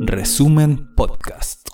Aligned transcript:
Resumen 0.00 0.92
Podcast. 0.96 1.68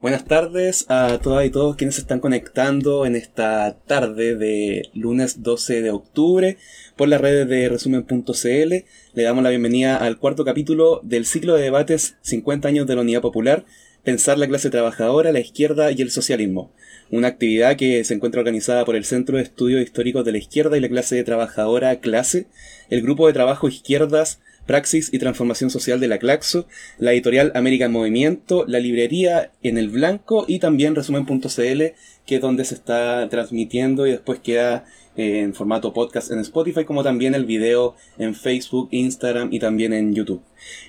Buenas 0.00 0.24
tardes 0.24 0.86
a 0.88 1.18
todas 1.22 1.44
y 1.44 1.50
todos 1.50 1.76
quienes 1.76 1.96
se 1.96 2.00
están 2.00 2.20
conectando 2.20 3.04
en 3.04 3.14
esta 3.14 3.78
tarde 3.86 4.34
de 4.34 4.88
lunes 4.94 5.42
12 5.42 5.82
de 5.82 5.90
octubre 5.90 6.56
por 6.96 7.08
las 7.08 7.20
redes 7.20 7.46
de 7.48 7.68
resumen.cl. 7.68 8.74
Le 9.14 9.22
damos 9.22 9.44
la 9.44 9.50
bienvenida 9.50 9.96
al 9.96 10.18
cuarto 10.18 10.46
capítulo 10.46 11.00
del 11.02 11.26
ciclo 11.26 11.54
de 11.56 11.64
debates 11.64 12.16
50 12.22 12.68
años 12.68 12.86
de 12.86 12.94
la 12.94 13.02
Unidad 13.02 13.20
Popular, 13.20 13.66
Pensar 14.04 14.38
la 14.38 14.46
clase 14.46 14.70
trabajadora, 14.70 15.32
la 15.32 15.40
izquierda 15.40 15.92
y 15.92 16.00
el 16.00 16.10
socialismo. 16.10 16.72
Una 17.10 17.28
actividad 17.28 17.76
que 17.76 18.04
se 18.04 18.14
encuentra 18.14 18.40
organizada 18.40 18.86
por 18.86 18.96
el 18.96 19.04
Centro 19.04 19.36
de 19.36 19.42
Estudios 19.42 19.82
Históricos 19.82 20.24
de 20.24 20.32
la 20.32 20.38
Izquierda 20.38 20.78
y 20.78 20.80
la 20.80 20.88
clase 20.88 21.22
trabajadora 21.24 22.00
CLASE, 22.00 22.46
el 22.88 23.02
Grupo 23.02 23.26
de 23.26 23.34
Trabajo 23.34 23.68
Izquierdas 23.68 24.40
Praxis 24.68 25.08
y 25.12 25.18
Transformación 25.18 25.70
Social 25.70 25.98
de 25.98 26.08
la 26.08 26.18
Claxo, 26.18 26.68
la 26.98 27.12
editorial 27.12 27.50
América 27.54 27.86
en 27.86 27.92
Movimiento, 27.92 28.66
la 28.68 28.78
librería 28.78 29.50
En 29.62 29.78
el 29.78 29.88
Blanco 29.88 30.44
y 30.46 30.58
también 30.60 30.94
resumen.cl, 30.94 31.82
que 32.26 32.34
es 32.36 32.40
donde 32.40 32.64
se 32.66 32.74
está 32.74 33.26
transmitiendo 33.30 34.06
y 34.06 34.10
después 34.12 34.38
queda 34.40 34.84
en 35.18 35.52
formato 35.52 35.92
podcast 35.92 36.30
en 36.30 36.38
Spotify, 36.38 36.84
como 36.84 37.02
también 37.02 37.34
el 37.34 37.44
video 37.44 37.96
en 38.18 38.36
Facebook, 38.36 38.88
Instagram 38.92 39.52
y 39.52 39.58
también 39.58 39.92
en 39.92 40.14
YouTube. 40.14 40.40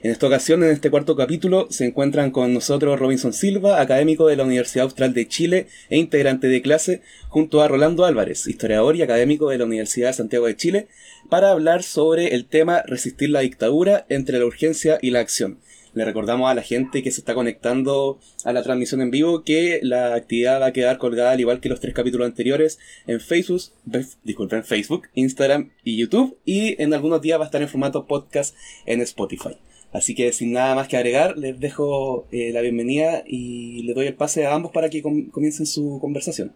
En 0.03 0.11
esta 0.11 0.27
ocasión, 0.27 0.63
en 0.63 0.69
este 0.69 0.91
cuarto 0.91 1.15
capítulo, 1.15 1.65
se 1.71 1.85
encuentran 1.85 2.29
con 2.29 2.53
nosotros 2.53 2.99
Robinson 2.99 3.33
Silva, 3.33 3.81
académico 3.81 4.27
de 4.27 4.35
la 4.35 4.43
Universidad 4.43 4.83
Austral 4.83 5.15
de 5.15 5.27
Chile 5.27 5.67
e 5.89 5.97
integrante 5.97 6.47
de 6.47 6.61
clase, 6.61 7.02
junto 7.27 7.61
a 7.61 7.67
Rolando 7.67 8.05
Álvarez, 8.05 8.45
historiador 8.45 8.95
y 8.95 9.02
académico 9.02 9.49
de 9.49 9.57
la 9.57 9.65
Universidad 9.65 10.09
de 10.09 10.13
Santiago 10.13 10.45
de 10.45 10.55
Chile, 10.55 10.88
para 11.27 11.49
hablar 11.49 11.81
sobre 11.81 12.35
el 12.35 12.45
tema 12.45 12.83
resistir 12.85 13.31
la 13.31 13.39
dictadura 13.39 14.05
entre 14.09 14.38
la 14.38 14.45
urgencia 14.45 14.99
y 15.02 15.09
la 15.09 15.21
acción. 15.21 15.57
Le 15.99 16.05
recordamos 16.05 16.49
a 16.49 16.53
la 16.53 16.62
gente 16.62 17.03
que 17.03 17.12
se 17.12 17.20
está 17.20 17.34
conectando 17.34 18.21
a 18.45 18.53
la 18.53 18.63
transmisión 18.63 19.02
en 19.02 19.11
vivo 19.11 19.44
que 19.44 19.81
la 19.83 20.16
actividad 20.16 20.61
va 20.61 20.67
a 20.67 20.72
quedar 20.72 20.97
colgada 20.97 21.31
al 21.31 21.41
igual 21.41 21.59
que 21.59 21.67
los 21.67 21.81
tres 21.81 21.94
capítulos 21.94 22.25
anteriores 22.25 22.80
en 23.06 23.19
Facebook, 23.19 23.64
disculpen, 24.23 24.64
Facebook, 24.64 25.09
Instagram 25.14 25.72
y 25.83 25.97
YouTube 25.97 26.38
y 26.45 26.81
en 26.81 26.94
algunos 26.94 27.22
días 27.22 27.38
va 27.38 27.44
a 27.44 27.47
estar 27.47 27.61
en 27.61 27.67
formato 27.67 28.08
podcast 28.08 28.56
en 28.86 29.02
Spotify. 29.02 29.58
Así 29.91 30.16
que 30.16 30.31
sin 30.31 30.53
nada 30.53 30.73
más 30.73 30.88
que 30.88 30.95
agregar, 30.95 31.38
les 31.38 31.59
dejo 31.59 32.28
eh, 32.31 32.52
la 32.53 32.61
bienvenida 32.61 33.25
y 33.28 33.84
les 33.84 33.94
doy 33.94 34.08
el 34.08 34.16
pase 34.16 34.45
a 34.45 34.53
ambos 34.53 34.72
para 34.72 34.89
que 34.89 35.02
comiencen 35.02 35.66
su 35.66 35.97
conversación. 36.00 36.56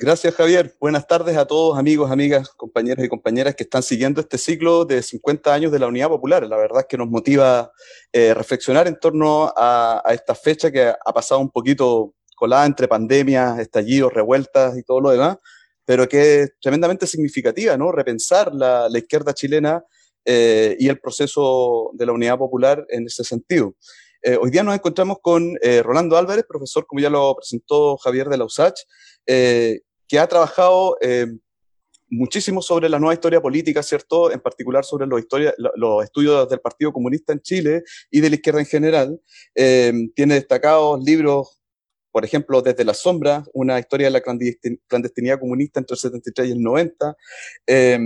Gracias, 0.00 0.32
Javier. 0.36 0.76
Buenas 0.78 1.08
tardes 1.08 1.36
a 1.36 1.44
todos, 1.44 1.76
amigos, 1.76 2.12
amigas, 2.12 2.50
compañeros 2.50 3.04
y 3.04 3.08
compañeras 3.08 3.56
que 3.56 3.64
están 3.64 3.82
siguiendo 3.82 4.20
este 4.20 4.38
ciclo 4.38 4.84
de 4.84 5.02
50 5.02 5.52
años 5.52 5.72
de 5.72 5.80
la 5.80 5.88
Unidad 5.88 6.06
Popular. 6.06 6.46
La 6.46 6.56
verdad 6.56 6.82
es 6.82 6.86
que 6.86 6.96
nos 6.96 7.08
motiva 7.08 7.72
eh, 8.12 8.32
reflexionar 8.32 8.86
en 8.86 8.96
torno 9.00 9.52
a, 9.56 10.00
esta 10.10 10.36
fecha 10.36 10.70
que 10.70 10.86
ha 10.86 11.12
pasado 11.12 11.40
un 11.40 11.50
poquito 11.50 12.14
colada 12.36 12.64
entre 12.64 12.86
pandemias, 12.86 13.58
estallidos, 13.58 14.12
revueltas 14.12 14.78
y 14.78 14.84
todo 14.84 15.00
lo 15.00 15.10
demás, 15.10 15.38
pero 15.84 16.08
que 16.08 16.42
es 16.42 16.52
tremendamente 16.60 17.04
significativa, 17.08 17.76
¿no? 17.76 17.90
Repensar 17.90 18.54
la, 18.54 18.88
izquierda 18.94 19.34
chilena 19.34 19.82
eh, 20.24 20.76
y 20.78 20.88
el 20.88 21.00
proceso 21.00 21.90
de 21.94 22.06
la 22.06 22.12
Unidad 22.12 22.38
Popular 22.38 22.86
en 22.88 23.06
ese 23.06 23.24
sentido. 23.24 23.74
Eh, 24.22 24.38
hoy 24.40 24.52
día 24.52 24.62
nos 24.62 24.76
encontramos 24.76 25.16
con 25.20 25.56
Rolando 25.82 26.16
Álvarez, 26.16 26.44
profesor, 26.48 26.86
como 26.86 27.00
ya 27.00 27.10
lo 27.10 27.34
presentó 27.34 27.96
Javier 27.96 28.28
de 28.28 28.36
la 28.36 28.44
USACH, 28.44 28.78
que 30.08 30.18
ha 30.18 30.26
trabajado 30.26 30.96
eh, 31.00 31.26
muchísimo 32.10 32.62
sobre 32.62 32.88
la 32.88 32.98
nueva 32.98 33.12
historia 33.12 33.40
política, 33.40 33.82
¿cierto? 33.82 34.32
En 34.32 34.40
particular 34.40 34.84
sobre 34.84 35.06
los, 35.06 35.22
los 35.76 36.04
estudios 36.04 36.48
del 36.48 36.60
Partido 36.60 36.92
Comunista 36.92 37.34
en 37.34 37.40
Chile 37.40 37.82
y 38.10 38.20
de 38.20 38.30
la 38.30 38.36
izquierda 38.36 38.60
en 38.60 38.66
general. 38.66 39.20
Eh, 39.54 39.92
tiene 40.14 40.34
destacados 40.34 41.04
libros, 41.04 41.60
por 42.10 42.24
ejemplo, 42.24 42.62
Desde 42.62 42.84
la 42.84 42.94
sombra, 42.94 43.44
una 43.52 43.78
historia 43.78 44.06
de 44.06 44.12
la 44.12 44.22
clandestinidad 44.88 45.38
comunista 45.38 45.78
entre 45.78 45.94
el 45.94 45.98
73 45.98 46.48
y 46.48 46.52
el 46.52 46.62
90. 46.62 47.14
Eh, 47.66 47.98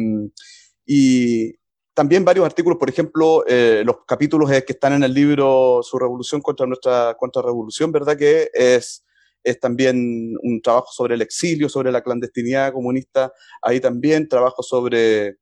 y 0.85 1.55
también 1.95 2.25
varios 2.25 2.45
artículos, 2.45 2.79
por 2.79 2.91
ejemplo, 2.91 3.45
los 3.47 3.97
capítulos 4.07 4.51
que 4.51 4.73
están 4.73 4.95
en 4.95 5.05
el 5.05 5.15
libro 5.15 5.81
Su 5.83 5.99
revolución 5.99 6.41
contra 6.41 6.67
nuestra 6.67 7.15
contrarrevolución, 7.19 7.93
¿verdad? 7.93 8.17
Que 8.17 8.51
es 8.53 9.05
es 9.43 9.59
también 9.61 10.37
un 10.43 10.61
trabajo 10.63 10.93
sobre 10.93 11.15
el 11.15 11.23
exilio, 11.23 11.69
sobre 11.69 11.93
la 11.93 12.03
clandestinidad 12.03 12.73
comunista, 12.73 13.33
ahí 13.61 13.81
también 13.81 14.29
trabajo 14.29 14.63
sobre, 14.63 15.37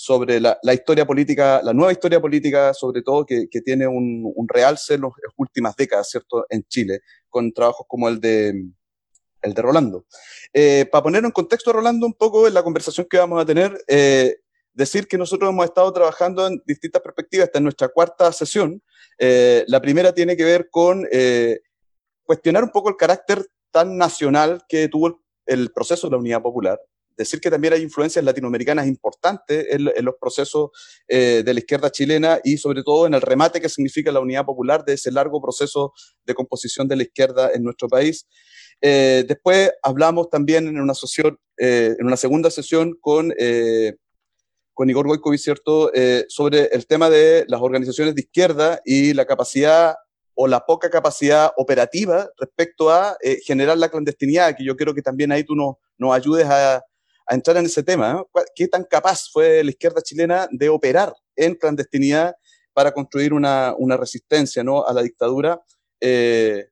sobre 0.00 0.40
la, 0.40 0.56
historia 0.72 1.04
política, 1.04 1.60
la 1.62 1.72
nueva 1.72 1.90
historia 1.90 2.20
política, 2.20 2.72
sobre 2.72 3.02
todo, 3.02 3.26
que, 3.26 3.48
tiene 3.64 3.88
un, 3.88 4.32
realce 4.46 4.94
en 4.94 5.00
las 5.00 5.12
últimas 5.36 5.74
décadas, 5.74 6.08
¿cierto?, 6.08 6.46
en 6.48 6.62
Chile, 6.68 7.00
con 7.28 7.52
trabajos 7.52 7.84
como 7.88 8.08
el 8.08 8.20
de, 8.20 8.54
el 9.42 9.54
de 9.54 9.62
Rolando. 9.62 10.06
Eh, 10.52 10.86
para 10.90 11.02
poner 11.02 11.24
en 11.24 11.32
contexto 11.32 11.70
a 11.70 11.72
Rolando 11.72 12.06
un 12.06 12.14
poco 12.14 12.46
en 12.46 12.54
la 12.54 12.62
conversación 12.62 13.08
que 13.10 13.18
vamos 13.18 13.42
a 13.42 13.44
tener, 13.44 13.76
eh, 13.88 14.36
decir 14.72 15.08
que 15.08 15.18
nosotros 15.18 15.50
hemos 15.50 15.64
estado 15.64 15.92
trabajando 15.92 16.46
en 16.46 16.62
distintas 16.64 17.02
perspectivas, 17.02 17.46
esta 17.46 17.58
es 17.58 17.62
nuestra 17.64 17.88
cuarta 17.88 18.30
sesión. 18.32 18.80
Eh, 19.18 19.64
la 19.66 19.80
primera 19.80 20.14
tiene 20.14 20.36
que 20.36 20.44
ver 20.44 20.68
con 20.70 21.04
cuestionar 22.28 22.62
un 22.62 22.68
poco 22.68 22.90
el 22.90 22.96
carácter 22.96 23.46
tan 23.70 23.96
nacional 23.96 24.62
que 24.68 24.86
tuvo 24.88 25.22
el, 25.46 25.72
proceso 25.72 26.06
de 26.06 26.10
la 26.10 26.18
Unidad 26.18 26.42
Popular, 26.42 26.78
decir 27.16 27.40
que 27.40 27.50
también 27.50 27.72
hay 27.72 27.80
influencias 27.80 28.22
latinoamericanas 28.22 28.86
importantes 28.86 29.66
en, 29.70 30.04
los 30.04 30.14
procesos 30.20 30.68
eh, 31.08 31.42
de 31.42 31.54
la 31.54 31.60
izquierda 31.60 31.90
chilena 31.90 32.38
y 32.44 32.58
sobre 32.58 32.82
todo 32.82 33.06
en 33.06 33.14
el 33.14 33.22
remate 33.22 33.62
que 33.62 33.70
significa 33.70 34.12
la 34.12 34.20
unidad 34.20 34.44
popular 34.44 34.84
de 34.84 34.92
ese 34.92 35.10
largo 35.10 35.40
proceso 35.40 35.94
de 36.26 36.34
composición 36.34 36.86
de 36.86 36.96
la 36.96 37.04
izquierda 37.04 37.50
en 37.54 37.62
nuestro 37.62 37.88
país. 37.88 38.28
Eh, 38.82 39.24
después 39.26 39.72
hablamos 39.82 40.28
también 40.28 40.68
en 40.68 40.78
una, 40.78 40.92
sesión, 40.92 41.38
eh, 41.56 41.96
en 41.98 42.06
una 42.06 42.18
segunda 42.18 42.50
sesión 42.50 42.94
con, 43.00 43.32
con 44.74 44.90
Igor 44.90 45.06
Goicovic, 45.06 45.40
¿cierto?, 45.40 45.90
sobre 46.28 46.66
el 46.66 46.86
tema 46.86 47.08
de 47.08 47.46
las 47.48 47.62
organizaciones 47.62 48.14
de 48.14 48.20
izquierda 48.20 48.82
y 48.84 49.14
la 49.14 49.24
capacidad 49.24 49.94
o 50.40 50.46
la 50.46 50.64
poca 50.64 50.88
capacidad 50.88 51.50
operativa 51.56 52.30
respecto 52.38 52.90
a 52.90 53.16
eh, 53.20 53.40
generar 53.44 53.76
la 53.76 53.88
clandestinidad, 53.88 54.56
que 54.56 54.64
yo 54.64 54.76
creo 54.76 54.94
que 54.94 55.02
también 55.02 55.32
ahí 55.32 55.42
tú 55.42 55.56
nos, 55.56 55.74
nos 55.98 56.14
ayudes 56.14 56.46
a, 56.46 56.80
entrar 57.28 57.56
en 57.56 57.66
ese 57.66 57.82
tema. 57.82 58.24
¿Qué 58.54 58.68
tan 58.68 58.84
capaz 58.84 59.28
fue 59.32 59.62
la 59.64 59.70
izquierda 59.70 60.00
chilena 60.00 60.48
de 60.50 60.68
operar 60.68 61.12
en 61.34 61.56
clandestinidad 61.56 62.36
para 62.72 62.92
construir 62.92 63.32
una, 63.34 63.74
resistencia 63.98 64.62
¿no? 64.62 64.86
a 64.86 64.92
la 64.94 65.02
dictadura, 65.02 65.60
eh, 66.00 66.68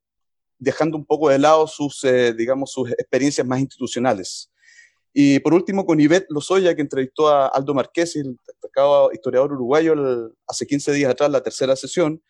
dejando 0.58 0.96
un 0.96 1.04
poco 1.04 1.28
de 1.28 1.40
lado 1.40 1.66
sus, 1.66 2.04
eh, 2.04 2.32
digamos, 2.34 2.70
sus 2.70 2.88
experiencias 2.92 3.44
más 3.44 3.58
institucionales? 3.58 4.48
Y 5.12 5.40
por 5.40 5.52
último, 5.52 5.84
con 5.84 5.98
Ivette 5.98 6.30
Lozoya, 6.30 6.76
que 6.76 6.82
entrevistó 6.82 7.28
a 7.28 7.48
Aldo 7.48 7.74
Marqués, 7.74 8.14
el 8.14 8.38
destacado 8.46 9.10
historiador 9.12 9.52
uruguayo, 9.52 10.32
hace 10.46 10.66
15 10.66 10.92
días 10.92 11.10
atrás, 11.10 11.30
la 11.30 11.42
tercera 11.42 11.74
sesión, 11.74 12.22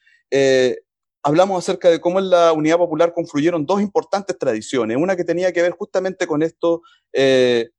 hablamos 1.26 1.58
acerca 1.58 1.90
de 1.90 2.00
cómo 2.00 2.20
en 2.20 2.30
la 2.30 2.52
Unidad 2.52 2.78
Popular 2.78 3.12
confluyeron 3.12 3.66
dos 3.66 3.80
importantes 3.80 4.38
tradiciones, 4.38 4.96
una 4.96 5.16
que 5.16 5.24
tenía 5.24 5.52
que 5.52 5.60
ver 5.60 5.72
justamente 5.72 6.24
con 6.24 6.40
esto 6.40 6.82
eh, 7.12 7.70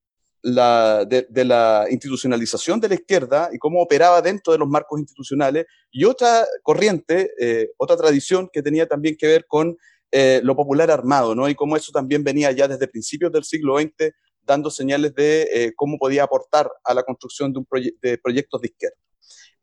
de, 0.43 1.45
la 1.45 1.85
institucionalización 1.89 2.81
de 2.81 2.89
la 2.89 2.95
izquierda 2.95 3.49
y 3.53 3.57
cómo 3.57 3.81
operaba 3.81 4.21
dentro 4.21 4.51
de 4.51 4.59
los 4.59 4.67
marcos 4.67 4.99
institucionales, 4.99 5.65
y 5.91 6.03
otra 6.03 6.45
corriente, 6.61 7.31
eh, 7.39 7.69
otra 7.77 7.95
tradición 7.95 8.49
que 8.51 8.61
tenía 8.61 8.85
también 8.85 9.15
que 9.17 9.27
ver 9.27 9.45
con 9.47 9.77
eh, 10.11 10.41
lo 10.43 10.53
popular 10.53 10.91
armado, 10.91 11.33
¿no? 11.33 11.47
y 11.47 11.55
cómo 11.55 11.77
eso 11.77 11.93
también 11.93 12.25
venía 12.25 12.51
ya 12.51 12.67
desde 12.67 12.89
principios 12.89 13.31
del 13.31 13.45
siglo 13.45 13.79
XX 13.79 14.11
dando 14.41 14.69
señales 14.69 15.15
de 15.15 15.73
cómo 15.77 15.97
podía 15.97 16.23
aportar 16.23 16.69
a 16.83 16.93
la 16.93 17.03
construcción 17.03 17.53
de, 17.53 17.59
un 17.59 17.67
de 18.01 18.17
proyectos 18.17 18.59
de 18.59 18.67
izquierda. 18.67 19.06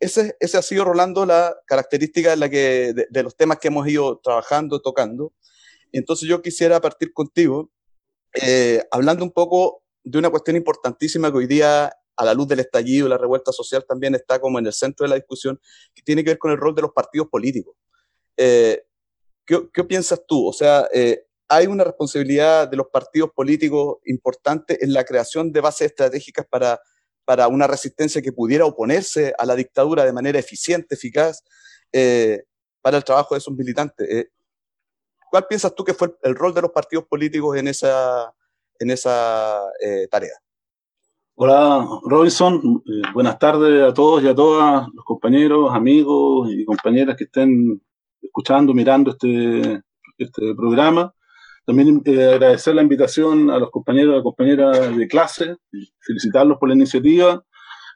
Ese, 0.05 0.37
ese 0.39 0.59
ha 0.59 0.63
sido, 0.63 0.85
Rolando, 0.85 1.25
la 1.25 1.57
característica 1.65 2.37
de, 2.37 3.23
los 3.23 3.37
temas 3.39 3.59
que 3.59 3.69
hemos 3.69 3.89
ido 3.89 4.21
trabajando, 4.23 4.83
tocando. 4.83 5.33
Entonces 5.93 6.29
yo 6.29 6.43
quisiera 6.43 6.79
partir 6.79 7.15
contigo 7.15 7.71
eh, 8.35 8.83
hablando 8.91 9.25
un 9.25 9.31
poco 9.31 9.83
de 10.03 10.19
una 10.19 10.29
cuestión 10.29 10.57
importantísima 10.57 11.31
que 11.31 11.39
hoy 11.39 11.47
día, 11.47 11.91
a 12.17 12.25
la 12.27 12.35
luz 12.35 12.47
del 12.49 12.61
estallido 12.61 13.07
y 13.07 13.09
la 13.09 13.17
revuelta 13.17 13.51
social, 13.51 13.87
también 13.89 14.15
está 14.15 14.39
como 14.39 14.59
en 14.59 14.67
el 14.67 14.75
centro 14.75 15.05
de 15.05 15.09
la 15.09 15.15
discusión, 15.15 15.59
que 15.95 16.03
tiene 16.03 16.23
que 16.23 16.33
ver 16.33 16.39
con 16.39 16.51
el 16.51 16.59
rol 16.59 16.75
de 16.75 16.83
los 16.83 16.93
partidos 16.93 17.29
políticos. 17.29 17.75
Eh, 18.37 18.85
¿qué, 19.47 19.71
¿qué, 19.73 19.85
piensas 19.85 20.21
tú? 20.29 20.47
O 20.47 20.53
sea, 20.53 20.87
eh, 20.93 21.25
hay 21.49 21.67
una 21.67 21.83
responsabilidad 21.83 22.69
de 22.69 22.77
los 22.77 22.89
partidos 22.89 23.31
políticos 23.35 24.01
importante 24.05 24.85
en 24.85 24.93
la 24.93 25.03
creación 25.05 25.51
de 25.51 25.63
bases 25.63 25.87
estratégicas 25.87 26.45
para 26.45 26.79
para 27.25 27.49
una 27.49 27.67
resistencia 27.67 28.23
que 28.23 28.33
pudiera 28.33 28.67
oponerse 28.67 29.35
a 29.39 29.47
la 29.47 29.57
dictadura 29.57 30.05
de 30.05 30.13
manera 30.13 30.39
eficiente, 30.39 30.95
eficaz, 30.95 31.43
eh, 31.93 32.45
para 32.83 32.99
el 32.99 33.05
trabajo 33.05 33.35
de 33.35 33.39
esos 33.39 33.55
militantes. 33.55 34.09
Eh, 34.09 34.29
¿Cuál 35.31 35.47
piensas 35.49 35.75
tú 35.75 35.85
que 35.85 35.95
fue 35.95 36.15
el 36.23 36.35
rol 36.35 36.53
de 36.55 36.63
los 36.63 36.71
partidos 36.71 37.07
políticos 37.07 37.57
en 37.57 37.69
esa, 37.69 38.33
en 38.79 38.91
esa 38.91 39.63
eh, 39.81 40.07
tarea? 40.11 40.35
Hola 41.37 41.89
Robinson, 42.05 42.83
eh, 42.87 43.09
buenas 43.13 43.39
tardes 43.41 43.91
a 43.91 43.93
todos 43.93 44.23
y 44.23 44.29
a 44.29 44.35
todas 44.35 44.87
los 44.95 45.05
compañeros, 45.05 45.75
amigos 45.75 46.49
y 46.53 46.65
compañeras 46.65 47.17
que 47.17 47.25
estén 47.25 47.83
escuchando, 48.23 48.73
mirando 48.73 49.11
este, 49.11 49.83
este 50.19 50.55
programa. 50.55 51.13
También 51.67 52.03
eh, 52.05 52.35
agradecer 52.35 52.75
la 52.75 52.83
invitación 52.83 53.51
a 53.51 53.59
los 53.59 53.71
compañeros 53.71 54.21
y 54.21 54.23
compañeras 54.23 54.97
de 54.97 55.09
clase, 55.09 55.57
felicitarlos 56.01 56.59
por 56.59 56.69
la 56.69 56.75
iniciativa, 56.75 57.43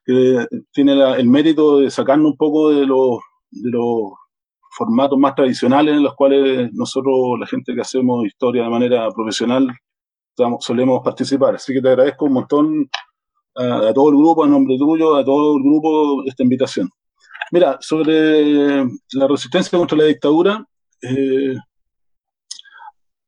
que 0.04 0.46
tiene 0.72 0.92
el 1.18 1.28
mérito 1.28 1.80
de 1.80 1.90
sacarnos 1.90 2.32
un 2.32 2.36
poco 2.36 2.70
de 2.70 2.86
los, 2.86 3.18
de 3.50 3.70
los 3.70 4.12
formatos 4.70 5.18
más 5.18 5.34
tradicionales 5.34 5.96
en 5.96 6.02
los 6.02 6.14
cuales 6.14 6.70
nosotros, 6.72 7.38
la 7.38 7.46
gente 7.46 7.74
que 7.74 7.80
hacemos 7.82 8.24
historia 8.24 8.64
de 8.64 8.70
manera 8.70 9.10
profesional, 9.10 9.68
solemos 10.60 11.02
participar. 11.04 11.56
Así 11.56 11.74
que 11.74 11.82
te 11.82 11.88
agradezco 11.88 12.26
un 12.26 12.32
montón 12.32 12.90
a, 13.56 13.92
todo 13.92 14.10
el 14.10 14.16
grupo, 14.16 14.44
a 14.44 14.46
nombre 14.46 14.76
tuyo, 14.78 15.16
a 15.16 15.24
todo 15.24 15.56
el 15.56 15.62
grupo, 15.62 16.24
esta 16.26 16.42
invitación. 16.42 16.88
Mira, 17.50 17.78
sobre 17.80 18.84
la 19.12 19.26
resistencia 19.28 19.78
contra 19.78 19.98
la 19.98 20.04
dictadura, 20.04 20.64
eh, 21.02 21.54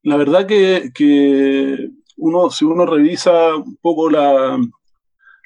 la 0.02 0.16
verdad 0.16 0.46
que, 0.46 1.90
uno, 2.16 2.50
si 2.50 2.64
uno 2.64 2.86
revisa 2.86 3.56
un 3.56 3.76
poco 3.76 4.10
la, 4.10 4.58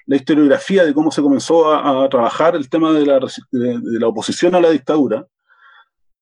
la 0.06 0.16
historiografía 0.16 0.84
de 0.84 0.94
cómo 0.94 1.10
se 1.10 1.22
comenzó 1.22 1.72
a, 1.72 2.08
trabajar 2.08 2.56
el 2.56 2.68
tema 2.68 2.92
de 2.92 3.06
la, 3.06 3.18
de, 3.18 3.80
la, 4.00 4.08
oposición 4.08 4.54
a 4.54 4.60
la 4.60 4.70
dictadura, 4.70 5.26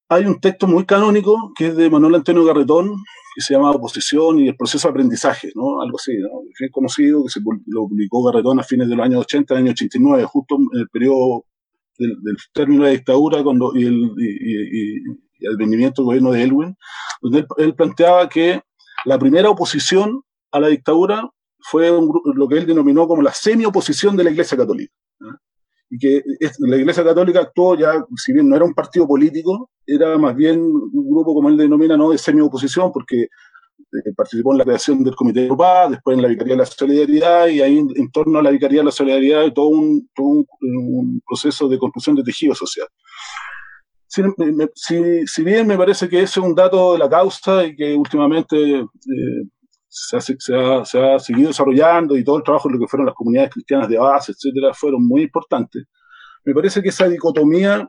hay 0.08 0.26
un 0.26 0.40
texto 0.40 0.66
muy 0.66 0.84
canónico 0.84 1.52
que 1.56 1.68
es 1.68 1.76
de 1.76 1.88
Manuel 1.88 2.16
Antonio 2.16 2.44
Garretón, 2.44 2.90
que 3.34 3.40
se 3.40 3.54
llama 3.54 3.70
Oposición 3.70 4.40
y 4.40 4.48
el 4.48 4.56
proceso 4.56 4.88
de 4.88 4.90
aprendizaje, 4.90 5.50
¿no? 5.54 5.80
Algo 5.80 5.96
así, 5.96 6.12
¿no? 6.18 6.42
Bien 6.58 6.70
conocido, 6.70 7.24
que 7.24 7.30
se 7.30 7.40
lo 7.40 7.88
publicó 7.88 8.22
Garretón 8.22 8.60
a 8.60 8.62
fines 8.62 8.88
de 8.88 8.96
los 8.96 9.06
años 9.06 9.20
80, 9.22 9.56
año 9.56 9.70
89, 9.70 10.24
justo 10.24 10.56
en 10.56 10.80
el 10.80 10.88
periodo 10.90 11.46
del, 11.98 12.36
término 12.52 12.82
de 12.82 12.90
la 12.90 12.94
dictadura 12.94 13.42
cuando, 13.42 13.72
y, 13.74 13.84
el, 13.84 14.12
y, 14.18 15.02
el 15.42 15.56
venimiento 15.56 16.02
del 16.02 16.06
gobierno 16.06 16.32
de 16.32 16.42
Elwin, 16.42 16.76
donde 17.20 17.46
él, 17.58 17.74
planteaba 17.74 18.28
que 18.28 18.62
la 19.04 19.18
primera 19.18 19.50
oposición 19.50 20.22
a 20.50 20.60
la 20.60 20.68
dictadura 20.68 21.28
fue 21.60 21.90
lo 22.34 22.48
que 22.48 22.58
él 22.58 22.66
denominó 22.66 23.06
como 23.06 23.22
la 23.22 23.32
semi-oposición 23.32 24.16
de 24.16 24.24
la 24.24 24.30
Iglesia 24.30 24.56
Católica. 24.56 24.92
Y 25.90 25.98
que 25.98 26.22
la 26.58 26.76
Iglesia 26.76 27.04
Católica 27.04 27.40
actuó 27.40 27.76
ya, 27.76 28.04
si 28.16 28.32
bien 28.32 28.48
no 28.48 28.56
era 28.56 28.64
un 28.64 28.74
partido 28.74 29.06
político, 29.06 29.70
era 29.86 30.16
más 30.18 30.34
bien 30.34 30.60
un 30.60 31.10
grupo, 31.10 31.34
como 31.34 31.48
él 31.48 31.56
denomina, 31.56 31.96
¿no? 31.96 32.10
de 32.10 32.18
semi-oposición, 32.18 32.90
porque 32.92 33.28
eh, 33.92 34.12
participó 34.16 34.52
en 34.52 34.58
la 34.58 34.64
creación 34.64 35.04
del 35.04 35.14
Comité 35.14 35.48
Paz, 35.54 35.90
después 35.90 36.16
en 36.16 36.22
la 36.22 36.28
Vicaría 36.28 36.54
de 36.54 36.58
la 36.58 36.66
Solidaridad, 36.66 37.48
y 37.48 37.60
ahí 37.60 37.78
en, 37.78 38.10
torno 38.10 38.38
a 38.38 38.42
la 38.42 38.50
Vicaría 38.50 38.80
de 38.80 38.86
la 38.86 38.90
Solidaridad 38.90 39.52
todo 39.52 39.68
un, 39.68 40.08
todo 40.14 40.46
un, 40.60 41.20
proceso 41.26 41.68
de 41.68 41.78
construcción 41.78 42.16
de 42.16 42.22
tejido 42.22 42.54
social. 42.54 42.88
Si, 44.12 45.42
bien 45.42 45.66
me 45.66 45.78
parece 45.78 46.06
que 46.06 46.22
ese 46.22 46.40
es 46.40 46.44
un 46.44 46.54
dato 46.54 46.92
de 46.92 46.98
la 46.98 47.08
causa 47.08 47.64
y 47.64 47.74
que 47.74 47.94
últimamente 47.94 48.80
eh, 48.80 48.86
se, 49.88 50.16
ha, 50.18 50.84
se, 50.84 51.18
seguido 51.18 51.48
desarrollando 51.48 52.14
y 52.14 52.22
todo 52.22 52.36
el 52.36 52.42
trabajo 52.42 52.68
de 52.68 52.74
lo 52.74 52.80
que 52.80 52.88
fueron 52.88 53.06
las 53.06 53.14
comunidades 53.14 53.52
cristianas 53.52 53.88
de 53.88 53.96
base, 53.96 54.32
etcétera, 54.32 54.74
fueron 54.74 55.06
muy 55.06 55.22
importantes. 55.22 55.84
Me 56.44 56.52
parece 56.52 56.82
que 56.82 56.90
esa 56.90 57.08
dicotomía 57.08 57.88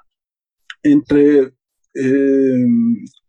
entre 0.82 1.54
eh, 1.94 2.66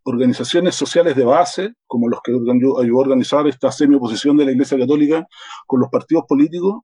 organizaciones 0.04 0.76
sociales 0.76 1.16
de 1.16 1.24
base, 1.24 1.74
como 1.88 2.08
los 2.08 2.20
que 2.22 2.30
ayudó 2.30 2.78
a 2.78 3.00
organizar 3.00 3.46
esta 3.48 3.72
semi-oposición 3.72 4.36
de 4.36 4.44
la 4.44 4.52
Iglesia 4.52 4.78
Católica 4.78 5.26
con 5.66 5.80
los 5.80 5.90
partidos 5.90 6.24
políticos, 6.28 6.82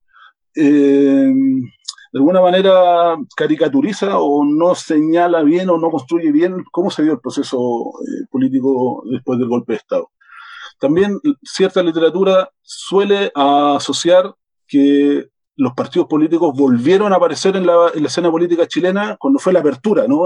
eh, 0.55 1.33
de 2.13 2.19
alguna 2.19 2.41
manera 2.41 3.17
caricaturiza 3.37 4.19
o 4.19 4.45
no 4.45 4.75
señala 4.75 5.43
bien 5.43 5.71
o 5.71 5.79
no 5.79 5.91
construye 5.91 6.33
bien 6.33 6.65
cómo 6.73 6.91
se 6.91 7.03
dio 7.03 7.13
el 7.13 7.21
proceso 7.21 7.59
eh, 7.59 8.27
político 8.31 9.03
después 9.11 9.39
del 9.39 9.49
golpe 9.49 9.75
de 9.75 9.79
Estado. 9.79 10.11
También 10.79 11.21
cierta 11.43 11.83
literatura 11.83 12.51
suele 12.63 13.31
asociar 13.35 14.35
que 14.67 15.29
los 15.61 15.75
partidos 15.75 16.09
políticos 16.09 16.55
volvieron 16.57 17.13
a 17.13 17.17
aparecer 17.17 17.55
en 17.55 17.67
la, 17.67 17.93
escena 17.95 18.31
política 18.31 18.67
chilena 18.67 19.19
cuando 19.21 19.39
fue 19.39 19.53
la 19.53 19.61
apertura, 19.61 20.07
¿no? 20.09 20.25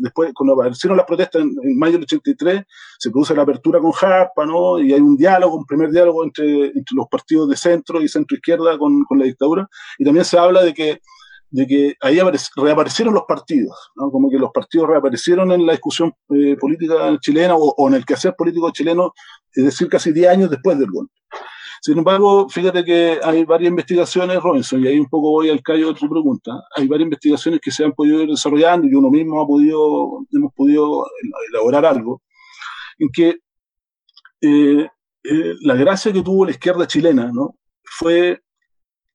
después, 0.00 0.32
cuando 0.34 0.54
aparecieron 0.54 0.96
las 0.96 1.04
protestas 1.04 1.42
en, 1.42 1.78
mayo 1.78 1.92
del 1.92 2.04
83, 2.04 2.62
se 2.98 3.10
produce 3.10 3.34
la 3.34 3.42
apertura 3.42 3.78
con 3.78 3.92
Harpa, 4.00 4.46
¿no? 4.46 4.80
Y 4.80 4.94
hay 4.94 5.00
un 5.00 5.18
diálogo, 5.18 5.58
un 5.58 5.66
primer 5.66 5.90
diálogo 5.90 6.24
entre, 6.24 6.72
los 6.94 7.06
partidos 7.10 7.50
de 7.50 7.56
centro 7.56 8.00
y 8.00 8.08
centro 8.08 8.34
izquierda 8.34 8.78
con, 8.78 9.04
la 9.18 9.24
dictadura. 9.26 9.68
Y 9.98 10.04
también 10.04 10.24
se 10.24 10.38
habla 10.38 10.62
de 10.62 10.72
que 10.72 11.00
de 11.52 11.66
que 11.66 11.94
ahí 12.00 12.20
reaparecieron 12.56 13.12
los 13.12 13.24
partidos, 13.26 13.90
como 13.96 14.30
que 14.30 14.38
los 14.38 14.52
partidos 14.52 14.88
reaparecieron 14.88 15.50
en 15.50 15.66
la 15.66 15.72
discusión 15.72 16.14
eh, 16.28 16.56
política 16.56 17.18
chilena 17.20 17.56
o, 17.56 17.88
en 17.88 17.94
el 17.94 18.06
quehacer 18.06 18.36
político 18.36 18.70
chileno, 18.70 19.12
es 19.52 19.64
decir, 19.64 19.88
casi 19.88 20.12
10 20.12 20.28
años 20.28 20.50
después 20.50 20.78
del 20.78 20.92
golpe. 20.92 21.19
Sin 21.82 21.96
embargo, 21.96 22.46
fíjate 22.48 22.84
que 22.84 23.18
hay 23.22 23.44
varias 23.44 23.70
investigaciones, 23.70 24.42
Robinson, 24.42 24.84
y 24.84 24.88
ahí 24.88 24.98
un 25.00 25.08
poco 25.08 25.30
voy 25.30 25.48
al 25.48 25.62
callo 25.62 25.88
de 25.88 25.94
tu 25.94 26.10
pregunta, 26.10 26.52
hay 26.76 26.86
varias 26.86 27.06
investigaciones 27.06 27.60
que 27.60 27.70
se 27.70 27.84
han 27.84 27.92
podido 27.92 28.22
ir 28.22 28.28
desarrollando 28.28 28.86
y 28.86 28.94
uno 28.94 29.08
mismo 29.08 29.40
ha 29.40 29.46
podido, 29.46 30.26
hemos 30.30 30.52
podido 30.54 31.06
elaborar 31.50 31.86
algo, 31.86 32.20
en 32.98 33.08
que 33.10 33.28
eh, 34.42 34.88
eh, 35.24 35.54
la 35.62 35.74
gracia 35.74 36.12
que 36.12 36.22
tuvo 36.22 36.44
la 36.44 36.50
izquierda 36.50 36.86
chilena 36.86 37.30
¿no? 37.32 37.56
fue 37.82 38.40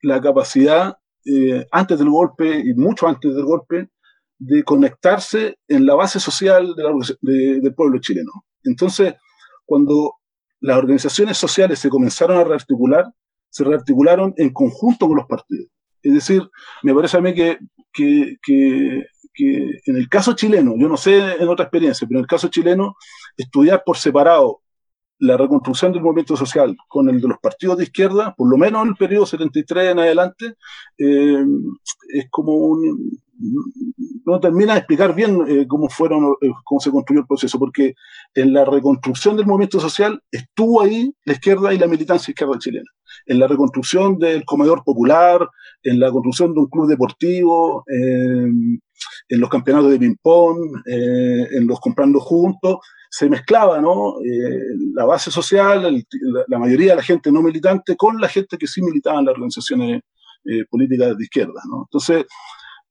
la 0.01 0.19
capacidad 0.19 0.97
eh, 1.25 1.65
antes 1.71 1.99
del 1.99 2.09
golpe 2.09 2.61
y 2.65 2.73
mucho 2.73 3.07
antes 3.07 3.33
del 3.35 3.45
golpe, 3.45 3.89
de 4.39 4.63
conectarse 4.63 5.57
en 5.67 5.85
la 5.85 5.95
base 5.95 6.19
social 6.19 6.75
del 6.75 7.75
pueblo 7.75 7.99
chileno. 7.99 8.31
Entonces, 8.63 9.13
cuando 9.65 10.15
las 10.61 10.77
organizaciones 10.77 11.37
sociales 11.37 11.79
se 11.79 11.89
comenzaron 11.89 12.37
a 12.37 12.43
rearticular, 12.43 13.05
se 13.49 13.63
rearticularon 13.63 14.33
en 14.37 14.51
conjunto 14.51 15.07
con 15.07 15.17
los 15.17 15.27
partidos. 15.27 15.67
Es 16.01 16.13
decir, 16.13 16.47
me 16.83 16.93
parece 16.93 17.17
a 17.17 17.21
mí 17.21 17.33
que, 17.33 17.57
que, 17.91 18.35
que, 18.43 19.03
en 19.85 19.95
el 19.95 20.07
caso 20.07 20.33
chileno, 20.33 20.75
yo 20.77 20.87
no 20.87 20.97
sé 20.97 21.17
en 21.17 21.47
otra 21.47 21.65
experiencia, 21.65 22.07
pero 22.07 22.19
en 22.19 22.23
el 22.23 22.27
caso 22.27 22.47
chileno, 22.47 22.95
estudiar 23.35 23.83
por 23.85 23.97
separado 23.97 24.61
la 25.19 25.37
reconstrucción 25.37 25.93
del 25.93 26.01
movimiento 26.01 26.35
social 26.35 26.75
con 26.87 27.09
el 27.09 27.21
de 27.21 27.27
los 27.27 27.39
partidos 27.39 27.77
de 27.77 27.85
izquierda, 27.85 28.33
por 28.35 28.49
lo 28.49 28.57
menos 28.57 28.83
en 28.83 28.89
el 28.89 28.95
periodo 28.95 29.25
73 29.25 29.91
en 29.91 29.99
adelante, 29.99 30.53
eh, 30.97 31.45
es 32.13 32.27
como 32.29 32.53
un, 32.53 33.11
no 34.25 34.39
termina 34.39 34.73
de 34.73 34.79
explicar 34.79 35.13
bien 35.15 35.43
eh, 35.47 35.65
cómo 35.67 35.89
fueron, 35.89 36.35
eh, 36.41 36.49
cómo 36.63 36.79
se 36.79 36.91
construyó 36.91 37.21
el 37.21 37.27
proceso, 37.27 37.59
porque 37.59 37.93
en 38.33 38.53
la 38.53 38.65
reconstrucción 38.65 39.37
del 39.37 39.45
movimiento 39.45 39.79
social 39.79 40.21
estuvo 40.31 40.81
ahí 40.81 41.13
la 41.25 41.33
izquierda 41.33 41.73
y 41.73 41.77
la 41.77 41.87
militancia 41.87 42.31
izquierda 42.31 42.57
chilena. 42.59 42.89
En 43.25 43.39
la 43.39 43.47
reconstrucción 43.47 44.17
del 44.17 44.43
comedor 44.45 44.83
popular, 44.83 45.47
en 45.83 45.99
la 45.99 46.11
construcción 46.11 46.53
de 46.53 46.59
un 46.59 46.67
club 46.67 46.87
deportivo, 46.87 47.83
en 47.87 48.81
los 49.29 49.49
campeonatos 49.49 49.91
de 49.91 49.99
ping-pong, 49.99 50.57
en 50.85 51.65
los 51.65 51.79
comprando 51.79 52.19
juntos, 52.19 52.79
se 53.17 53.29
mezclaba 53.29 53.79
¿no? 53.79 54.15
Eh, 54.19 54.59
la 54.93 55.05
base 55.05 55.31
social, 55.31 56.03
la, 56.49 56.59
mayoría 56.59 56.91
de 56.91 56.95
la 56.97 57.01
gente 57.01 57.31
no 57.31 57.41
militante, 57.41 57.95
con 57.95 58.19
la 58.19 58.27
gente 58.27 58.57
que 58.57 58.67
sí 58.67 58.81
militaba 58.81 59.19
en 59.19 59.25
las 59.25 59.35
organizaciones 59.35 60.01
eh, 60.43 60.65
políticas 60.69 61.17
de 61.17 61.23
izquierda. 61.23 61.61
¿no? 61.69 61.85
Entonces, 61.87 62.25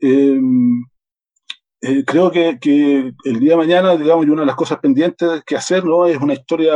em, 0.00 0.82
eh, 1.86 2.04
creo 2.04 2.30
que, 2.30 2.58
el 3.24 3.40
día 3.40 3.52
de 3.52 3.56
mañana, 3.56 3.96
digamos, 3.96 4.26
y 4.26 4.30
una 4.30 4.42
de 4.42 4.46
las 4.46 4.56
cosas 4.56 4.78
pendientes 4.78 5.42
que 5.44 5.56
hacer 5.56 5.84
¿no? 5.84 6.06
es 6.06 6.16
una 6.18 6.34
historia 6.34 6.74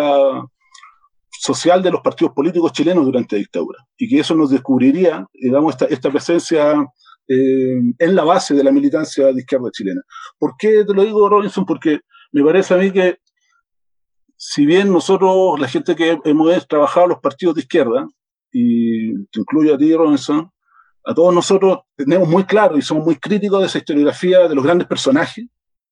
social 1.30 1.82
de 1.82 1.90
los 1.90 2.00
partidos 2.00 2.34
políticos 2.34 2.72
chilenos 2.72 3.04
durante 3.04 3.36
la 3.36 3.40
dictadura, 3.40 3.78
y 3.96 4.08
que 4.08 4.20
eso 4.20 4.34
nos 4.34 4.50
descubriría, 4.50 5.26
digamos, 5.32 5.74
esta, 5.74 5.84
esta 5.86 6.10
presencia 6.10 6.74
en 7.30 8.14
la 8.16 8.24
base 8.24 8.54
de 8.54 8.64
la 8.64 8.72
militancia 8.72 9.26
de 9.26 9.38
izquierda 9.38 9.70
chilena. 9.70 10.00
¿Por 10.38 10.54
qué 10.58 10.82
te 10.86 10.94
lo 10.94 11.04
digo, 11.04 11.28
Robinson? 11.28 11.66
Porque 11.66 12.00
me 12.32 12.42
parece 12.42 12.72
a 12.72 12.78
mí 12.78 12.90
que 12.90 13.18
si 14.38 14.64
bien 14.64 14.92
nosotros, 14.92 15.58
la 15.58 15.68
gente 15.68 15.96
que 15.96 16.18
hemos 16.24 16.68
trabajado 16.68 17.08
los 17.08 17.18
partidos 17.18 17.56
de 17.56 17.62
izquierda, 17.62 18.06
y 18.52 19.12
te 19.26 19.40
incluyo 19.40 19.74
a 19.74 19.78
ti, 19.78 19.94
Robinson, 19.94 20.50
a 21.04 21.14
todos 21.14 21.34
nosotros 21.34 21.80
tenemos 21.96 22.28
muy 22.28 22.44
claro 22.44 22.76
y 22.76 22.82
somos 22.82 23.04
muy 23.04 23.16
críticos 23.16 23.60
de 23.60 23.66
esa 23.66 23.78
historiografía 23.78 24.48
de 24.48 24.54
los 24.54 24.64
grandes 24.64 24.86
personajes 24.86 25.46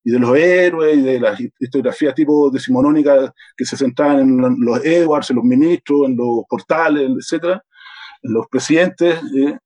y 0.05 0.11
de 0.11 0.19
los 0.19 0.37
héroes 0.37 0.99
y 0.99 1.03
de 1.03 1.21
la 1.21 1.37
historiografía 1.59 2.15
tipo 2.15 2.51
decimonónica 2.51 3.35
que 3.57 3.65
se 3.65 3.77
sentaban 3.77 4.21
en 4.21 4.57
los 4.61 4.85
Edwards, 4.85 5.31
en 5.31 5.37
los 5.37 5.45
ministros, 5.45 6.07
en 6.07 6.17
los 6.17 6.45
portales, 6.49 7.11
etcétera, 7.19 7.65
en 8.23 8.33
los 8.33 8.47
presidentes. 8.49 9.21
Eh, 9.37 9.59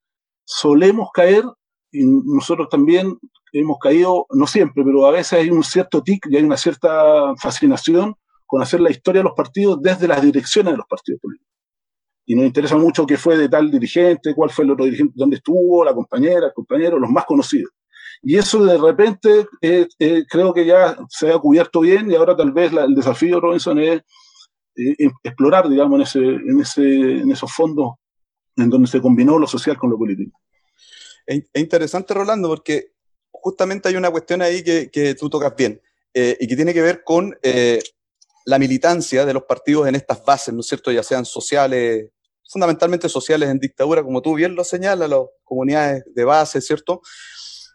solemos 0.44 1.10
caer 1.12 1.44
y 1.92 2.04
nosotros 2.06 2.68
también 2.70 3.18
hemos 3.52 3.78
caído, 3.78 4.26
no 4.30 4.46
siempre, 4.46 4.84
pero 4.84 5.06
a 5.06 5.10
veces 5.10 5.34
hay 5.34 5.50
un 5.50 5.64
cierto 5.64 6.02
tic 6.02 6.26
y 6.30 6.36
hay 6.36 6.42
una 6.42 6.56
cierta 6.56 7.34
fascinación 7.36 8.14
con 8.46 8.62
hacer 8.62 8.80
la 8.80 8.90
historia 8.90 9.20
de 9.20 9.24
los 9.24 9.34
partidos 9.36 9.80
desde 9.82 10.08
las 10.08 10.22
direcciones 10.22 10.72
de 10.72 10.78
los 10.78 10.86
partidos 10.86 11.20
políticos. 11.20 11.49
Y 12.30 12.36
nos 12.36 12.44
interesa 12.44 12.76
mucho 12.76 13.04
qué 13.04 13.16
fue 13.16 13.36
de 13.36 13.48
tal 13.48 13.72
dirigente, 13.72 14.36
cuál 14.36 14.50
fue 14.50 14.64
el 14.64 14.70
otro 14.70 14.84
dirigente, 14.84 15.14
dónde 15.16 15.38
estuvo, 15.38 15.84
la 15.84 15.92
compañera, 15.92 16.46
el 16.46 16.52
compañero, 16.52 16.96
los 16.96 17.10
más 17.10 17.24
conocidos. 17.24 17.72
Y 18.22 18.36
eso 18.36 18.64
de 18.64 18.78
repente 18.78 19.48
eh, 19.60 19.88
eh, 19.98 20.22
creo 20.30 20.54
que 20.54 20.64
ya 20.64 20.96
se 21.08 21.32
ha 21.32 21.38
cubierto 21.40 21.80
bien 21.80 22.08
y 22.08 22.14
ahora 22.14 22.36
tal 22.36 22.52
vez 22.52 22.72
el 22.72 22.94
desafío, 22.94 23.40
Robinson, 23.40 23.80
es 23.80 23.96
eh, 24.76 24.94
em, 25.00 25.10
explorar, 25.24 25.68
digamos, 25.68 25.96
en, 25.96 26.02
ese, 26.02 26.20
en, 26.20 26.60
ese, 26.60 26.82
en 27.22 27.32
esos 27.32 27.52
fondos 27.52 27.94
en 28.54 28.70
donde 28.70 28.86
se 28.86 29.00
combinó 29.00 29.36
lo 29.36 29.48
social 29.48 29.76
con 29.76 29.90
lo 29.90 29.98
político. 29.98 30.38
Es, 31.26 31.42
interesante, 31.54 32.14
Rolando, 32.14 32.46
porque 32.46 32.92
justamente 33.32 33.88
hay 33.88 33.96
una 33.96 34.12
cuestión 34.12 34.40
ahí 34.40 34.62
que, 34.62 34.88
que 34.88 35.16
tú 35.16 35.28
tocas 35.28 35.56
bien 35.56 35.80
y 36.14 36.46
que 36.46 36.54
tiene 36.54 36.72
que 36.72 36.82
ver 36.82 37.02
con 37.02 37.34
la 38.44 38.58
militancia 38.58 39.24
de 39.24 39.34
los 39.34 39.42
partidos 39.44 39.88
en 39.88 39.96
estas 39.96 40.24
bases, 40.24 40.54
¿no 40.54 40.60
es 40.60 40.68
cierto? 40.68 40.92
Ya 40.92 41.02
sean 41.02 41.24
sociales, 41.24 42.10
fundamentalmente 42.50 43.08
sociales 43.08 43.48
en 43.48 43.60
dictadura, 43.60 44.02
como 44.02 44.20
tú 44.20 44.34
bien 44.34 44.56
lo 44.56 44.64
señalas, 44.64 45.08
las 45.08 45.20
comunidades 45.44 46.02
de 46.12 46.24
base, 46.24 46.60
¿cierto? 46.60 47.00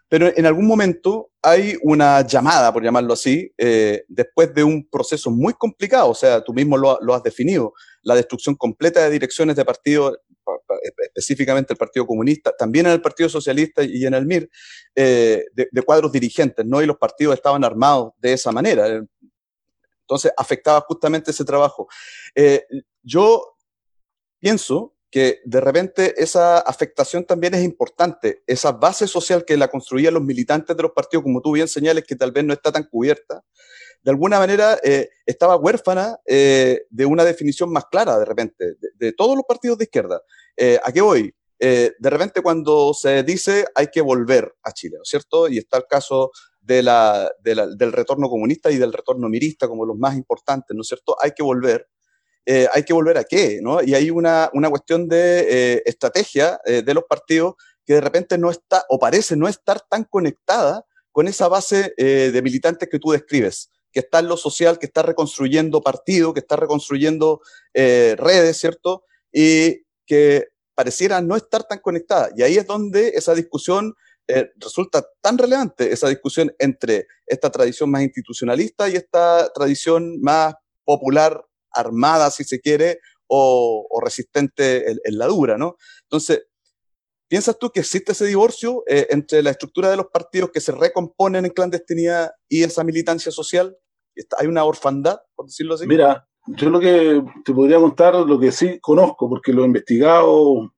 Pero 0.08 0.30
en 0.36 0.46
algún 0.46 0.66
momento 0.66 1.30
hay 1.42 1.76
una 1.82 2.24
llamada, 2.24 2.72
por 2.72 2.84
llamarlo 2.84 3.14
así, 3.14 3.50
eh, 3.58 4.04
después 4.06 4.54
de 4.54 4.62
un 4.62 4.88
proceso 4.88 5.30
muy 5.30 5.54
complicado, 5.54 6.10
o 6.10 6.14
sea, 6.14 6.44
tú 6.44 6.52
mismo 6.52 6.76
lo, 6.76 7.14
has 7.14 7.22
definido, 7.22 7.72
la 8.02 8.14
destrucción 8.14 8.54
completa 8.54 9.02
de 9.02 9.10
direcciones 9.10 9.56
de 9.56 9.64
partidos, 9.64 10.18
específicamente 11.02 11.72
el 11.72 11.78
Partido 11.78 12.06
Comunista, 12.06 12.52
también 12.56 12.86
en 12.86 12.92
el 12.92 13.02
Partido 13.02 13.28
Socialista 13.28 13.82
y 13.82 14.04
en 14.04 14.14
el 14.14 14.26
MIR, 14.26 14.48
eh, 14.94 15.44
de, 15.54 15.82
cuadros 15.82 16.12
dirigentes, 16.12 16.64
¿no? 16.64 16.80
Y 16.80 16.86
los 16.86 16.98
partidos 16.98 17.34
estaban 17.34 17.64
armados 17.64 18.12
de 18.18 18.34
esa 18.34 18.52
manera. 18.52 19.04
Entonces, 20.02 20.30
afectaba 20.36 20.82
justamente 20.82 21.32
ese 21.32 21.44
trabajo. 21.44 21.88
Eh, 22.32 22.64
yo 23.02 23.55
pienso 24.38 24.94
que 25.10 25.40
de 25.44 25.60
repente 25.60 26.14
esa 26.22 26.58
afectación 26.58 27.24
también 27.24 27.54
es 27.54 27.64
importante. 27.64 28.42
Esa 28.46 28.72
base 28.72 29.06
social 29.06 29.44
que 29.44 29.56
la 29.56 29.68
construían 29.68 30.14
los 30.14 30.22
militantes 30.22 30.76
de 30.76 30.82
los 30.82 30.92
partidos, 30.92 31.22
como 31.22 31.40
tú 31.40 31.52
bien 31.52 31.68
señales, 31.68 32.04
que 32.04 32.16
tal 32.16 32.32
vez 32.32 32.44
no 32.44 32.52
está 32.52 32.72
tan 32.72 32.84
cubierta, 32.84 33.44
de 34.06 34.10
alguna 34.10 34.38
manera 34.38 34.78
eh, 34.84 35.08
estaba 35.26 35.56
huérfana 35.56 36.16
eh, 36.26 36.82
de 36.90 37.06
una 37.06 37.24
definición 37.24 37.72
más 37.72 37.86
clara, 37.86 38.16
de 38.18 38.24
repente, 38.24 38.74
de, 38.94 39.12
todos 39.12 39.34
los 39.34 39.44
partidos 39.48 39.78
de 39.78 39.84
izquierda. 39.84 40.22
Eh, 40.56 40.78
¿A 40.84 40.92
qué 40.92 41.00
voy? 41.00 41.34
de 41.58 42.10
repente 42.10 42.42
cuando 42.42 42.92
se 42.92 43.22
dice 43.22 43.64
hay 43.74 43.86
que 43.86 44.02
volver 44.02 44.54
a 44.62 44.72
Chile, 44.72 44.96
¿no 44.98 45.02
es 45.04 45.08
cierto? 45.08 45.48
Y 45.48 45.56
está 45.56 45.78
el 45.78 45.86
caso 45.88 46.30
de 46.60 46.82
la, 46.82 47.32
del 47.42 47.92
retorno 47.92 48.28
comunista 48.28 48.70
y 48.70 48.76
del 48.76 48.92
retorno 48.92 49.30
mirista 49.30 49.66
como 49.66 49.86
los 49.86 49.96
más 49.96 50.16
importantes, 50.16 50.76
¿no 50.76 50.82
es 50.82 50.88
cierto? 50.88 51.16
Hay 51.18 51.30
que 51.34 51.42
volver. 51.42 51.88
Eh, 52.48 52.68
hay 52.72 52.84
que 52.84 52.92
volver 52.92 53.18
a 53.18 53.24
qué, 53.24 53.58
¿no? 53.60 53.82
Y 53.82 53.94
hay 53.94 54.08
una, 54.08 54.48
una 54.52 54.70
cuestión 54.70 55.08
de 55.08 55.46
eh, 55.48 55.82
estrategia 55.84 56.60
eh, 56.64 56.80
de 56.80 56.94
los 56.94 57.02
partidos 57.02 57.54
que 57.84 57.94
de 57.94 58.00
repente 58.00 58.38
no 58.38 58.52
está, 58.52 58.84
o 58.88 59.00
parece 59.00 59.34
no 59.34 59.48
estar 59.48 59.80
tan 59.80 60.04
conectada 60.04 60.84
con 61.10 61.26
esa 61.26 61.48
base 61.48 61.94
de 61.96 62.42
militantes 62.42 62.90
que 62.90 62.98
tú 62.98 63.12
describes, 63.12 63.70
que 63.90 64.00
está 64.00 64.18
en 64.18 64.28
lo 64.28 64.36
social, 64.36 64.78
que 64.78 64.84
está 64.84 65.02
reconstruyendo 65.02 65.80
partido, 65.80 66.34
que 66.34 66.40
está 66.40 66.56
reconstruyendo 66.56 67.40
redes, 67.72 68.58
¿cierto? 68.58 69.04
Y 69.32 69.86
que 70.04 70.48
pareciera 70.74 71.22
no 71.22 71.36
estar 71.36 71.62
tan 71.64 71.78
conectada. 71.78 72.28
Y 72.36 72.42
ahí 72.42 72.58
es 72.58 72.66
donde 72.66 73.10
esa 73.14 73.34
discusión 73.34 73.94
resulta 74.56 75.06
tan 75.22 75.38
relevante, 75.38 75.90
esa 75.90 76.08
discusión 76.08 76.54
entre 76.58 77.06
esta 77.24 77.48
tradición 77.50 77.90
más 77.90 78.02
institucionalista 78.02 78.86
y 78.90 78.96
esta 78.96 79.50
tradición 79.54 80.20
más 80.20 80.54
popular 80.84 81.45
armada, 81.76 82.30
si 82.30 82.44
se 82.44 82.60
quiere, 82.60 83.00
o, 83.28 83.86
resistente 84.02 84.90
en, 84.90 85.18
la 85.18 85.26
dura, 85.26 85.58
¿no? 85.58 85.76
Entonces, 86.02 86.46
¿piensas 87.28 87.58
tú 87.58 87.70
que 87.70 87.80
existe 87.80 88.12
ese 88.12 88.26
divorcio 88.26 88.84
eh, 88.86 89.08
entre 89.10 89.42
la 89.42 89.50
estructura 89.50 89.90
de 89.90 89.96
los 89.96 90.06
partidos 90.06 90.50
que 90.52 90.60
se 90.60 90.72
recomponen 90.72 91.44
en 91.44 91.52
clandestinidad 91.52 92.30
y 92.48 92.62
esa 92.62 92.84
militancia 92.84 93.32
social? 93.32 93.76
¿Hay 94.38 94.46
una 94.46 94.64
orfandad, 94.64 95.18
por 95.34 95.46
decirlo 95.46 95.74
así? 95.74 95.86
Mira, 95.86 96.26
yo 96.46 96.70
lo 96.70 96.78
que 96.78 97.22
te 97.44 97.52
podría 97.52 97.78
contar, 97.78 98.14
lo 98.14 98.38
que 98.38 98.52
sí 98.52 98.78
conozco, 98.80 99.28
porque 99.28 99.52
lo 99.52 99.62
he 99.62 99.66
investigado 99.66 100.72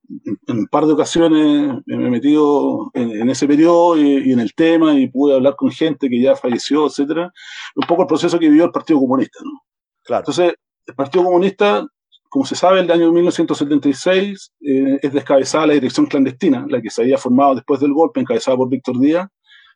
en, 0.47 0.57
un 0.57 0.67
par 0.67 0.87
de 0.87 0.93
ocasiones, 0.93 1.81
me 1.85 2.07
he 2.07 2.09
metido 2.09 2.89
en, 2.95 3.29
ese 3.29 3.47
periodo 3.47 3.95
y, 3.95 4.31
en 4.31 4.39
el 4.39 4.53
tema 4.55 4.99
y 4.99 5.07
pude 5.07 5.35
hablar 5.35 5.55
con 5.55 5.69
gente 5.69 6.09
que 6.09 6.21
ya 6.21 6.35
falleció, 6.35 6.87
etcétera, 6.87 7.31
un 7.75 7.87
poco 7.87 8.01
el 8.01 8.07
proceso 8.07 8.39
que 8.39 8.49
vivió 8.49 8.65
el 8.65 8.71
Partido 8.71 8.99
Comunista, 8.99 9.39
¿no? 9.43 9.61
Claro. 10.03 10.21
Entonces, 10.21 10.55
el 10.89 10.95
Partido 10.95 11.23
Comunista, 11.23 11.85
como 12.29 12.45
se 12.45 12.55
sabe, 12.55 12.79
el 12.79 12.91
año 12.91 13.11
1976 13.11 14.53
eh, 14.61 14.99
es 15.01 15.13
descabezada 15.13 15.67
la 15.67 15.73
dirección 15.73 16.07
clandestina, 16.07 16.65
la 16.67 16.81
que 16.81 16.89
se 16.89 17.03
había 17.03 17.17
formado 17.17 17.55
después 17.55 17.79
del 17.79 17.93
golpe, 17.93 18.19
encabezada 18.19 18.57
por 18.57 18.69
Víctor 18.69 18.99
Díaz, 18.99 19.27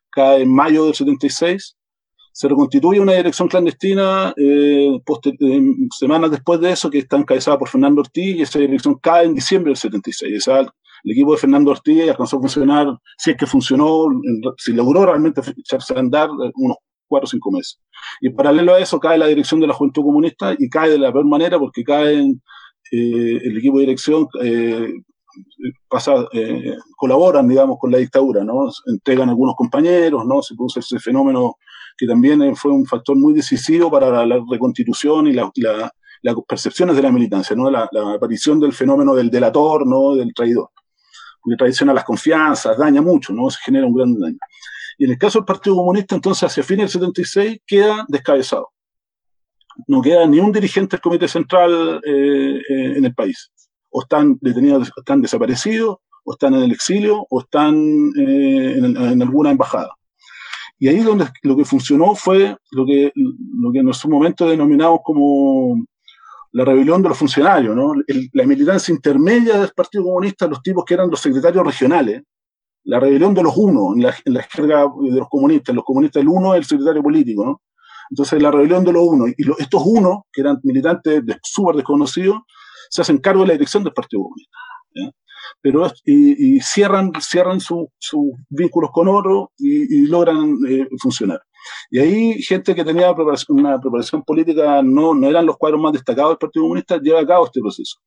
cae 0.10 0.42
en 0.42 0.54
mayo 0.54 0.86
del 0.86 0.94
76. 0.94 1.78
Se 2.32 2.48
reconstituye 2.48 3.00
una 3.00 3.14
dirección 3.14 3.48
clandestina 3.48 4.34
eh, 4.38 4.90
eh, 4.96 5.62
semanas 5.98 6.32
después 6.32 6.60
de 6.60 6.72
eso, 6.72 6.90
que 6.90 7.00
está 7.00 7.18
encabezada 7.18 7.60
por 7.60 7.70
Fernando 7.70 8.02
Ortiz, 8.02 8.36
y 8.36 8.42
esa 8.42 8.60
dirección 8.60 8.96
cae 8.96 9.26
en 9.26 9.36
diciembre 9.36 9.70
del 9.70 9.78
76. 9.78 10.48
O 10.48 10.60
el 10.60 11.12
equipo 11.12 11.34
de 11.34 11.38
Fernando 11.38 11.72
Ortiz 11.72 12.10
alcanzó 12.10 12.38
a 12.38 12.42
funcionar, 12.42 12.88
si 13.18 13.32
es 13.32 13.38
que 13.38 13.46
funcionó, 13.46 14.08
si 14.58 14.74
logró 14.74 15.06
realmente 15.06 15.42
echarse 15.58 15.94
a 15.96 16.00
andar 16.00 16.30
unos 16.56 16.78
cuatro 17.08 17.26
o 17.26 17.30
cinco 17.30 17.52
meses. 17.52 17.80
Y 18.22 18.28
en 18.28 18.36
paralelo 18.36 18.76
a 18.76 18.80
eso 18.80 19.00
cae 19.00 19.18
la 19.18 19.28
dirección 19.28 19.60
de 19.60 19.68
la 19.68 19.74
Juventud 19.74 20.04
Comunista 20.04 20.56
y 20.58 20.70
cae 20.70 20.90
de 20.90 21.00
la 21.00 21.12
peor 21.12 21.26
manera 21.26 21.60
porque 21.60 21.84
caen 21.84 22.42
eh, 22.92 23.40
el 23.44 23.58
equipo 23.58 23.78
de 23.78 23.86
dirección, 23.86 24.28
eh, 24.42 24.94
pasa, 25.88 26.28
eh, 26.34 26.76
colaboran, 26.96 27.48
digamos, 27.48 27.78
con 27.80 27.92
la 27.92 27.98
dictadura, 27.98 28.44
¿no? 28.44 28.70
Entregan 28.86 29.30
algunos 29.30 29.56
compañeros, 29.56 30.26
¿no? 30.26 30.42
Se 30.42 30.56
produce 30.56 30.80
ese 30.80 31.00
fenómeno 31.00 31.56
que 31.98 32.08
también 32.08 32.56
fue 32.56 32.72
un 32.72 32.86
factor 32.86 33.16
muy 33.18 33.34
decisivo 33.34 33.90
para 33.92 34.26
la, 34.26 34.44
reconstitución 34.50 35.28
y 35.28 35.34
la, 35.34 35.52
las 36.22 36.36
percepciones 36.48 36.96
de 36.96 37.02
la 37.02 37.12
militancia, 37.12 37.56
¿no? 37.56 37.70
La, 37.70 37.90
aparición 38.16 38.60
del 38.60 38.74
fenómeno 38.74 39.16
del 39.16 39.30
delator, 39.30 39.88
¿no? 39.88 40.16
Del 40.16 40.34
traidor. 40.34 40.70
Porque 41.42 41.58
traiciona 41.58 41.94
las 41.94 42.04
confianzas, 42.04 42.78
daña 42.78 43.02
mucho, 43.02 43.34
¿no? 43.34 43.50
Se 43.50 43.60
genera 43.64 43.86
un 43.86 43.94
gran 43.94 44.18
daño. 44.20 44.38
Y 44.98 45.06
en 45.06 45.12
el 45.12 45.18
caso 45.18 45.40
del 45.40 45.46
Partido 45.46 45.76
Comunista, 45.76 46.16
entonces, 46.16 46.44
hacia 46.44 46.64
fines 46.64 46.86
del 46.86 47.02
76, 47.02 47.60
queda 47.66 48.06
descabezado. 48.08 48.70
No 49.88 50.02
queda 50.02 50.26
ni 50.28 50.40
un 50.40 50.52
dirigente 50.52 50.98
del 50.98 51.02
Comité 51.02 51.28
Central 51.28 52.02
eh, 52.06 52.62
eh, 52.70 52.94
en 52.98 53.06
el 53.06 53.14
país. 53.14 53.52
O 53.90 54.02
están 54.02 54.38
detenidos, 54.42 54.92
están 54.96 55.22
desaparecidos, 55.22 55.98
o 56.24 56.34
están 56.34 56.54
en 56.54 56.64
el 56.64 56.72
exilio, 56.72 57.26
o 57.30 57.42
están 57.42 57.76
eh, 58.18 58.78
en, 58.78 59.22
alguna 59.22 59.52
embajada. 59.52 59.90
Y 60.80 60.88
ahí 60.88 61.00
donde 61.00 61.26
lo 61.44 61.56
que 61.56 61.66
funcionó 61.66 62.16
fue 62.16 62.56
lo 62.72 62.86
que, 62.86 63.12
lo 63.16 63.72
que 63.72 63.80
en 63.80 63.94
su 63.94 64.10
momento 64.10 64.48
denominamos 64.48 65.00
como 65.04 65.84
la 66.52 66.66
rebelión 66.66 67.02
de 67.02 67.10
los 67.10 67.18
funcionarios, 67.18 67.76
¿no? 67.76 67.94
la 68.34 68.46
militancia 68.46 68.94
intermedia 68.94 69.60
del 69.60 69.72
Partido 69.76 70.04
Comunista, 70.04 70.48
los 70.48 70.62
tipos 70.62 70.86
que 70.86 70.94
eran 70.94 71.10
los 71.10 71.20
secretarios 71.20 71.66
regionales, 71.66 72.22
la 72.86 73.00
rebelión 73.00 73.34
de 73.34 73.44
los 73.44 73.56
unos, 73.56 73.96
en 73.96 74.04
la, 74.04 74.16
en 74.26 74.36
izquierda 74.36 74.86
de 75.02 75.18
los 75.18 75.30
comunistas, 75.30 75.76
los 75.76 75.86
comunistas 75.86 76.22
el 76.22 76.28
uno 76.28 76.54
es 76.54 76.60
el 76.60 76.66
secretario 76.66 77.02
político, 77.02 77.46
¿no? 77.46 77.62
Entonces 78.10 78.42
la 78.42 78.52
rebelión 78.52 78.84
de 78.84 78.94
los 78.94 79.04
unos, 79.04 79.30
y 79.38 79.62
estos 79.62 79.82
unos, 79.86 80.24
que 80.32 80.42
eran 80.42 80.60
militantes 80.64 81.26
de, 81.26 81.38
súper 81.42 81.76
desconocidos, 81.78 82.38
se 82.90 83.02
hacen 83.02 83.18
cargo 83.18 83.42
de 83.42 83.48
la 83.48 83.54
dirección 83.54 83.84
del 83.84 83.94
Partido 83.94 84.24
Comunista. 84.24 84.58
Pero, 85.62 85.92
y, 86.06 86.60
cierran, 86.62 87.12
cierran 87.20 87.60
sus 87.60 87.88
vínculos 88.50 88.92
con 88.94 89.08
otros 89.08 89.48
y, 89.58 90.06
logran 90.08 90.58
eh, 90.68 90.88
funcionar. 91.02 91.42
Y 91.90 92.00
ahí 92.00 92.42
gente 92.42 92.76
que 92.76 92.84
tenía 92.84 93.14
una 93.50 93.80
preparación 93.80 94.24
política, 94.24 94.82
no, 94.84 95.14
no 95.14 95.30
eran 95.30 95.46
los 95.46 95.58
cuadros 95.58 95.82
más 95.82 95.94
destacados 95.94 96.32
del 96.32 96.38
Partido 96.38 96.64
Comunista, 96.64 97.00
lleva 97.02 97.22
a 97.22 97.26
cabo 97.26 97.46
este 97.46 97.62
proceso 97.62 97.98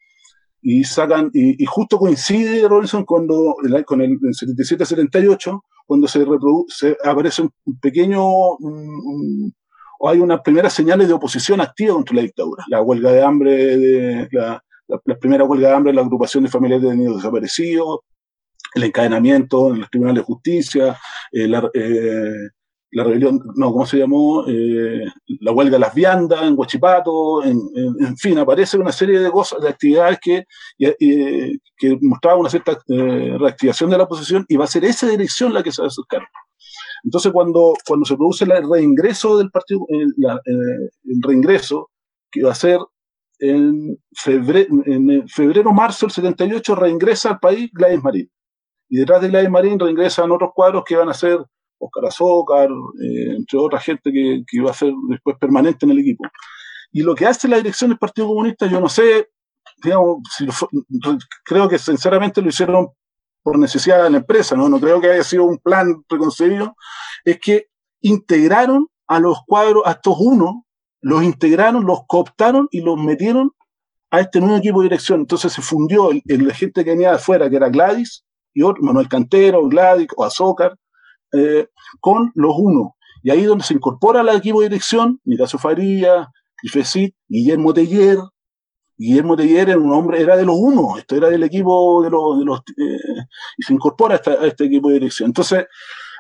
y 0.69 0.83
sacan, 0.83 1.31
y, 1.33 1.65
justo 1.65 1.97
coincide 1.97 2.67
Robinson 2.67 3.05
cuando, 3.05 3.55
con 3.85 4.01
el, 4.01 4.19
77-78, 4.19 5.63
cuando 5.87 6.09
se, 6.09 6.19
reproduce, 6.19 6.97
aparece 7.05 7.43
un 7.43 7.53
pequeño, 7.81 8.21
o 8.21 8.59
hay 10.09 10.19
unas 10.19 10.41
primeras 10.41 10.73
señales 10.73 11.07
de 11.07 11.15
oposición 11.15 11.61
activa 11.61 11.95
contra 11.95 12.17
la 12.17 12.23
dictadura. 12.23 12.65
La 12.67 12.83
huelga 12.83 13.13
de 13.13 13.23
hambre, 13.23 13.77
de, 13.77 14.29
la, 14.33 14.61
la, 14.89 15.17
primera 15.21 15.45
huelga 15.45 15.69
de 15.69 15.75
hambre 15.77 15.93
de 15.93 15.97
la 15.97 16.03
agrupación 16.03 16.43
de 16.43 16.51
familiares 16.51 16.83
de 16.83 16.89
detenidos 16.89 17.19
desaparecidos, 17.19 18.01
el 18.75 18.83
encadenamiento 18.83 19.73
en 19.73 19.79
los 19.83 19.89
tribunales 19.91 20.23
de 20.23 20.27
justicia, 20.27 20.99
eh, 21.31 21.47
la, 21.47 21.71
eh, 21.75 22.49
la 22.97 23.05
rebelión, 23.05 23.43
no, 23.57 23.73
¿cómo 23.73 23.85
se 23.85 23.99
llamó? 23.99 24.47
Eh, 24.49 25.05
la 25.41 25.53
huelga 25.53 25.75
de 25.75 25.81
las 25.81 25.95
viandas 25.95 26.43
en 26.43 26.59
Huachipato, 26.59 27.45
en, 27.45 28.17
fin, 28.17 28.39
aparece 28.39 28.79
una 28.79 28.91
serie 28.91 29.19
de 29.21 29.31
cosas, 29.31 29.61
de 29.61 29.69
actividades 29.69 30.19
que, 30.19 30.45
que 30.79 31.99
mostraban 32.01 32.41
una 32.41 32.49
cierta 32.49 32.79
eh, 32.89 33.37
reactivación 33.39 33.91
de 33.91 33.99
la 33.99 34.05
oposición 34.05 34.47
y 34.49 34.57
va 34.57 34.65
a 34.65 34.69
ser 34.69 34.87
esa 34.87 35.07
dirección 35.09 35.53
la 35.53 35.63
que 35.63 35.73
se 35.73 35.83
va 35.83 35.87
a 35.87 35.89
acercar. 35.89 36.23
Entonces, 37.05 37.33
cuando, 37.33 37.75
cuando 37.87 38.07
se 38.07 38.17
produce 38.17 38.45
el 38.45 38.67
reingreso 38.67 39.37
del 39.37 39.51
partido, 39.51 39.81
eh, 39.91 40.07
el 41.05 41.23
reingreso, 41.23 41.91
que 42.31 42.45
va 42.45 42.53
a 42.53 42.55
ser 42.55 42.79
en 43.41 43.99
febrero, 44.15 44.75
en 44.87 45.29
febrero, 45.29 45.71
marzo 45.71 46.07
del 46.07 46.15
78 46.15 46.75
reingresa 46.75 47.29
al 47.33 47.41
país 47.41 47.71
Gladys 47.75 48.03
Marín. 48.03 48.31
Y 48.89 48.97
detrás 48.97 49.21
de 49.21 49.29
Gladys 49.29 49.51
Marín 49.51 49.79
reingresan 49.79 50.31
otros 50.31 50.53
cuadros 50.55 50.83
que 50.87 50.97
van 50.97 51.11
a 51.11 51.15
ser 51.15 51.45
Oscar 51.79 52.07
Azócar, 52.07 52.69
eh, 52.71 53.37
entre 53.37 53.59
otra 53.59 53.81
gente 53.81 54.13
que, 54.13 54.43
que 54.47 54.57
iba 54.57 54.71
a 54.71 54.75
ser 54.75 54.93
después 55.09 55.37
permanente 55.39 55.87
en 55.87 55.93
el 55.93 55.99
equipo. 55.99 56.25
Y 56.93 57.03
lo 57.03 57.15
que 57.15 57.27
hace 57.27 57.49
la 57.49 57.59
dirección 57.59 57.91
del 57.91 57.99
Partido 57.99 58.29
Comunista, 58.29 58.67
yo 58.67 58.81
no 58.81 58.89
sé, 58.89 59.29
digamos, 59.83 60.19
si 60.37 60.47
creo 61.45 61.69
que 61.69 61.79
sinceramente 61.79 62.41
lo 62.41 62.49
hicieron 62.49 62.89
por 63.43 63.59
necesidad 63.59 64.03
de 64.03 64.11
la 64.11 64.17
empresa, 64.19 64.57
¿no? 64.57 64.69
no 64.69 64.81
creo 64.81 65.01
que 65.01 65.11
haya 65.11 65.23
sido 65.23 65.45
un 65.45 65.59
plan 65.59 66.03
preconcebido, 66.09 66.75
es 67.25 67.39
que 67.39 67.69
integraron 68.01 68.89
a 69.07 69.21
los 69.21 69.39
cuadros, 69.47 69.83
a 69.87 69.93
estos 69.93 70.17
uno, 70.19 70.67
los 71.01 71.23
integraron, 71.23 71.87
los 71.87 72.01
cooptaron 72.07 72.69
y 72.71 72.81
los 72.81 72.99
metieron 72.99 73.53
a 74.11 74.21
este 74.21 74.41
nuevo 74.41 74.57
equipo 74.57 74.81
de 74.81 74.87
dirección. 74.87 75.21
Entonces 75.21 75.53
se 75.53 75.63
fundió 75.63 76.11
el, 76.11 76.23
la 76.27 76.55
gente 76.55 76.85
que 76.85 76.91
venía 76.91 77.11
de 77.11 77.17
afuera, 77.17 77.49
que 77.49 77.57
era 77.57 77.69
Gladys, 77.69 78.25
y 78.53 78.63
otro, 78.63 78.83
Manuel 78.83 79.09
Cantero, 79.09 79.69
Gladys 79.69 80.09
o 80.17 80.25
Azócar, 80.25 80.77
eh, 81.37 81.69
con 82.01 82.33
los 82.35 82.55
uno. 82.59 82.97
Y 83.23 83.31
ahí 83.31 83.45
donde 83.45 83.65
se 83.65 83.75
incorpora 83.75 84.21
al 84.21 84.29
equipo 84.29 84.61
de 84.61 84.69
dirección, 84.69 85.21
Nicasio 85.25 85.59
Faría, 85.59 86.29
Ifesit, 86.63 87.15
Guillermo 87.29 87.75
Teller. 87.75 88.19
Guillermo 88.99 89.37
Teller 89.37 89.71
era 89.71 89.79
un 89.79 89.93
hombre, 89.93 90.21
era 90.21 90.37
de 90.37 90.45
los 90.45 90.57
uno, 90.57 90.97
esto 90.97 91.17
era 91.17 91.29
del 91.29 91.43
equipo 91.43 92.03
de 92.03 92.11
los, 92.11 92.39
de 92.39 92.45
los 92.45 92.61
eh, 92.61 93.25
y 93.59 93.63
se 93.63 93.75
incorpora 93.75 94.15
a, 94.15 94.17
esta, 94.17 94.47
este 94.47 94.65
equipo 94.65 94.89
de 94.89 94.95
dirección. 94.95 95.29
Entonces, 95.29 95.67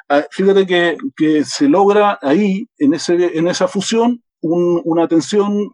ah, 0.08 0.25
fíjate 0.30 0.66
que, 0.66 0.96
que, 1.16 1.44
se 1.44 1.68
logra 1.68 2.18
ahí, 2.20 2.68
en, 2.78 2.92
ese, 2.94 3.38
en 3.38 3.49
esa 3.49 3.66
fusión, 3.66 4.23
un, 4.42 4.82
una 4.85 5.08
tensión, 5.08 5.70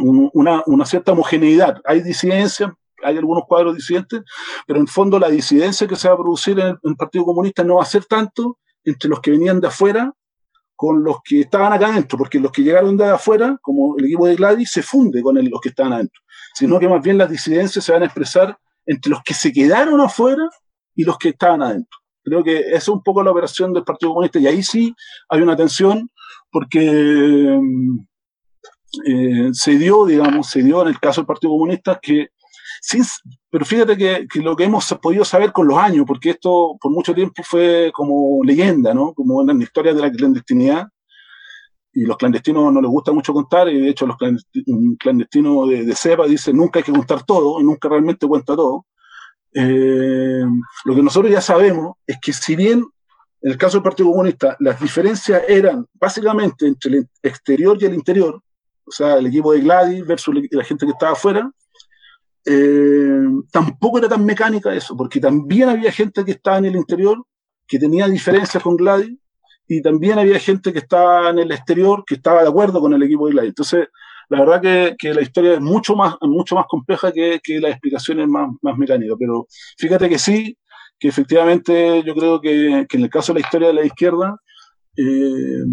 un, 0.00 0.30
una, 0.32 0.62
una 0.66 0.86
cierta 0.86 1.12
homogeneidad. 1.12 1.82
Hay 1.84 2.00
disidencia, 2.00 2.74
hay 3.02 3.16
algunos 3.16 3.44
cuadros 3.46 3.74
disidentes, 3.74 4.22
pero 4.66 4.80
en 4.80 4.86
fondo 4.86 5.18
la 5.18 5.28
disidencia 5.28 5.86
que 5.86 5.96
se 5.96 6.08
va 6.08 6.14
a 6.14 6.18
producir 6.18 6.58
en 6.58 6.76
el, 6.82 6.96
Partido 6.96 7.24
Comunista 7.24 7.64
no 7.64 7.76
va 7.76 7.82
a 7.82 7.86
ser 7.86 8.04
tanto 8.04 8.58
entre 8.84 9.08
los 9.08 9.20
que 9.20 9.30
venían 9.30 9.60
de 9.60 9.68
afuera 9.68 10.12
con 10.74 11.04
los 11.04 11.18
que 11.24 11.40
estaban 11.40 11.72
acá 11.72 11.88
adentro, 11.88 12.18
porque 12.18 12.40
los 12.40 12.50
que 12.50 12.62
llegaron 12.62 12.96
de 12.96 13.04
afuera, 13.04 13.56
como 13.62 13.96
el 13.98 14.06
equipo 14.06 14.26
de 14.26 14.34
Gladys, 14.34 14.72
se 14.72 14.82
funde 14.82 15.22
con 15.22 15.36
los 15.36 15.60
que 15.60 15.68
estaban 15.68 15.92
adentro, 15.92 16.20
sino 16.54 16.80
que 16.80 16.88
más 16.88 17.02
bien 17.02 17.18
las 17.18 17.30
disidencias 17.30 17.84
se 17.84 17.92
van 17.92 18.02
a 18.02 18.06
expresar 18.06 18.58
entre 18.86 19.10
los 19.10 19.22
que 19.22 19.34
se 19.34 19.52
quedaron 19.52 20.00
afuera 20.00 20.48
y 20.94 21.04
los 21.04 21.18
que 21.18 21.30
estaban 21.30 21.62
adentro. 21.62 21.98
Creo 22.24 22.42
que 22.42 22.58
esa 22.58 22.76
es 22.76 22.88
un 22.88 23.02
poco 23.02 23.22
la 23.22 23.30
operación 23.30 23.72
del 23.72 23.84
Partido 23.84 24.10
Comunista 24.10 24.38
y 24.38 24.46
ahí 24.46 24.62
sí 24.62 24.94
hay 25.28 25.40
una 25.40 25.56
tensión 25.56 26.10
porque 26.50 27.58
eh, 29.06 29.48
se 29.52 29.78
dio, 29.78 30.04
digamos, 30.04 30.48
se 30.48 30.62
dio 30.62 30.82
en 30.82 30.88
el 30.88 31.00
caso 31.00 31.20
del 31.20 31.26
Partido 31.26 31.52
Comunista 31.52 31.98
que 32.00 32.28
sin, 32.82 33.04
pero 33.48 33.64
fíjate 33.64 33.96
que, 33.96 34.26
que, 34.28 34.40
lo 34.40 34.56
que 34.56 34.64
hemos 34.64 34.92
podido 35.00 35.24
saber 35.24 35.52
con 35.52 35.68
los 35.68 35.78
años, 35.78 36.04
porque 36.04 36.30
esto 36.30 36.76
por 36.80 36.90
mucho 36.90 37.14
tiempo 37.14 37.42
fue 37.44 37.92
como 37.94 38.42
leyenda, 38.44 38.92
¿no? 38.92 39.14
Como 39.14 39.40
en 39.40 39.56
la 39.56 39.64
historia 39.64 39.94
de 39.94 40.00
la 40.00 40.10
clandestinidad. 40.10 40.88
Y 41.94 42.04
los 42.06 42.16
clandestinos 42.16 42.72
no 42.72 42.80
les 42.80 42.90
gusta 42.90 43.12
mucho 43.12 43.32
contar, 43.32 43.68
y 43.68 43.80
de 43.80 43.90
hecho 43.90 44.06
los 44.06 44.16
clandestinos, 44.98 45.68
de, 45.68 45.84
de 45.84 45.94
cepa 45.94 46.26
dice 46.26 46.52
nunca 46.52 46.80
hay 46.80 46.84
que 46.84 46.92
contar 46.92 47.22
todo, 47.24 47.60
y 47.60 47.64
nunca 47.64 47.88
realmente 47.88 48.26
cuenta 48.26 48.56
todo. 48.56 48.86
Eh, 49.54 50.44
lo 50.84 50.94
que 50.94 51.02
nosotros 51.02 51.30
ya 51.30 51.42
sabemos 51.42 51.96
es 52.06 52.18
que 52.20 52.32
si 52.32 52.56
bien 52.56 52.84
en 53.42 53.50
el 53.50 53.58
caso 53.58 53.76
del 53.76 53.82
Partido 53.82 54.10
Comunista 54.10 54.56
las 54.60 54.80
diferencias 54.80 55.42
eran 55.46 55.86
básicamente 55.92 56.66
entre 56.66 56.98
el 56.98 57.08
exterior 57.22 57.76
y 57.80 57.84
el 57.84 57.94
interior, 57.94 58.40
o 58.84 58.90
sea, 58.90 59.18
el 59.18 59.26
equipo 59.26 59.52
de 59.52 59.60
Gladys 59.60 60.06
versus 60.06 60.34
la 60.50 60.64
gente 60.64 60.86
que 60.86 60.92
estaba 60.92 61.12
afuera, 61.12 61.50
eh, 62.44 63.24
tampoco 63.50 63.98
era 63.98 64.08
tan 64.08 64.24
mecánica 64.24 64.74
eso, 64.74 64.96
porque 64.96 65.20
también 65.20 65.68
había 65.68 65.92
gente 65.92 66.24
que 66.24 66.32
estaba 66.32 66.58
en 66.58 66.66
el 66.66 66.76
interior 66.76 67.24
que 67.66 67.78
tenía 67.78 68.08
diferencias 68.08 68.62
con 68.62 68.76
Gladys 68.76 69.16
y 69.68 69.80
también 69.80 70.18
había 70.18 70.38
gente 70.38 70.72
que 70.72 70.80
estaba 70.80 71.30
en 71.30 71.38
el 71.38 71.52
exterior 71.52 72.04
que 72.06 72.16
estaba 72.16 72.42
de 72.42 72.48
acuerdo 72.48 72.80
con 72.80 72.92
el 72.92 73.02
equipo 73.02 73.26
de 73.26 73.32
Gladys. 73.32 73.50
Entonces, 73.50 73.88
la 74.28 74.40
verdad 74.40 74.60
que, 74.60 74.96
que 74.98 75.14
la 75.14 75.22
historia 75.22 75.54
es 75.54 75.60
mucho 75.60 75.94
más, 75.94 76.16
mucho 76.22 76.54
más 76.54 76.66
compleja 76.68 77.12
que, 77.12 77.40
que 77.42 77.60
las 77.60 77.72
explicaciones 77.72 78.28
más, 78.28 78.48
más 78.62 78.76
mecánicas, 78.76 79.16
pero 79.18 79.46
fíjate 79.78 80.08
que 80.08 80.18
sí, 80.18 80.56
que 80.98 81.08
efectivamente 81.08 82.02
yo 82.04 82.14
creo 82.14 82.40
que, 82.40 82.86
que 82.88 82.96
en 82.96 83.04
el 83.04 83.10
caso 83.10 83.32
de 83.32 83.40
la 83.40 83.46
historia 83.46 83.68
de 83.68 83.74
la 83.74 83.84
izquierda, 83.84 84.36
eh, 84.96 85.64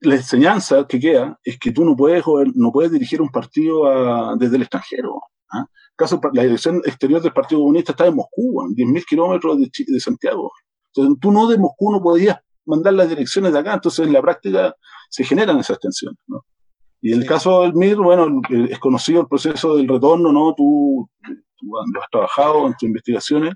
la 0.00 0.16
enseñanza 0.16 0.86
que 0.86 1.00
queda 1.00 1.38
es 1.42 1.58
que 1.58 1.72
tú 1.72 1.84
no 1.84 1.96
puedes, 1.96 2.24
no 2.54 2.72
puedes 2.72 2.92
dirigir 2.92 3.20
un 3.20 3.30
partido 3.30 4.36
desde 4.36 4.56
el 4.56 4.62
extranjero. 4.62 5.20
¿Ah? 5.52 5.66
Caso, 5.96 6.20
la 6.32 6.42
dirección 6.42 6.82
exterior 6.84 7.22
del 7.22 7.32
Partido 7.32 7.60
Comunista 7.60 7.92
está 7.92 8.06
en 8.06 8.16
Moscú, 8.16 8.62
a 8.62 8.66
10.000 8.66 9.04
kilómetros 9.04 9.58
de, 9.58 9.70
de, 9.86 10.00
Santiago. 10.00 10.50
Entonces, 10.88 11.18
tú 11.20 11.30
no 11.30 11.46
de 11.46 11.58
Moscú 11.58 11.92
no 11.92 12.02
podías 12.02 12.38
mandar 12.66 12.94
las 12.94 13.08
direcciones 13.08 13.52
de 13.52 13.58
acá, 13.58 13.74
entonces 13.74 14.06
en 14.06 14.12
la 14.12 14.22
práctica 14.22 14.74
se 15.08 15.24
generan 15.24 15.58
esas 15.58 15.78
tensiones. 15.78 16.18
¿no? 16.26 16.44
Y 17.00 17.12
en 17.12 17.20
el 17.20 17.28
caso 17.28 17.62
del 17.62 17.74
MIR, 17.74 17.96
bueno, 17.98 18.40
es 18.48 18.78
conocido 18.78 19.20
el 19.20 19.28
proceso 19.28 19.76
del 19.76 19.86
retorno, 19.86 20.32
¿no? 20.32 20.54
Tú, 20.54 21.08
tú 21.22 21.66
lo 21.66 22.02
has 22.02 22.10
trabajado 22.10 22.66
en 22.66 22.72
tus 22.72 22.84
investigaciones, 22.84 23.54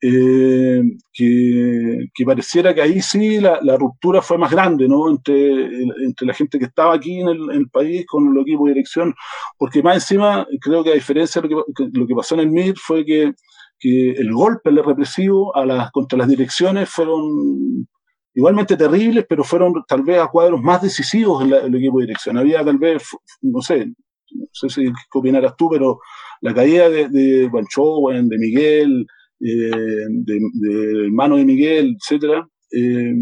eh, 0.00 0.82
que, 1.12 2.06
que, 2.14 2.24
pareciera 2.24 2.72
que 2.74 2.82
ahí 2.82 3.02
sí 3.02 3.40
la, 3.40 3.58
la, 3.62 3.76
ruptura 3.76 4.22
fue 4.22 4.38
más 4.38 4.50
grande, 4.50 4.86
¿no? 4.88 5.10
Entre, 5.10 5.64
entre 6.04 6.26
la 6.26 6.34
gente 6.34 6.58
que 6.58 6.66
estaba 6.66 6.94
aquí 6.94 7.20
en 7.20 7.28
el, 7.28 7.50
en 7.50 7.56
el, 7.56 7.68
país 7.68 8.06
con 8.06 8.28
el 8.28 8.40
equipo 8.42 8.66
de 8.66 8.74
dirección, 8.74 9.14
porque 9.56 9.82
más 9.82 9.96
encima, 9.96 10.46
creo 10.60 10.84
que 10.84 10.92
a 10.92 10.94
diferencia 10.94 11.42
de 11.42 11.48
lo 11.48 11.64
que, 11.74 11.88
lo 11.92 12.06
que 12.06 12.14
pasó 12.14 12.34
en 12.36 12.42
el 12.42 12.50
MIR 12.50 12.76
fue 12.78 13.04
que, 13.04 13.32
que 13.78 14.12
el 14.12 14.32
golpe, 14.32 14.70
el 14.70 14.84
represivo 14.84 15.54
a 15.56 15.66
las, 15.66 15.90
contra 15.90 16.18
las 16.18 16.28
direcciones 16.28 16.88
fueron 16.88 17.86
igualmente 18.34 18.76
terribles, 18.76 19.26
pero 19.28 19.42
fueron 19.42 19.72
tal 19.88 20.02
vez 20.02 20.20
a 20.20 20.28
cuadros 20.28 20.62
más 20.62 20.80
decisivos 20.80 21.42
en, 21.42 21.50
la, 21.50 21.58
en 21.58 21.74
el 21.74 21.76
equipo 21.76 21.98
de 21.98 22.06
dirección. 22.06 22.38
Había 22.38 22.64
tal 22.64 22.78
vez, 22.78 23.02
no 23.42 23.60
sé, 23.62 23.86
no 24.30 24.46
sé 24.52 24.68
si 24.68 24.92
opinarás 25.12 25.56
tú, 25.56 25.68
pero 25.70 25.98
la 26.40 26.54
caída 26.54 26.88
de, 26.88 27.08
de 27.08 27.48
Banchowen, 27.48 28.28
de 28.28 28.38
Miguel, 28.38 29.06
de, 29.38 30.38
de, 30.52 31.04
hermano 31.06 31.36
de 31.36 31.44
Miguel, 31.44 31.96
etcétera, 32.00 32.46
eh, 32.72 33.14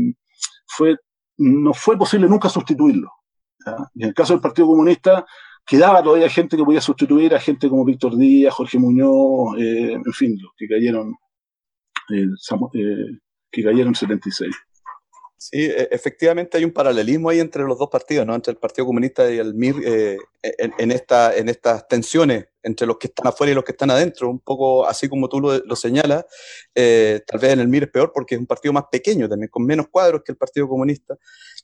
fue, 0.66 0.96
no 1.38 1.74
fue 1.74 1.96
posible 1.98 2.28
nunca 2.28 2.48
sustituirlo. 2.48 3.10
en 3.94 4.08
el 4.08 4.14
caso 4.14 4.32
del 4.32 4.42
Partido 4.42 4.68
Comunista, 4.68 5.26
quedaba 5.66 6.02
todavía 6.02 6.28
gente 6.28 6.56
que 6.56 6.64
podía 6.64 6.80
sustituir 6.80 7.34
a 7.34 7.40
gente 7.40 7.68
como 7.68 7.84
Víctor 7.84 8.16
Díaz, 8.16 8.54
Jorge 8.54 8.78
Muñoz, 8.78 9.58
eh, 9.58 9.92
en 9.92 10.12
fin, 10.12 10.36
los 10.40 10.52
que 10.56 10.68
cayeron, 10.68 11.14
que 13.50 13.62
cayeron 13.62 13.88
en 13.88 13.94
76. 13.94 14.54
Sí, 15.38 15.70
efectivamente 15.90 16.56
hay 16.56 16.64
un 16.64 16.72
paralelismo 16.72 17.28
ahí 17.28 17.40
entre 17.40 17.62
los 17.64 17.78
dos 17.78 17.90
partidos, 17.90 18.26
¿no? 18.26 18.34
entre 18.34 18.52
el 18.52 18.56
Partido 18.56 18.86
Comunista 18.86 19.30
y 19.30 19.38
el 19.38 19.52
MIR 19.52 19.76
eh, 19.84 20.16
en, 20.42 20.72
en, 20.78 20.90
esta, 20.90 21.36
en 21.36 21.50
estas 21.50 21.86
tensiones 21.86 22.46
entre 22.62 22.86
los 22.86 22.96
que 22.96 23.08
están 23.08 23.26
afuera 23.26 23.52
y 23.52 23.54
los 23.54 23.62
que 23.62 23.72
están 23.72 23.90
adentro, 23.90 24.30
un 24.30 24.40
poco 24.40 24.86
así 24.86 25.10
como 25.10 25.28
tú 25.28 25.40
lo, 25.40 25.58
lo 25.58 25.76
señalas. 25.76 26.24
Eh, 26.74 27.20
tal 27.26 27.38
vez 27.38 27.52
en 27.52 27.60
el 27.60 27.68
MIR 27.68 27.84
es 27.84 27.90
peor 27.90 28.12
porque 28.14 28.34
es 28.34 28.40
un 28.40 28.46
partido 28.46 28.72
más 28.72 28.84
pequeño 28.90 29.28
también, 29.28 29.50
con 29.50 29.66
menos 29.66 29.88
cuadros 29.90 30.22
que 30.24 30.32
el 30.32 30.38
Partido 30.38 30.66
Comunista, 30.68 31.16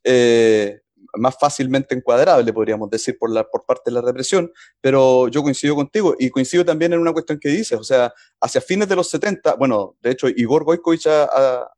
eh, 0.05 0.81
más 1.15 1.37
fácilmente 1.41 1.95
encuadrable, 1.95 2.53
podríamos 2.53 2.91
decir, 2.91 3.17
por, 3.19 3.31
la, 3.31 3.43
por 3.45 3.65
parte 3.65 3.91
de 3.91 3.95
la 3.95 4.03
represión, 4.03 4.53
pero 4.83 5.29
yo 5.29 5.43
coincido 5.43 5.75
contigo 5.75 6.15
y 6.19 6.29
coincido 6.29 6.63
también 6.65 6.93
en 6.93 7.01
una 7.01 7.13
cuestión 7.15 7.39
que 7.39 7.49
dices, 7.49 7.79
o 7.79 7.85
sea, 7.85 8.13
hacia 8.41 8.61
fines 8.61 8.87
de 8.87 8.97
los 8.97 9.09
70, 9.09 9.55
bueno, 9.55 9.97
de 10.03 10.11
hecho, 10.11 10.29
Igor 10.29 10.65
Goikovich 10.65 11.07
ha 11.07 11.71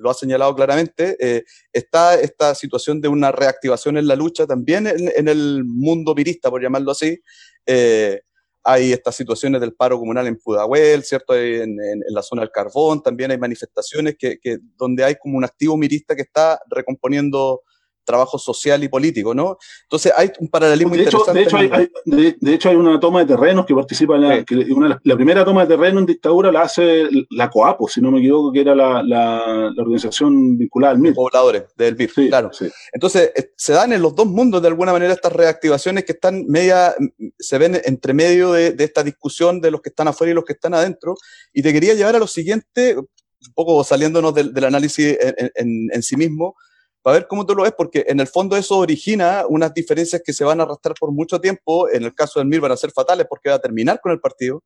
lo 0.00 0.10
ha 0.10 0.14
señalado 0.14 0.54
claramente, 0.54 1.16
eh, 1.20 1.44
está 1.72 2.14
esta 2.20 2.54
situación 2.54 3.00
de 3.00 3.08
una 3.08 3.32
reactivación 3.32 3.96
en 3.96 4.06
la 4.06 4.16
lucha 4.16 4.46
también 4.46 4.86
en, 4.86 5.10
en 5.16 5.28
el 5.28 5.64
mundo 5.64 6.14
virista, 6.14 6.50
por 6.50 6.62
llamarlo 6.62 6.92
así. 6.92 7.20
Eh, 7.66 8.20
hay 8.64 8.92
estas 8.92 9.16
situaciones 9.16 9.60
del 9.60 9.74
paro 9.74 9.98
comunal 9.98 10.26
en 10.26 10.36
Pudahuel, 10.36 11.02
¿cierto? 11.02 11.34
En, 11.34 11.72
en, 11.80 11.80
en, 11.80 12.14
la 12.14 12.22
zona 12.22 12.42
del 12.42 12.52
carbón, 12.52 13.02
también 13.02 13.30
hay 13.32 13.38
manifestaciones 13.38 14.16
que, 14.16 14.38
que, 14.40 14.58
donde 14.76 15.02
hay 15.04 15.16
como 15.16 15.36
un 15.36 15.44
activo 15.44 15.76
mirista 15.76 16.14
que 16.14 16.22
está 16.22 16.60
recomponiendo 16.70 17.62
trabajo 18.04 18.38
social 18.38 18.82
y 18.84 18.88
político, 18.88 19.34
¿no? 19.34 19.58
Entonces 19.84 20.12
hay 20.16 20.30
un 20.40 20.48
paralelismo 20.48 20.94
de 20.94 21.02
hecho, 21.02 21.18
interesante. 21.18 21.38
De 21.38 21.44
hecho, 21.44 21.56
hay, 21.56 21.70
hay, 21.72 21.88
de, 22.04 22.36
de, 22.40 22.54
hecho, 22.54 22.68
hay 22.68 22.76
una 22.76 22.98
toma 22.98 23.20
de 23.20 23.26
terrenos 23.26 23.66
que 23.66 23.74
participa 23.74 24.16
en 24.16 24.20
la, 24.22 24.38
sí. 24.38 24.44
que 24.44 24.54
una, 24.72 25.00
la 25.02 25.14
primera 25.14 25.44
toma 25.44 25.62
de 25.62 25.68
terreno 25.76 26.00
en 26.00 26.06
dictadura 26.06 26.52
la 26.52 26.62
hace 26.62 27.08
la 27.30 27.50
COAPO, 27.50 27.88
si 27.88 28.00
no 28.00 28.10
me 28.10 28.18
equivoco, 28.18 28.52
que 28.52 28.60
era 28.60 28.74
la, 28.74 29.02
la, 29.02 29.70
la 29.74 29.82
organización 29.82 30.58
vinculada 30.58 30.92
al 30.92 30.98
MIR. 30.98 31.14
Pobladores 31.14 31.64
del 31.76 31.96
MIR, 31.96 32.10
sí, 32.10 32.28
claro. 32.28 32.52
Sí. 32.52 32.68
Entonces, 32.92 33.32
eh, 33.34 33.52
se 33.56 33.72
dan 33.72 33.92
en 33.92 34.02
los 34.02 34.14
dos 34.14 34.26
mundos 34.26 34.62
de 34.62 34.68
alguna 34.68 34.92
manera 34.92 35.12
estas 35.12 35.32
reactivaciones 35.32 36.04
que 36.04 36.12
están 36.12 36.44
media, 36.46 36.94
se 37.38 37.58
ven 37.58 37.80
entre 37.84 38.14
medio 38.14 38.52
de, 38.52 38.72
de 38.72 38.84
esta 38.84 39.02
discusión 39.02 39.60
de 39.60 39.70
los 39.70 39.80
que 39.80 39.90
están 39.90 40.08
afuera 40.08 40.32
y 40.32 40.34
los 40.34 40.44
que 40.44 40.54
están 40.54 40.74
adentro. 40.74 41.14
Y 41.52 41.62
te 41.62 41.72
quería 41.72 41.94
llevar 41.94 42.16
a 42.16 42.18
lo 42.18 42.26
siguiente, 42.26 42.96
un 42.96 43.54
poco 43.54 43.82
saliéndonos 43.84 44.34
del, 44.34 44.52
del 44.52 44.64
análisis 44.64 45.16
en, 45.20 45.50
en, 45.54 45.88
en 45.92 46.02
sí 46.02 46.16
mismo, 46.16 46.56
para 47.02 47.18
ver 47.18 47.26
cómo 47.26 47.44
tú 47.44 47.54
lo 47.54 47.64
ves, 47.64 47.74
porque 47.76 48.04
en 48.08 48.20
el 48.20 48.28
fondo 48.28 48.56
eso 48.56 48.78
origina 48.78 49.44
unas 49.48 49.74
diferencias 49.74 50.22
que 50.24 50.32
se 50.32 50.44
van 50.44 50.60
a 50.60 50.62
arrastrar 50.62 50.94
por 50.98 51.10
mucho 51.10 51.40
tiempo. 51.40 51.90
En 51.90 52.04
el 52.04 52.14
caso 52.14 52.38
del 52.38 52.48
MIR 52.48 52.60
van 52.60 52.72
a 52.72 52.76
ser 52.76 52.92
fatales 52.92 53.26
porque 53.28 53.50
va 53.50 53.56
a 53.56 53.60
terminar 53.60 54.00
con 54.00 54.12
el 54.12 54.20
partido. 54.20 54.62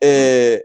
Eh, 0.00 0.64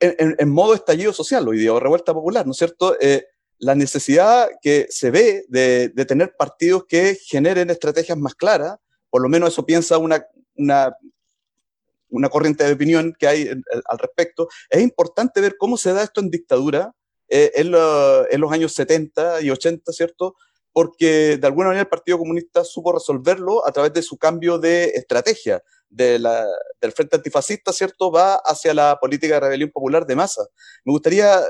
en, 0.00 0.48
modo 0.48 0.74
estallido 0.74 1.12
social 1.12 1.46
hoy 1.46 1.58
día, 1.58 1.72
o 1.72 1.80
revuelta 1.80 2.12
popular, 2.12 2.46
¿no 2.46 2.52
es 2.52 2.58
cierto? 2.58 2.96
Eh, 3.00 3.26
la 3.58 3.74
necesidad 3.74 4.48
que 4.60 4.86
se 4.90 5.10
ve 5.10 5.44
de, 5.48 5.88
tener 6.06 6.34
partidos 6.36 6.84
que 6.86 7.14
generen 7.14 7.70
estrategias 7.70 8.18
más 8.18 8.34
claras, 8.34 8.76
por 9.10 9.22
lo 9.22 9.28
menos 9.28 9.50
eso 9.52 9.64
piensa 9.64 9.96
una, 9.98 10.26
una 10.56 12.28
corriente 12.28 12.64
de 12.64 12.72
opinión 12.72 13.14
que 13.18 13.26
hay 13.26 13.48
al 13.48 13.98
respecto. 13.98 14.48
Es 14.68 14.82
importante 14.82 15.40
ver 15.40 15.56
cómo 15.58 15.76
se 15.76 15.92
da 15.92 16.02
esto 16.02 16.20
en 16.20 16.30
dictadura 16.30 16.92
eh, 17.28 17.52
en, 17.56 17.66
en, 17.66 18.40
los 18.40 18.52
años 18.52 18.72
70 18.72 19.42
y 19.42 19.50
80, 19.50 19.92
¿cierto? 19.92 20.36
Porque 20.72 21.38
de 21.38 21.46
alguna 21.46 21.68
manera 21.68 21.82
el 21.82 21.88
Partido 21.88 22.18
Comunista 22.18 22.64
supo 22.64 22.92
resolverlo 22.92 23.66
a 23.66 23.72
través 23.72 23.92
de 23.92 24.02
su 24.02 24.16
cambio 24.16 24.58
de 24.58 24.86
estrategia. 24.94 25.62
De 25.88 26.18
la, 26.18 26.44
del 26.80 26.92
Frente 26.92 27.16
Antifascista, 27.16 27.72
¿cierto? 27.72 28.10
Va 28.10 28.34
hacia 28.34 28.74
la 28.74 28.98
política 29.00 29.34
de 29.34 29.40
rebelión 29.40 29.70
popular 29.70 30.04
de 30.04 30.16
masa. 30.16 30.42
Me 30.84 30.92
gustaría 30.92 31.40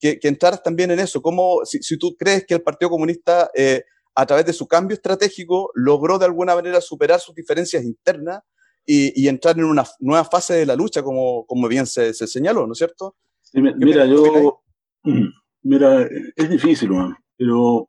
que, 0.00 0.18
que 0.18 0.28
entraras 0.28 0.62
también 0.62 0.90
en 0.90 1.00
eso. 1.00 1.20
¿Cómo, 1.20 1.60
si, 1.64 1.82
si 1.82 1.98
tú 1.98 2.16
crees 2.16 2.46
que 2.46 2.54
el 2.54 2.62
Partido 2.62 2.90
Comunista, 2.90 3.50
eh, 3.54 3.84
a 4.14 4.26
través 4.26 4.46
de 4.46 4.52
su 4.54 4.66
cambio 4.66 4.94
estratégico, 4.94 5.70
logró 5.74 6.18
de 6.18 6.24
alguna 6.24 6.54
manera 6.54 6.80
superar 6.80 7.20
sus 7.20 7.34
diferencias 7.34 7.84
internas 7.84 8.40
y, 8.86 9.22
y 9.22 9.28
entrar 9.28 9.56
en 9.58 9.64
una 9.64 9.84
nueva 10.00 10.24
fase 10.24 10.54
de 10.54 10.66
la 10.66 10.76
lucha, 10.76 11.02
como, 11.02 11.46
como 11.46 11.68
bien 11.68 11.86
se, 11.86 12.14
se 12.14 12.26
señaló, 12.26 12.66
¿no 12.66 12.72
es 12.72 12.78
cierto? 12.78 13.16
mira, 13.52 14.06
yo. 14.06 14.63
Mira, 15.62 16.02
es 16.36 16.50
difícil, 16.50 16.90
pero 17.36 17.88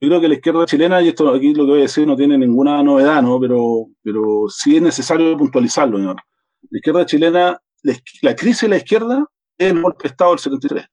yo 0.00 0.08
creo 0.08 0.20
que 0.20 0.28
la 0.28 0.34
izquierda 0.34 0.66
chilena, 0.66 1.00
y 1.00 1.08
esto 1.08 1.28
aquí 1.32 1.54
lo 1.54 1.64
que 1.64 1.70
voy 1.70 1.78
a 1.80 1.82
decir 1.82 2.06
no 2.06 2.16
tiene 2.16 2.36
ninguna 2.36 2.82
novedad, 2.82 3.22
¿no? 3.22 3.40
Pero, 3.40 3.86
pero 4.02 4.44
sí 4.48 4.76
es 4.76 4.82
necesario 4.82 5.36
puntualizarlo, 5.36 5.98
La 5.98 6.14
izquierda 6.70 7.06
chilena, 7.06 7.58
la, 8.22 8.36
crisis 8.36 8.62
de 8.62 8.68
la 8.68 8.76
izquierda 8.76 9.24
es 9.56 9.72
el 9.72 9.80
golpe 9.80 10.08
Estado 10.08 10.32
del 10.32 10.38
73. 10.40 10.86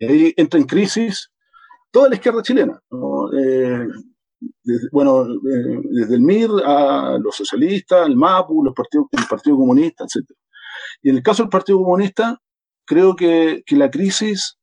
ahí 0.00 0.34
entra 0.36 0.58
en 0.58 0.66
crisis 0.66 1.30
toda 1.92 2.08
la 2.08 2.16
izquierda 2.16 2.42
chilena. 2.42 2.80
Eh, 3.38 3.86
bueno, 4.90 5.26
eh, 5.26 5.80
desde 5.90 6.14
el 6.14 6.22
MIR 6.22 6.50
a 6.64 7.18
los 7.18 7.36
socialistas, 7.36 8.06
el 8.06 8.16
MAPU, 8.16 8.64
los 8.64 8.74
partidos, 8.74 9.06
el 9.12 9.26
Partido 9.28 9.56
Comunista, 9.56 10.04
etc. 10.04 10.28
Y 11.02 11.10
en 11.10 11.16
el 11.16 11.22
caso 11.22 11.42
del 11.42 11.50
Partido 11.50 11.78
Comunista, 11.78 12.40
creo 12.84 13.14
que, 13.14 13.62
que 13.64 13.76
la 13.76 13.90
crisis 13.90 14.58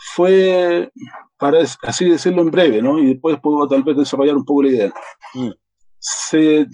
fue, 0.00 0.90
para 1.38 1.60
así 1.82 2.08
decirlo 2.08 2.42
en 2.42 2.50
breve, 2.50 2.80
¿no? 2.80 2.98
Y 2.98 3.06
después 3.06 3.38
puedo 3.40 3.68
tal 3.68 3.82
vez 3.82 3.96
desarrollar 3.96 4.36
un 4.36 4.44
poco 4.44 4.62
la 4.62 4.68
idea. 4.70 4.92
Mm. 5.34 5.50
Se, 5.98 6.66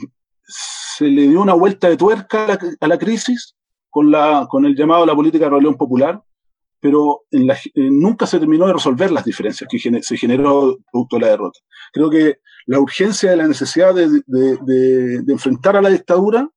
se, 0.47 1.07
le 1.07 1.23
dio 1.23 1.43
una 1.43 1.55
vuelta 1.55 1.89
de 1.89 1.97
tuerca 1.97 2.59
a 2.81 2.87
la, 2.87 2.99
crisis 2.99 3.57
con, 3.91 4.11
la, 4.11 4.47
con 4.49 4.65
el 4.65 4.77
llamado 4.77 5.03
a 5.03 5.07
la 5.07 5.15
política 5.15 5.47
de 5.47 5.51
rebelión 5.51 5.77
popular, 5.77 6.23
pero 6.79 7.25
en 7.33 7.49
la, 7.49 7.59
nunca 7.75 8.27
se 8.27 8.39
terminó 8.39 8.67
de 8.69 8.75
resolver 8.75 9.11
las 9.11 9.25
diferencias 9.25 9.69
que 9.69 10.03
se 10.03 10.17
generó 10.17 10.79
producto 10.93 11.17
de 11.17 11.23
la 11.23 11.29
derrota. 11.29 11.59
Creo 11.93 12.09
que 12.09 12.37
la 12.67 12.79
urgencia 12.79 13.31
de 13.31 13.37
la 13.37 13.49
necesidad 13.49 13.95
de, 13.95 14.09
de, 14.27 15.23
de, 15.23 15.33
enfrentar 15.33 15.77
a 15.77 15.83
la 15.83 15.89
dictadura 15.89 16.49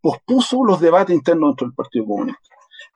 pospuso 0.00 0.64
los 0.64 0.80
debates 0.80 1.14
internos 1.14 1.50
dentro 1.50 1.66
del 1.66 1.74
Partido 1.74 2.06
Comunista. 2.06 2.40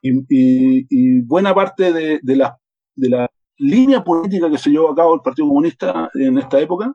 Y, 0.01 0.11
y, 0.29 0.87
y 0.89 1.21
buena 1.21 1.53
parte 1.55 1.91
de, 1.91 2.19
de, 2.21 2.35
las 2.35 2.53
de 2.97 3.09
la 3.09 3.31
línea 3.57 4.03
política 4.03 4.49
que 4.49 4.57
se 4.57 4.69
llevó 4.69 4.91
a 4.91 4.95
cabo 4.95 5.15
el 5.15 5.21
Partido 5.21 5.47
Comunista 5.47 6.09
en 6.13 6.37
esta 6.37 6.59
época, 6.59 6.93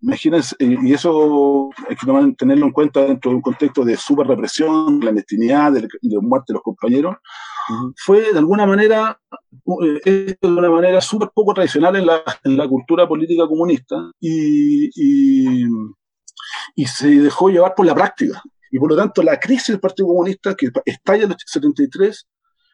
imagínense, 0.00 0.56
eh, 0.58 0.76
y 0.82 0.92
eso 0.92 1.70
hay 1.88 1.96
que 1.96 2.34
tenerlo 2.38 2.66
en 2.66 2.72
cuenta 2.72 3.04
dentro 3.04 3.30
de 3.30 3.36
un 3.36 3.42
contexto 3.42 3.84
de 3.84 3.96
super 3.96 4.26
represión, 4.26 5.00
clandestinidad, 5.00 5.72
de, 5.72 5.88
de 6.00 6.18
muerte 6.20 6.46
de 6.48 6.54
los 6.54 6.62
compañeros, 6.62 7.16
fue 7.96 8.32
de 8.32 8.38
alguna 8.38 8.66
manera, 8.66 9.20
eh, 10.04 10.36
de 10.40 10.48
una 10.48 10.70
manera 10.70 11.00
súper 11.00 11.30
poco 11.34 11.54
tradicional 11.54 11.96
en 11.96 12.06
la, 12.06 12.22
en 12.44 12.56
la, 12.56 12.68
cultura 12.68 13.08
política 13.08 13.46
comunista 13.48 13.96
y, 14.20 14.86
y, 14.94 15.66
y, 16.76 16.86
se 16.86 17.08
dejó 17.08 17.48
llevar 17.48 17.74
por 17.74 17.86
la 17.86 17.94
práctica. 17.94 18.40
Y 18.70 18.78
por 18.78 18.90
lo 18.90 18.96
tanto, 18.96 19.22
la 19.22 19.38
crisis 19.40 19.68
del 19.68 19.80
Partido 19.80 20.08
Comunista, 20.08 20.54
que 20.54 20.68
estalla 20.84 21.24
en 21.24 21.32
el 21.32 21.36
73, 21.44 22.26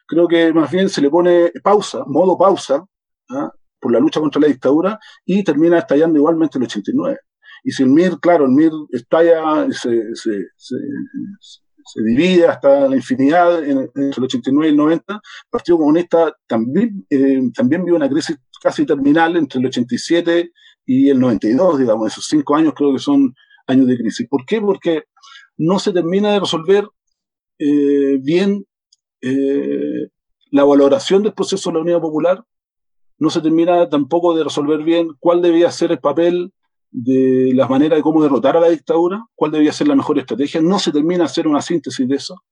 creo 0.05 0.27
que 0.27 0.53
más 0.53 0.71
bien 0.71 0.89
se 0.89 1.01
le 1.01 1.09
pone 1.09 1.51
pausa, 1.63 2.03
modo 2.07 2.37
pausa, 2.37 2.83
¿ah? 3.29 3.51
por 3.79 3.91
la 3.91 3.99
lucha 3.99 4.19
contra 4.19 4.41
la 4.41 4.47
dictadura 4.47 4.99
y 5.25 5.43
termina 5.43 5.79
estallando 5.79 6.17
igualmente 6.17 6.57
el 6.57 6.63
89. 6.63 7.19
Y 7.65 7.71
si 7.71 7.83
el 7.83 7.89
MIR, 7.89 8.19
claro, 8.19 8.45
el 8.45 8.51
MIR 8.51 8.71
estalla, 8.91 9.67
se, 9.71 10.15
se, 10.15 10.47
se, 10.57 12.01
divide 12.03 12.47
hasta 12.47 12.87
la 12.89 12.95
infinidad 12.95 13.63
entre 13.63 14.09
el 14.17 14.23
89 14.23 14.67
y 14.67 14.71
el 14.71 14.77
90, 14.77 15.13
el 15.13 15.19
Partido 15.49 15.77
Comunista 15.77 16.33
también, 16.47 17.05
eh, 17.09 17.41
también 17.53 17.85
vio 17.85 17.95
una 17.95 18.09
crisis 18.09 18.37
casi 18.61 18.85
terminal 18.85 19.37
entre 19.37 19.59
el 19.59 19.67
87 19.67 20.51
y 20.85 21.09
el 21.09 21.19
92, 21.19 21.79
digamos, 21.79 22.11
esos 22.11 22.25
cinco 22.25 22.55
años 22.55 22.73
creo 22.75 22.93
que 22.93 22.99
son 22.99 23.33
años 23.67 23.87
de 23.87 23.97
crisis. 23.97 24.27
¿Por 24.29 24.45
qué? 24.45 24.59
Porque 24.61 25.03
no 25.57 25.79
se 25.79 25.93
termina 25.93 26.33
de 26.33 26.39
resolver 26.39 26.87
eh, 27.59 28.17
bien 28.21 28.65
eh, 29.23 30.09
la 30.51 30.63
valoración 30.63 31.23
del 31.23 31.33
proceso 31.33 31.69
de 31.69 31.75
la 31.75 31.81
Unidad 31.81 32.01
Popular, 32.01 32.43
no 33.17 33.29
se 33.29 33.41
termina 33.41 33.89
tampoco 33.89 34.35
de 34.35 34.43
resolver 34.43 34.83
bien 34.83 35.09
cuál 35.19 35.41
debía 35.41 35.71
ser 35.71 35.91
el 35.91 35.99
papel 35.99 36.51
de 36.91 37.51
las 37.55 37.69
maneras 37.69 37.97
de 37.97 38.03
cómo 38.03 38.21
derrotar 38.21 38.57
a 38.57 38.59
la 38.59 38.69
dictadura, 38.69 39.25
cuál 39.33 39.51
debía 39.51 39.71
ser 39.71 39.87
la 39.87 39.95
mejor 39.95 40.19
estrategia, 40.19 40.61
no 40.61 40.77
se 40.77 40.91
termina 40.91 41.19
de 41.19 41.25
hacer 41.25 41.47
una 41.47 41.61
síntesis 41.61 42.07
de 42.07 42.15
eso, 42.15 42.43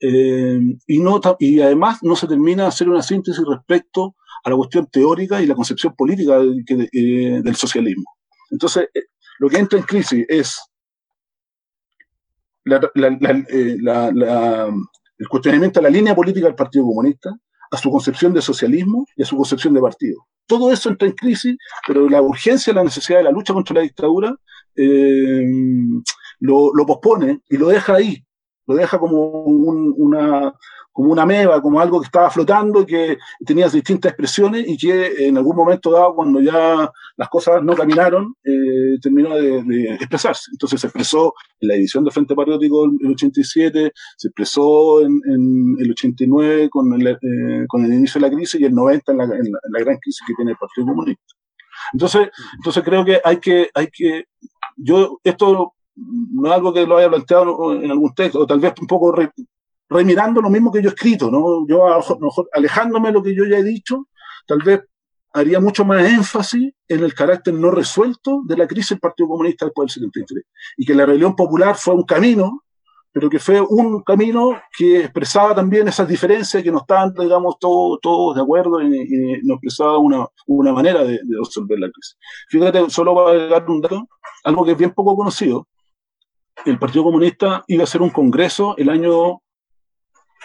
eh, 0.00 0.58
y, 0.86 0.98
no, 0.98 1.20
y 1.38 1.60
además 1.60 1.98
no 2.02 2.16
se 2.16 2.26
termina 2.26 2.64
de 2.64 2.68
hacer 2.68 2.88
una 2.88 3.02
síntesis 3.02 3.44
respecto 3.46 4.16
a 4.42 4.50
la 4.50 4.56
cuestión 4.56 4.86
teórica 4.86 5.40
y 5.40 5.46
la 5.46 5.54
concepción 5.54 5.94
política 5.94 6.38
eh, 6.40 7.40
del 7.42 7.56
socialismo. 7.56 8.04
Entonces, 8.50 8.88
lo 9.38 9.48
que 9.48 9.58
entra 9.58 9.78
en 9.78 9.84
crisis 9.84 10.24
es 10.28 10.58
la, 12.64 12.80
el 15.18 15.28
cuestionamiento 15.28 15.80
a 15.80 15.82
la 15.82 15.90
línea 15.90 16.14
política 16.14 16.46
del 16.46 16.54
Partido 16.54 16.84
Comunista, 16.84 17.30
a 17.70 17.76
su 17.76 17.90
concepción 17.90 18.32
de 18.32 18.42
socialismo 18.42 19.06
y 19.16 19.22
a 19.22 19.26
su 19.26 19.36
concepción 19.36 19.74
de 19.74 19.80
partido. 19.80 20.26
Todo 20.46 20.72
eso 20.72 20.88
entra 20.88 21.08
en 21.08 21.14
crisis, 21.14 21.56
pero 21.86 22.08
la 22.08 22.22
urgencia, 22.22 22.72
la 22.72 22.84
necesidad 22.84 23.18
de 23.18 23.24
la 23.24 23.32
lucha 23.32 23.52
contra 23.52 23.74
la 23.74 23.80
dictadura 23.82 24.36
eh, 24.76 25.42
lo, 26.40 26.72
lo, 26.74 26.86
pospone 26.86 27.40
y 27.48 27.56
lo 27.56 27.68
deja 27.68 27.94
ahí, 27.94 28.24
lo 28.66 28.74
deja 28.74 28.98
como 28.98 29.28
una, 29.44 30.52
como 30.92 31.12
una 31.12 31.26
meba, 31.26 31.60
como 31.60 31.80
algo 31.80 32.00
que 32.00 32.06
estaba 32.06 32.30
flotando 32.30 32.80
y 32.80 32.86
que 32.86 33.18
tenía 33.44 33.68
distintas 33.68 34.10
expresiones 34.10 34.66
y 34.66 34.76
que 34.76 35.26
en 35.28 35.36
algún 35.36 35.54
momento 35.54 35.90
dado, 35.90 36.14
cuando 36.14 36.40
ya 36.40 36.90
las 37.16 37.28
cosas 37.28 37.62
no 37.62 37.74
caminaron, 37.74 38.34
eh, 38.44 38.98
terminó 39.00 39.34
de, 39.34 39.94
expresarse. 39.94 40.50
Entonces 40.52 40.80
se 40.80 40.86
expresó 40.86 41.34
en 41.60 41.68
la 41.68 41.74
edición 41.74 42.04
de 42.04 42.10
Frente 42.10 42.34
Patriótico 42.34 42.88
del 42.88 43.12
87, 43.12 43.92
se 44.16 44.28
expresó 44.28 45.02
en, 45.02 45.20
el 45.78 45.90
89 45.90 46.68
con 46.70 46.92
el, 46.94 47.06
eh, 47.08 47.66
con 47.68 47.84
el 47.84 47.92
inicio 47.92 48.20
de 48.20 48.28
la 48.28 48.34
crisis 48.34 48.60
y 48.60 48.64
el 48.64 48.74
90 48.74 49.12
en 49.12 49.18
la, 49.18 49.24
en 49.24 49.52
la, 49.52 49.80
gran 49.80 49.98
crisis 49.98 50.22
que 50.26 50.34
tiene 50.34 50.52
el 50.52 50.56
Partido 50.56 50.86
Comunista. 50.86 51.22
Entonces, 51.92 52.30
entonces 52.56 52.82
creo 52.82 53.04
que 53.04 53.20
hay 53.22 53.36
que, 53.36 53.70
hay 53.74 53.88
que, 53.92 54.24
yo, 54.76 55.20
esto 55.22 55.74
no 55.96 56.48
es 56.48 56.54
algo 56.54 56.72
que 56.72 56.86
lo 56.86 56.98
haya 56.98 57.08
planteado 57.08 57.72
en 57.74 57.90
algún 57.90 58.14
texto, 58.14 58.40
o 58.40 58.46
tal 58.46 58.60
vez 58.60 58.74
un 58.80 58.86
poco 58.86 59.14
remirando 59.88 60.40
lo 60.40 60.50
mismo 60.50 60.70
que 60.70 60.82
yo 60.82 60.90
he 60.90 60.92
escrito, 60.92 61.30
¿no? 61.30 61.66
Yo, 61.66 61.84
alejándome 62.52 63.08
de 63.08 63.14
lo 63.14 63.22
que 63.22 63.34
yo 63.34 63.44
ya 63.44 63.58
he 63.58 63.64
dicho, 63.64 64.08
tal 64.46 64.58
vez 64.58 64.82
haría 65.32 65.60
mucho 65.60 65.84
más 65.84 66.04
énfasis 66.08 66.72
en 66.88 67.04
el 67.04 67.14
carácter 67.14 67.52
no 67.54 67.70
resuelto 67.70 68.42
de 68.46 68.56
la 68.56 68.66
crisis 68.66 68.90
del 68.90 69.00
Partido 69.00 69.28
Comunista 69.28 69.66
después 69.66 69.94
del 69.94 70.04
73. 70.10 70.44
Y 70.78 70.86
que 70.86 70.94
la 70.94 71.04
rebelión 71.04 71.36
popular 71.36 71.76
fue 71.76 71.94
un 71.94 72.04
camino, 72.04 72.62
pero 73.12 73.28
que 73.28 73.38
fue 73.38 73.60
un 73.60 74.02
camino 74.02 74.60
que 74.76 75.00
expresaba 75.00 75.54
también 75.54 75.88
esas 75.88 76.08
diferencias 76.08 76.62
que 76.62 76.70
no 76.70 76.78
estaban, 76.78 77.12
digamos, 77.14 77.58
todos, 77.58 77.98
todos 78.00 78.34
de 78.34 78.42
acuerdo 78.42 78.80
y, 78.82 78.94
y 78.94 79.42
nos 79.42 79.56
expresaba 79.56 79.98
una, 79.98 80.26
una 80.46 80.72
manera 80.72 81.02
de, 81.02 81.12
de, 81.12 81.38
resolver 81.38 81.78
la 81.78 81.90
crisis. 81.90 82.16
Fíjate, 82.48 82.88
solo 82.90 83.14
para 83.14 83.46
dar 83.46 83.70
un 83.70 83.80
dato, 83.80 84.08
algo 84.44 84.64
que 84.64 84.72
es 84.72 84.78
bien 84.78 84.92
poco 84.92 85.16
conocido. 85.16 85.66
El 86.66 86.78
Partido 86.78 87.04
Comunista 87.04 87.64
iba 87.68 87.82
a 87.82 87.84
hacer 87.84 88.02
un 88.02 88.10
congreso 88.10 88.76
el 88.76 88.90
año 88.90 89.40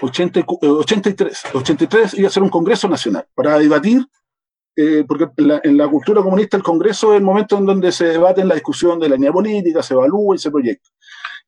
83, 0.01 1.43
83 1.53 2.13
iba 2.15 2.27
a 2.27 2.31
ser 2.31 2.43
un 2.43 2.49
Congreso 2.49 2.87
Nacional 2.87 3.25
para 3.35 3.57
debatir, 3.57 4.05
eh, 4.75 5.03
porque 5.07 5.27
en 5.63 5.77
la, 5.77 5.87
cultura 5.89 6.21
comunista 6.21 6.57
el 6.57 6.63
Congreso 6.63 7.13
es 7.13 7.19
el 7.19 7.23
momento 7.23 7.57
en 7.57 7.65
donde 7.65 7.91
se 7.91 8.05
debate 8.05 8.41
en 8.41 8.47
la 8.47 8.55
discusión 8.55 8.99
de 8.99 9.09
la 9.09 9.15
línea 9.15 9.31
política, 9.31 9.83
se 9.83 9.93
evalúa 9.93 10.35
y 10.35 10.39
se 10.39 10.49
proyecta. 10.49 10.89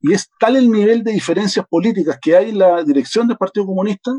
Y 0.01 0.13
es 0.13 0.29
tal 0.39 0.55
el 0.55 0.69
nivel 0.69 1.03
de 1.03 1.13
diferencias 1.13 1.65
políticas 1.67 2.17
que 2.21 2.35
hay 2.35 2.49
en 2.49 2.59
la 2.59 2.83
dirección 2.83 3.27
del 3.27 3.37
Partido 3.37 3.65
Comunista, 3.65 4.11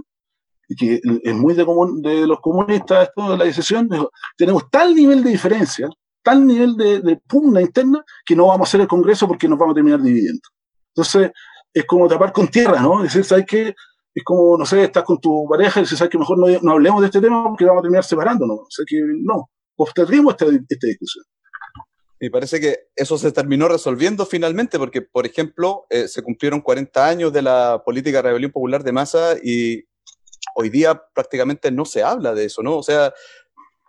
que 0.77 1.01
es 1.23 1.35
muy 1.35 1.55
de, 1.55 1.65
de 1.65 2.27
los 2.27 2.41
comunistas 2.41 3.09
esto 3.09 3.33
de 3.33 3.39
la 3.39 3.45
decisión, 3.45 3.89
tenemos 4.37 4.71
tal 4.71 4.95
nivel 4.95 5.23
de 5.23 5.31
diferencia 5.31 5.89
tal 6.25 6.47
nivel 6.47 6.77
de, 6.77 7.01
de, 7.01 7.17
pugna 7.29 7.61
interna 7.61 8.05
que 8.25 8.35
no 8.35 8.47
vamos 8.47 8.67
a 8.67 8.69
hacer 8.69 8.81
el 8.81 8.89
Congreso 8.89 9.29
porque 9.29 9.47
nos 9.47 9.59
vamos 9.59 9.75
a 9.75 9.77
terminar 9.77 10.03
dividiendo. 10.03 10.43
Entonces, 10.89 11.31
es 11.73 11.85
como 11.85 12.09
tapar 12.09 12.33
con 12.33 12.49
tierra, 12.49 12.81
¿no? 12.81 13.05
Es 13.05 13.13
decir, 13.13 13.25
¿sabes 13.25 13.45
qué? 13.47 13.75
Es 14.15 14.25
como, 14.25 14.57
no 14.57 14.65
sé, 14.65 14.85
estás 14.85 15.05
con 15.05 15.21
tu 15.21 15.47
pareja 15.49 15.81
y 15.81 15.83
dices, 15.83 15.99
¿sabes 15.99 16.11
que 16.11 16.19
mejor 16.19 16.39
no, 16.39 16.47
no, 16.63 16.73
hablemos 16.73 17.01
de 17.01 17.07
este 17.07 17.21
tema 17.21 17.45
porque 17.45 17.65
vamos 17.65 17.81
a 17.81 17.83
terminar 17.83 18.05
separándonos? 18.05 18.59
O 18.61 18.71
sea 18.71 18.85
que 18.87 18.97
no, 19.23 19.51
posterguemos 19.77 20.33
esta, 20.35 20.47
esta 20.47 20.87
discusión. 20.87 21.25
Me 22.21 22.31
parece 22.31 22.61
que 22.61 22.79
eso 22.95 23.19
se 23.19 23.33
terminó 23.33 23.69
resolviendo 23.69 24.25
finalmente, 24.25 24.79
porque, 24.79 25.03
por 25.03 25.27
ejemplo, 25.27 25.85
eh, 25.91 26.09
se 26.09 26.23
cumplieron 26.23 26.61
40 26.61 27.07
años 27.07 27.33
de 27.33 27.43
la 27.43 27.83
política 27.85 28.19
de 28.19 28.23
rebelión 28.23 28.53
popular 28.53 28.83
de 28.83 28.93
masa 28.93 29.35
y 29.43 29.85
hoy 30.55 30.71
día 30.71 31.03
prácticamente 31.13 31.71
no 31.71 31.85
se 31.85 32.03
habla 32.03 32.35
de 32.35 32.45
eso, 32.45 32.63
¿no? 32.63 32.77
O 32.77 32.83
sea, 32.83 33.13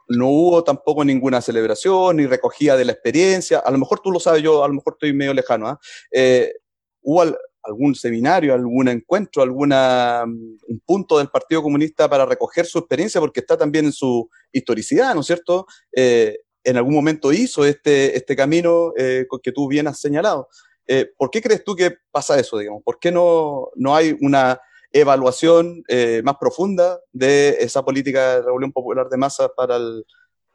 no 0.08 0.28
hubo 0.30 0.64
tampoco 0.64 1.04
ninguna 1.04 1.42
celebración 1.42 2.18
ni 2.18 2.26
recogida 2.26 2.78
de 2.78 2.86
la 2.86 2.92
experiencia. 2.92 3.60
A 3.60 3.72
lo 3.72 3.78
mejor 3.78 4.00
tú 4.00 4.12
lo 4.12 4.20
sabes, 4.20 4.44
yo 4.44 4.64
a 4.64 4.68
lo 4.68 4.76
mejor 4.76 4.94
estoy 4.94 5.14
medio 5.14 5.34
lejano. 5.34 5.72
¿eh? 5.72 5.76
Eh, 6.12 6.54
hubo 7.02 7.22
al, 7.22 7.38
algún 7.66 7.96
seminario, 7.96 8.54
algún 8.54 8.88
encuentro, 8.88 9.42
algún 9.42 9.74
un 9.74 10.80
punto 10.86 11.18
del 11.18 11.30
Partido 11.30 11.64
Comunista 11.64 12.10
para 12.10 12.26
recoger 12.26 12.66
su 12.66 12.80
experiencia, 12.80 13.20
porque 13.20 13.40
está 13.40 13.58
también 13.58 13.86
en 13.86 13.92
su 13.92 14.30
historicidad, 14.52 15.14
¿no 15.16 15.22
es 15.22 15.28
cierto? 15.28 15.66
Eh, 15.96 16.40
en 16.64 16.78
algún 16.78 16.94
momento 16.94 17.32
hizo 17.32 17.66
este, 17.66 18.16
este 18.16 18.36
camino 18.36 18.94
eh, 18.98 19.26
que 19.44 19.52
tú 19.52 19.68
bien 19.68 19.88
has 19.88 20.00
señalado. 20.00 20.48
Eh, 20.88 21.12
¿Por 21.18 21.32
qué 21.32 21.42
crees 21.42 21.64
tú 21.64 21.76
que 21.76 21.96
pasa 22.12 22.40
eso, 22.40 22.58
digamos? 22.58 22.82
¿Por 22.84 23.00
qué 23.00 23.12
no, 23.12 23.70
no 23.76 23.96
hay 23.96 24.16
una 24.22 24.60
evaluación 24.92 25.84
eh, 25.88 26.22
más 26.24 26.36
profunda 26.38 27.00
de 27.12 27.50
esa 27.60 27.84
política 27.84 28.36
de 28.36 28.42
revolución 28.44 28.72
popular 28.72 29.10
de 29.10 29.18
masa 29.18 29.50
para 29.50 29.78
el, 29.78 30.06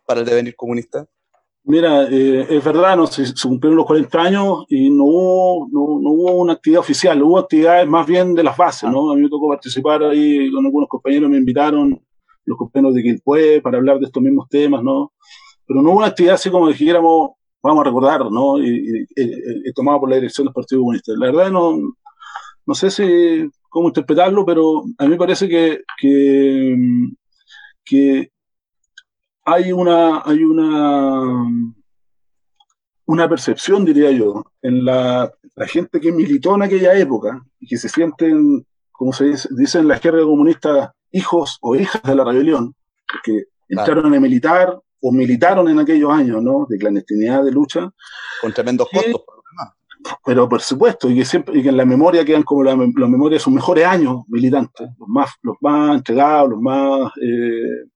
para 0.07 0.21
el 0.21 0.27
devenir 0.27 0.57
comunista? 0.57 1.07
Mira, 1.65 2.05
eh, 2.11 2.47
es 2.49 2.65
verdad, 2.65 2.97
no, 2.97 3.07
se, 3.07 3.27
se, 3.27 3.47
cumplieron 3.47 3.77
los 3.77 3.87
40 3.87 4.23
años 4.23 4.65
y 4.69 4.89
no 4.91 5.05
hubo, 5.05 5.69
no, 5.71 6.01
no, 6.01 6.11
hubo 6.11 6.33
una 6.37 6.55
actividad 6.55 6.81
oficial, 6.81 7.23
hubo 7.23 7.39
actividades 7.39 7.87
más 7.87 8.07
bien 8.07 8.35
de 8.35 8.43
las 8.43 8.57
bases, 8.57 8.91
¿no? 8.91 9.13
A 9.13 9.15
mí 9.15 9.23
me 9.23 9.29
tocó 9.29 9.49
participar 9.49 10.03
ahí 10.05 10.51
con 10.51 10.65
algunos 10.65 10.89
compañeros, 10.89 11.29
me 11.29 11.37
invitaron 11.37 12.01
los 12.47 12.59
compañeros 12.59 12.95
de 12.95 13.03
Quilpue 13.03 13.61
para 13.61 13.77
hablar 13.77 13.99
de 13.99 14.07
estos 14.07 14.23
mismos 14.23 14.49
temas, 14.49 14.83
¿no? 14.83 15.13
Pero 15.67 15.83
no 15.83 15.91
hubo 15.91 15.99
una 15.99 16.09
actividad 16.09 16.37
así 16.37 16.51
como 16.51 16.69
dijéramos, 16.69 17.33
vamos 17.63 17.83
a 17.83 17.85
recordar, 17.85 18.31
¿no? 18.31 18.59
Y, 18.59 19.07
y, 19.15 19.69
y, 19.69 19.73
tomado 19.75 20.01
por 20.01 20.09
la 20.09 20.17
dirección 20.17 20.47
del 20.47 20.55
Partido 20.55 20.81
Comunista. 20.81 21.13
La 21.17 21.27
verdad 21.27 21.51
no, 21.51 21.79
no 22.67 22.75
sé 22.75 22.91
si 22.91 23.49
cómo 23.71 23.89
interpretarlo, 23.89 24.45
pero 24.45 24.85
a 24.99 25.05
mí 25.05 25.11
me 25.11 25.17
parece 25.17 25.49
que, 25.49 25.83
que, 25.99 26.77
que 27.85 28.33
hay 29.45 29.73
una, 29.73 30.23
hay 30.25 30.45
una, 30.45 31.47
una 33.07 33.29
percepción, 33.29 33.85
diría 33.85 34.11
yo, 34.11 34.45
en 34.61 34.85
la, 34.85 35.33
la, 35.55 35.67
gente 35.67 36.01
que 36.01 36.13
militó 36.13 36.55
en 36.57 36.63
aquella 36.63 36.95
época 36.99 37.43
y 37.59 37.67
que 37.67 37.79
se 37.79 37.89
sienten, 37.89 38.67
como 38.93 39.13
se 39.13 39.25
dice, 39.25 39.49
dice 39.53 39.79
en 39.79 39.89
la 39.89 39.95
izquierda 39.95 40.23
comunista, 40.23 40.95
hijos 41.13 41.59
o 41.63 41.75
hijas 41.77 42.03
de 42.03 42.15
la 42.15 42.25
rebelión, 42.25 42.75
que 43.25 43.45
entraron 43.69 44.05
claro. 44.05 44.17
a 44.17 44.21
militar 44.21 44.81
o 45.01 45.13
militaron 45.13 45.69
en 45.69 45.79
aquellos 45.79 46.11
años, 46.11 46.43
¿no? 46.43 46.67
De 46.69 46.79
clandestinidad, 46.79 47.43
de 47.45 47.53
lucha. 47.53 47.91
Con 48.41 48.53
tremendos 48.53 48.89
que, 48.91 48.99
costos, 48.99 49.23
por 49.25 49.37
lo 49.37 49.43
demás. 49.51 49.75
Pero 50.25 50.49
por 50.49 50.61
supuesto, 50.63 51.11
y 51.11 51.17
que 51.17 51.25
siempre, 51.25 51.59
y 51.59 51.63
que 51.63 51.69
en 51.69 51.77
la 51.77 51.85
memoria 51.85 52.25
quedan 52.25 52.43
como 52.43 52.63
la, 52.63 52.73
la 52.73 53.07
memoria 53.07 53.37
de 53.37 53.41
sus 53.45 53.53
mejores 53.53 53.85
años 53.85 54.23
militantes, 54.29 54.89
los 54.99 55.09
más, 55.09 55.31
los 55.43 55.57
más 55.61 55.97
entregados, 55.97 56.51
los 56.51 56.61
más 56.61 57.13
eh, 57.23 57.91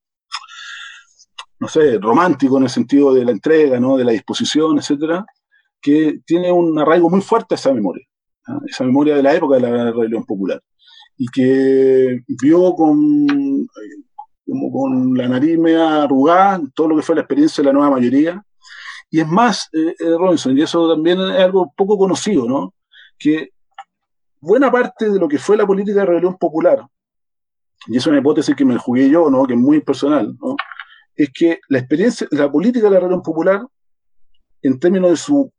no 1.59 1.67
sé, 1.67 1.97
romántico 1.97 2.57
en 2.57 2.63
el 2.63 2.69
sentido 2.69 3.13
de 3.13 3.25
la 3.25 3.31
entrega, 3.31 3.79
¿no? 3.79 3.97
de 3.97 4.03
la 4.03 4.11
disposición, 4.11 4.77
etcétera, 4.77 5.25
que 5.81 6.19
tiene 6.25 6.51
un 6.51 6.77
arraigo 6.77 7.09
muy 7.09 7.21
fuerte 7.21 7.55
a 7.55 7.57
esa 7.57 7.73
memoria, 7.73 8.05
¿no? 8.47 8.61
esa 8.67 8.83
memoria 8.83 9.15
de 9.15 9.23
la 9.23 9.33
época 9.33 9.55
de 9.55 9.61
la 9.61 9.91
rebelión 9.91 10.25
popular, 10.25 10.61
y 11.17 11.27
que 11.27 12.19
vio 12.27 12.73
con, 12.75 13.67
como 14.45 14.71
con 14.71 15.17
la 15.17 15.27
nariz 15.27 15.57
media 15.57 16.03
arrugada 16.03 16.61
todo 16.73 16.89
lo 16.89 16.95
que 16.97 17.01
fue 17.01 17.15
la 17.15 17.21
experiencia 17.21 17.61
de 17.61 17.67
la 17.67 17.73
nueva 17.73 17.91
mayoría, 17.91 18.43
y 19.15 19.21
es 19.21 19.27
más, 19.29 19.69
eh, 19.71 19.95
Robinson, 20.19 20.57
y 20.57 20.61
eso 20.61 20.89
también 20.93 21.17
es 21.21 21.39
algo 21.39 21.71
poco 21.73 21.97
conocido, 21.97 22.45
¿no? 22.45 22.73
que 23.17 23.51
buena 24.41 24.69
parte 24.69 25.09
de 25.09 25.17
lo 25.17 25.29
que 25.29 25.37
fue 25.37 25.55
la 25.55 25.65
política 25.65 26.01
de 26.01 26.05
rebelión 26.05 26.37
popular, 26.37 26.85
y 27.87 27.95
es 27.95 28.05
una 28.07 28.17
hipótesis 28.17 28.53
que 28.57 28.65
me 28.65 28.77
jugué 28.77 29.09
yo, 29.09 29.29
¿no? 29.29 29.45
que 29.45 29.53
es 29.53 29.59
muy 29.59 29.79
personal, 29.79 30.35
¿no? 30.41 30.57
es 31.15 31.29
que 31.33 31.61
la 31.69 31.79
experiencia, 31.79 32.27
la 32.31 32.51
política 32.51 32.87
de 32.87 32.91
la 32.91 32.99
rebelión 32.99 33.21
popular, 33.21 33.65
en 34.61 34.77
términos 34.81 35.11
de 35.11 35.15
su 35.15 35.49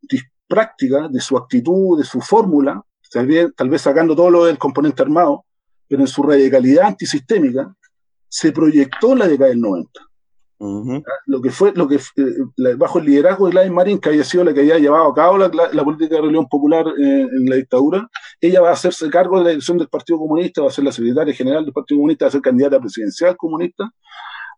práctica, 0.47 1.09
de 1.09 1.21
su 1.21 1.38
actitud, 1.38 1.99
de 1.99 2.05
su 2.05 2.21
fórmula, 2.21 2.83
tal 3.11 3.27
vez, 3.27 3.55
tal 3.57 3.71
vez 3.71 3.81
sacando 3.81 4.14
todo 4.14 4.29
lo 4.29 4.45
del 4.45 4.59
componente 4.59 5.01
armado, 5.01 5.47
pero 5.88 6.03
en 6.03 6.09
su 6.09 6.23
radicalidad 6.23 6.88
antisistémica, 6.88 7.75
se 8.29 8.53
proyectó 8.53 9.12
en 9.12 9.21
la 9.21 9.29
década 9.29 9.49
del 9.49 9.62
90. 9.62 9.99
Uh 10.59 10.83
-huh. 10.83 11.03
Lo 11.27 11.42
que 11.42 11.51
fue, 11.51 11.73
lo 11.75 11.87
que 11.87 11.97
eh, 11.97 12.75
bajo 12.79 12.99
el 12.99 13.05
liderazgo 13.05 13.47
de 13.47 13.53
Gladys 13.53 13.73
Marín, 13.73 13.99
que 13.99 14.09
había 14.09 14.25
sido 14.25 14.42
la 14.42 14.55
que 14.55 14.61
había 14.61 14.79
llevado 14.79 15.09
a 15.09 15.14
cabo 15.14 15.37
la, 15.37 15.49
la, 15.49 15.85
política 15.85 16.14
de 16.14 16.21
rebelión 16.23 16.49
popular 16.49 16.87
eh, 16.87 17.21
en 17.31 17.45
la 17.47 17.57
dictadura, 17.57 18.09
ella 18.40 18.62
va 18.62 18.71
a 18.71 18.73
hacerse 18.73 19.11
cargo 19.11 19.38
de 19.38 19.45
la 19.45 19.51
dirección 19.51 19.77
del 19.77 19.88
Partido 19.88 20.19
Comunista, 20.19 20.62
va 20.62 20.69
a 20.69 20.71
ser 20.71 20.85
la 20.85 20.92
secretaria 20.92 21.35
general 21.35 21.64
del 21.64 21.75
Partido 21.75 21.99
Comunista, 21.99 22.25
va 22.25 22.29
a 22.29 22.33
ser 22.33 22.40
candidata 22.40 22.81
presidencial 22.81 23.37
comunista, 23.37 23.90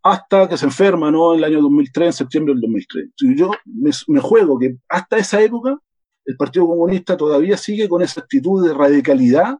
hasta 0.04 0.48
que 0.48 0.56
se 0.56 0.66
enferma, 0.66 1.10
¿no? 1.10 1.32
En 1.32 1.38
el 1.38 1.44
año 1.44 1.62
2003, 1.62 2.06
en 2.06 2.12
septiembre 2.12 2.54
del 2.54 2.60
2003. 2.60 3.10
Y 3.20 3.36
yo 3.36 3.50
me, 3.64 3.90
me, 4.06 4.20
juego 4.20 4.56
que 4.58 4.76
hasta 4.88 5.16
esa 5.16 5.40
época 5.42 5.76
el 6.24 6.36
Partido 6.36 6.66
Comunista 6.68 7.16
todavía 7.16 7.56
sigue 7.56 7.88
con 7.88 8.02
esa 8.02 8.20
actitud 8.20 8.64
de 8.64 8.72
radicalidad 8.74 9.56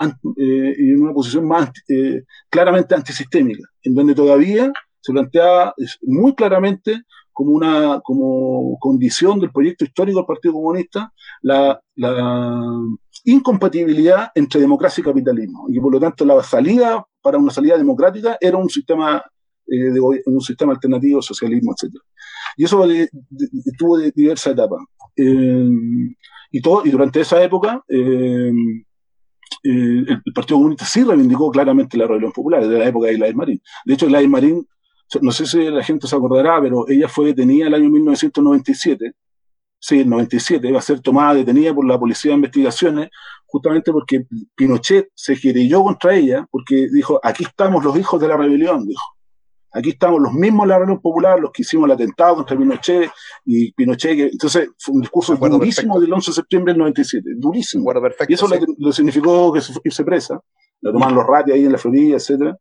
eh, 0.00 0.74
y 0.78 0.90
en 0.90 1.02
una 1.02 1.12
posición 1.12 1.46
más 1.46 1.70
eh, 1.88 2.22
claramente 2.48 2.94
antisistémica, 2.94 3.62
en 3.82 3.94
donde 3.94 4.14
todavía 4.14 4.72
se 5.08 5.12
plantea 5.12 5.72
muy 6.02 6.34
claramente 6.34 7.02
como 7.32 7.52
una 7.52 8.00
como 8.00 8.76
condición 8.78 9.40
del 9.40 9.50
proyecto 9.50 9.84
histórico 9.84 10.18
del 10.18 10.26
Partido 10.26 10.54
Comunista 10.54 11.12
la, 11.42 11.80
incompatibilidad 13.24 14.30
entre 14.34 14.60
democracia 14.60 15.02
y 15.02 15.04
capitalismo, 15.04 15.66
y 15.68 15.74
que 15.74 15.80
por 15.80 15.92
lo 15.92 16.00
tanto 16.00 16.24
la 16.24 16.42
salida 16.42 17.04
para 17.20 17.36
una 17.36 17.52
salida 17.52 17.76
democrática 17.76 18.38
era 18.40 18.56
un 18.56 18.70
sistema 18.70 19.22
eh, 19.66 19.90
de, 19.90 20.00
un 20.00 20.40
sistema 20.40 20.72
alternativo, 20.72 21.20
socialismo, 21.20 21.72
etc. 21.72 21.94
Y 22.56 22.64
eso 22.64 22.86
de, 22.86 23.08
de, 23.10 23.72
tuvo 23.76 23.98
diversas 23.98 24.52
etapas. 24.52 24.80
Eh, 25.16 25.68
y, 26.52 26.60
todo, 26.62 26.86
y 26.86 26.90
durante 26.90 27.20
esa 27.20 27.42
época, 27.42 27.82
eh, 27.88 28.52
el, 29.62 30.22
Partido 30.34 30.58
Comunista 30.58 30.84
sí 30.84 31.02
reivindicó 31.02 31.50
claramente 31.50 31.98
la 31.98 32.06
rebelión 32.06 32.32
popular, 32.32 32.62
desde 32.62 32.78
la 32.78 32.86
época 32.86 33.08
de 33.08 33.16
Gladys 33.16 33.36
Marín. 33.36 33.62
De 33.84 33.94
hecho, 33.94 34.06
Gladys 34.06 34.28
Marín, 34.28 34.66
no 35.20 35.32
sé 35.32 35.46
si 35.46 35.70
la 35.70 35.82
gente 35.82 36.06
se 36.06 36.16
acordará, 36.16 36.60
pero 36.60 36.88
ella 36.88 37.08
fue 37.08 37.26
detenida 37.26 37.66
en 37.66 37.74
el 37.74 37.80
año 37.80 37.90
1997. 37.90 39.14
Sí, 39.80 40.00
el 40.00 40.08
97, 40.08 40.68
iba 40.68 40.78
a 40.78 40.82
ser 40.82 41.00
tomada 41.00 41.34
detenida 41.34 41.72
por 41.72 41.86
la 41.86 41.98
Policía 41.98 42.32
de 42.32 42.36
Investigaciones, 42.36 43.10
justamente 43.46 43.92
porque 43.92 44.26
Pinochet 44.56 45.08
se 45.14 45.38
querelló 45.38 45.84
contra 45.84 46.16
ella, 46.16 46.46
porque 46.50 46.88
dijo, 46.92 47.20
aquí 47.22 47.44
estamos 47.44 47.84
los 47.84 47.96
hijos 47.96 48.20
de 48.20 48.28
la 48.28 48.36
rebelión, 48.36 48.86
dijo. 48.86 49.02
Aquí 49.70 49.90
estamos 49.90 50.20
los 50.20 50.32
mismos 50.32 50.64
de 50.64 50.68
la 50.70 50.78
Reunión 50.78 51.00
Popular, 51.00 51.38
los 51.38 51.52
que 51.52 51.62
hicimos 51.62 51.86
el 51.86 51.92
atentado 51.92 52.36
contra 52.36 52.56
Pinochet 52.56 53.10
y 53.44 53.70
Pinochet. 53.72 54.16
Que, 54.16 54.26
entonces, 54.28 54.70
fue 54.78 54.94
un 54.94 55.02
discurso 55.02 55.36
durísimo 55.36 55.94
perfecto. 55.94 56.00
del 56.00 56.12
11 56.12 56.30
de 56.30 56.34
septiembre 56.34 56.72
del 56.72 56.78
97, 56.80 57.30
durísimo. 57.36 57.92
Perfecto, 57.92 58.26
y 58.28 58.34
eso 58.34 58.48
sí. 58.48 58.54
le, 58.78 58.92
significó 58.92 59.52
que 59.52 59.60
irse 59.84 60.04
presa. 60.04 60.40
La 60.80 60.92
tomaron 60.92 61.16
los 61.16 61.26
ratis 61.26 61.54
ahí 61.54 61.64
en 61.64 61.72
la 61.72 61.78
Florida, 61.78 62.16
etc. 62.16 62.54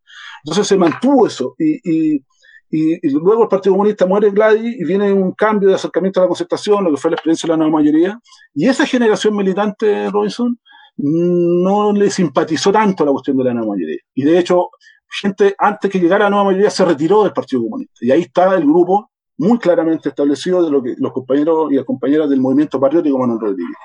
Entonces 0.43 0.67
se 0.67 0.75
mantuvo 0.75 1.27
eso. 1.27 1.55
Y, 1.57 2.15
y, 2.15 2.25
y, 2.69 3.07
y, 3.07 3.11
luego 3.11 3.43
el 3.43 3.49
Partido 3.49 3.73
Comunista 3.73 4.05
muere 4.05 4.29
Gladys 4.31 4.75
y 4.79 4.83
viene 4.83 5.11
un 5.13 5.31
cambio 5.31 5.69
de 5.69 5.75
acercamiento 5.75 6.19
a 6.19 6.23
la 6.23 6.27
concertación, 6.27 6.83
lo 6.83 6.91
que 6.91 6.97
fue 6.97 7.11
la 7.11 7.15
experiencia 7.15 7.47
de 7.47 7.53
la 7.53 7.57
nueva 7.57 7.79
mayoría. 7.79 8.19
Y 8.53 8.67
esa 8.67 8.85
generación 8.85 9.35
militante, 9.35 10.09
Robinson, 10.09 10.59
no 10.97 11.93
le 11.93 12.09
simpatizó 12.09 12.71
tanto 12.71 13.05
la 13.05 13.11
cuestión 13.11 13.37
de 13.37 13.45
la 13.45 13.53
nueva 13.53 13.73
mayoría. 13.73 13.99
Y 14.13 14.23
de 14.23 14.39
hecho, 14.39 14.69
gente 15.09 15.55
antes 15.57 15.89
que 15.89 15.99
llegara 15.99 16.25
la 16.25 16.29
nueva 16.29 16.45
mayoría 16.45 16.69
se 16.69 16.83
retiró 16.83 17.23
del 17.23 17.33
Partido 17.33 17.61
Comunista. 17.61 17.93
Y 18.01 18.11
ahí 18.11 18.21
está 18.21 18.53
el 18.55 18.63
grupo 18.63 19.11
muy 19.37 19.59
claramente 19.59 20.09
establecido 20.09 20.63
de 20.63 20.71
lo 20.71 20.81
que 20.81 20.95
los 20.97 21.13
compañeros 21.13 21.71
y 21.71 21.75
las 21.75 21.85
compañeras 21.85 22.29
del 22.29 22.41
movimiento 22.41 22.79
patriótico 22.79 23.19
Manuel 23.19 23.39
Rodríguez, 23.39 23.77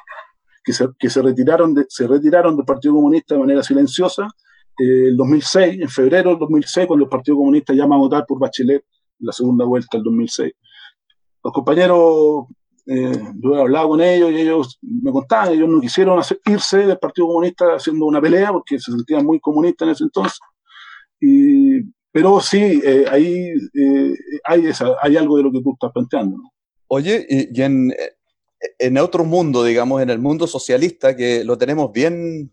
que 0.64 0.72
se, 0.72 0.88
que 0.98 1.10
se 1.10 1.20
retiraron, 1.20 1.74
de, 1.74 1.84
se 1.88 2.06
retiraron 2.06 2.56
del 2.56 2.64
Partido 2.64 2.94
Comunista 2.94 3.34
de 3.34 3.40
manera 3.40 3.62
silenciosa 3.62 4.28
el 4.78 5.16
2006, 5.16 5.80
en 5.82 5.88
febrero 5.88 6.30
del 6.30 6.38
2006, 6.38 6.86
cuando 6.86 7.04
el 7.04 7.10
Partido 7.10 7.36
Comunista 7.36 7.72
llama 7.72 7.96
a 7.96 7.98
votar 7.98 8.24
por 8.26 8.38
Bachelet 8.38 8.82
en 9.20 9.26
la 9.26 9.32
segunda 9.32 9.64
vuelta 9.64 9.96
del 9.96 10.04
2006. 10.04 10.52
Los 11.44 11.52
compañeros, 11.52 12.46
eh, 12.86 13.12
yo 13.40 13.56
he 13.56 13.60
hablado 13.60 13.88
con 13.88 14.00
ellos 14.00 14.30
y 14.30 14.40
ellos 14.40 14.78
me 14.80 15.12
contaban, 15.12 15.52
ellos 15.52 15.68
no 15.68 15.80
quisieron 15.80 16.18
hacer, 16.18 16.40
irse 16.46 16.78
del 16.78 16.98
Partido 16.98 17.26
Comunista 17.26 17.66
haciendo 17.74 18.06
una 18.06 18.20
pelea 18.20 18.52
porque 18.52 18.78
se 18.78 18.92
sentían 18.92 19.24
muy 19.24 19.40
comunistas 19.40 19.86
en 19.86 19.92
ese 19.92 20.04
entonces 20.04 20.38
y, 21.22 21.82
pero 22.10 22.40
sí, 22.40 22.82
eh, 22.84 23.04
ahí 23.10 23.52
eh, 23.74 24.14
hay, 24.44 24.66
esa, 24.66 24.96
hay 25.00 25.16
algo 25.16 25.36
de 25.36 25.44
lo 25.44 25.52
que 25.52 25.62
tú 25.62 25.72
estás 25.72 25.92
planteando. 25.92 26.36
¿no? 26.36 26.52
Oye, 26.88 27.24
y, 27.28 27.62
en, 27.62 27.94
en, 28.78 28.98
otro 28.98 29.24
mundo, 29.24 29.64
digamos, 29.64 30.02
en 30.02 30.10
el 30.10 30.18
mundo 30.18 30.46
socialista, 30.48 31.16
que 31.16 31.44
lo 31.44 31.56
tenemos 31.56 31.92
bien 31.92 32.52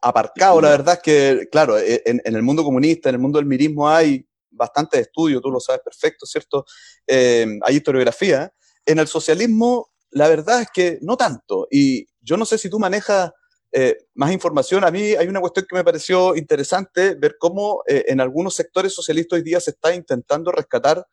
aparcado, 0.00 0.60
la 0.60 0.70
verdad 0.70 0.94
es 0.94 1.02
que, 1.02 1.48
claro, 1.50 1.78
e, 1.78 2.02
en, 2.06 2.20
en 2.24 2.36
el 2.36 2.42
mundo 2.42 2.64
comunista, 2.64 3.08
en 3.08 3.16
el 3.16 3.20
mundo 3.20 3.38
del 3.38 3.46
mirismo 3.46 3.88
hay 3.88 4.26
bastante 4.50 5.00
estudio, 5.00 5.40
tú 5.40 5.50
lo 5.50 5.60
sabes 5.60 5.80
perfecto, 5.82 6.26
¿cierto? 6.26 6.64
Eh, 7.06 7.46
hay 7.62 7.76
historiografía. 7.76 8.52
En 8.84 8.98
el 8.98 9.08
socialismo, 9.08 9.90
la 10.10 10.28
verdad 10.28 10.62
es 10.62 10.68
que 10.72 10.98
no 11.02 11.16
tanto. 11.16 11.66
Y 11.70 12.06
yo 12.20 12.36
no 12.36 12.44
sé 12.44 12.58
si 12.58 12.68
tú 12.68 12.78
manejas 12.78 13.32
eh, 13.72 13.96
más 14.14 14.32
información. 14.32 14.84
A 14.84 14.90
mí 14.90 15.14
hay 15.14 15.28
una 15.28 15.40
cuestión 15.40 15.66
que 15.68 15.76
me 15.76 15.84
pareció 15.84 16.36
interesante, 16.36 17.14
ver 17.14 17.36
cómo 17.38 17.82
eh, 17.86 18.04
en 18.08 18.20
algunos 18.20 18.54
sectores 18.54 18.94
socialistas 18.94 19.38
hoy 19.38 19.42
día 19.42 19.60
se 19.60 19.70
está 19.70 19.94
intentando 19.94 20.50
rescatar 20.50 21.06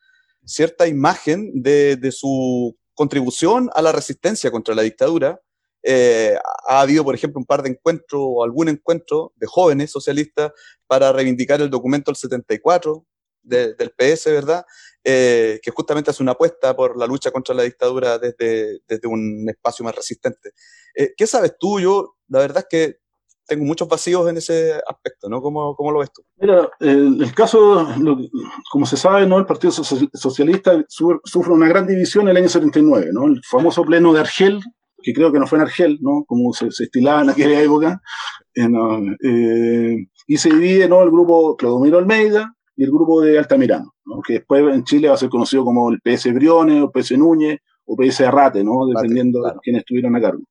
cierta 0.44 0.86
imagen 0.86 1.50
de, 1.62 1.96
de 1.96 2.12
su 2.12 2.76
contribución 2.94 3.70
a 3.74 3.82
la 3.82 3.92
resistencia 3.92 4.50
contra 4.50 4.74
la 4.74 4.82
dictadura. 4.82 5.40
Ha 5.84 6.80
habido, 6.80 7.04
por 7.04 7.14
ejemplo, 7.14 7.38
un 7.38 7.46
par 7.46 7.62
de 7.62 7.70
encuentros 7.70 8.20
o 8.22 8.44
algún 8.44 8.68
encuentro 8.68 9.32
de 9.36 9.46
jóvenes 9.46 9.90
socialistas 9.90 10.52
para 10.86 11.12
reivindicar 11.12 11.60
el 11.60 11.70
documento 11.70 12.10
del 12.10 12.16
74, 12.16 13.06
del 13.48 13.94
PS, 13.96 14.26
¿verdad? 14.26 14.64
Eh, 15.02 15.60
que 15.62 15.70
justamente 15.70 16.10
hace 16.10 16.22
una 16.22 16.32
apuesta 16.32 16.76
por 16.76 16.96
la 16.98 17.06
lucha 17.06 17.30
contra 17.30 17.54
la 17.54 17.62
dictadura 17.62 18.18
desde, 18.18 18.80
desde 18.86 19.08
un 19.08 19.46
espacio 19.48 19.84
más 19.84 19.94
resistente. 19.94 20.50
Eh, 20.94 21.14
¿Qué 21.16 21.26
sabes 21.26 21.54
tú? 21.58 21.80
Yo, 21.80 22.16
la 22.28 22.40
verdad 22.40 22.58
es 22.58 22.66
que 22.68 22.96
tengo 23.46 23.64
muchos 23.64 23.88
vacíos 23.88 24.28
en 24.28 24.36
ese 24.36 24.74
aspecto, 24.86 25.30
¿no? 25.30 25.40
¿Cómo, 25.40 25.74
cómo 25.74 25.90
lo 25.90 26.00
ves 26.00 26.12
tú? 26.12 26.22
Mira, 26.36 26.68
el, 26.80 27.22
el 27.22 27.34
caso, 27.34 27.88
como 28.70 28.84
se 28.84 28.98
sabe, 28.98 29.26
¿no? 29.26 29.38
El 29.38 29.46
Partido 29.46 29.72
Socialista 29.72 30.84
sufre 30.86 31.52
una 31.52 31.68
gran 31.68 31.86
división 31.86 32.24
en 32.24 32.30
el 32.30 32.36
año 32.36 32.48
79, 32.50 33.08
¿no? 33.12 33.26
El 33.26 33.40
famoso 33.48 33.84
pleno 33.84 34.12
de 34.12 34.20
Argel, 34.20 34.60
que 35.02 35.12
creo 35.12 35.32
que 35.32 35.38
no 35.38 35.46
fue 35.46 35.58
en 35.58 35.64
Argel, 35.64 35.98
¿no? 36.00 36.24
Como 36.26 36.52
se, 36.52 36.70
se 36.70 36.84
estilaba 36.84 37.22
en 37.22 37.30
aquella 37.30 37.60
época, 37.60 38.00
eh, 38.54 40.06
y 40.26 40.36
se 40.36 40.50
divide, 40.50 40.88
¿no? 40.88 41.02
El 41.02 41.10
grupo 41.10 41.56
Claudomiro 41.56 41.98
Almeida, 41.98 42.54
y 42.78 42.84
el 42.84 42.92
grupo 42.92 43.20
de 43.20 43.36
Altamirano, 43.36 43.92
¿no? 44.04 44.22
que 44.22 44.34
después 44.34 44.72
en 44.72 44.84
Chile 44.84 45.08
va 45.08 45.14
a 45.14 45.18
ser 45.18 45.28
conocido 45.28 45.64
como 45.64 45.90
el 45.90 46.00
PS 46.00 46.32
Briones, 46.32 46.80
o 46.80 46.92
PS 46.92 47.18
Núñez, 47.18 47.58
o 47.84 47.96
PS 47.96 48.20
Arrate, 48.20 48.62
¿no? 48.62 48.86
dependiendo 48.86 49.42
de 49.42 49.52
quiénes 49.60 49.80
estuvieron 49.80 50.14
a 50.14 50.20
cargo. 50.20 50.44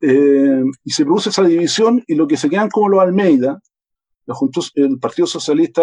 eh, 0.00 0.62
y 0.82 0.90
se 0.90 1.04
produce 1.04 1.28
esa 1.28 1.42
división 1.42 2.02
y 2.06 2.14
lo 2.14 2.26
que 2.26 2.38
se 2.38 2.48
quedan 2.48 2.70
como 2.70 2.88
los 2.88 3.02
Almeida, 3.02 3.60
el 4.76 4.98
Partido 4.98 5.26
Socialista 5.26 5.82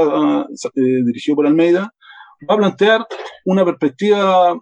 eh, 0.74 1.04
dirigido 1.06 1.36
por 1.36 1.46
Almeida, 1.46 1.94
va 2.50 2.56
a 2.56 2.58
plantear 2.58 3.06
una 3.46 3.64
perspectiva 3.64 4.60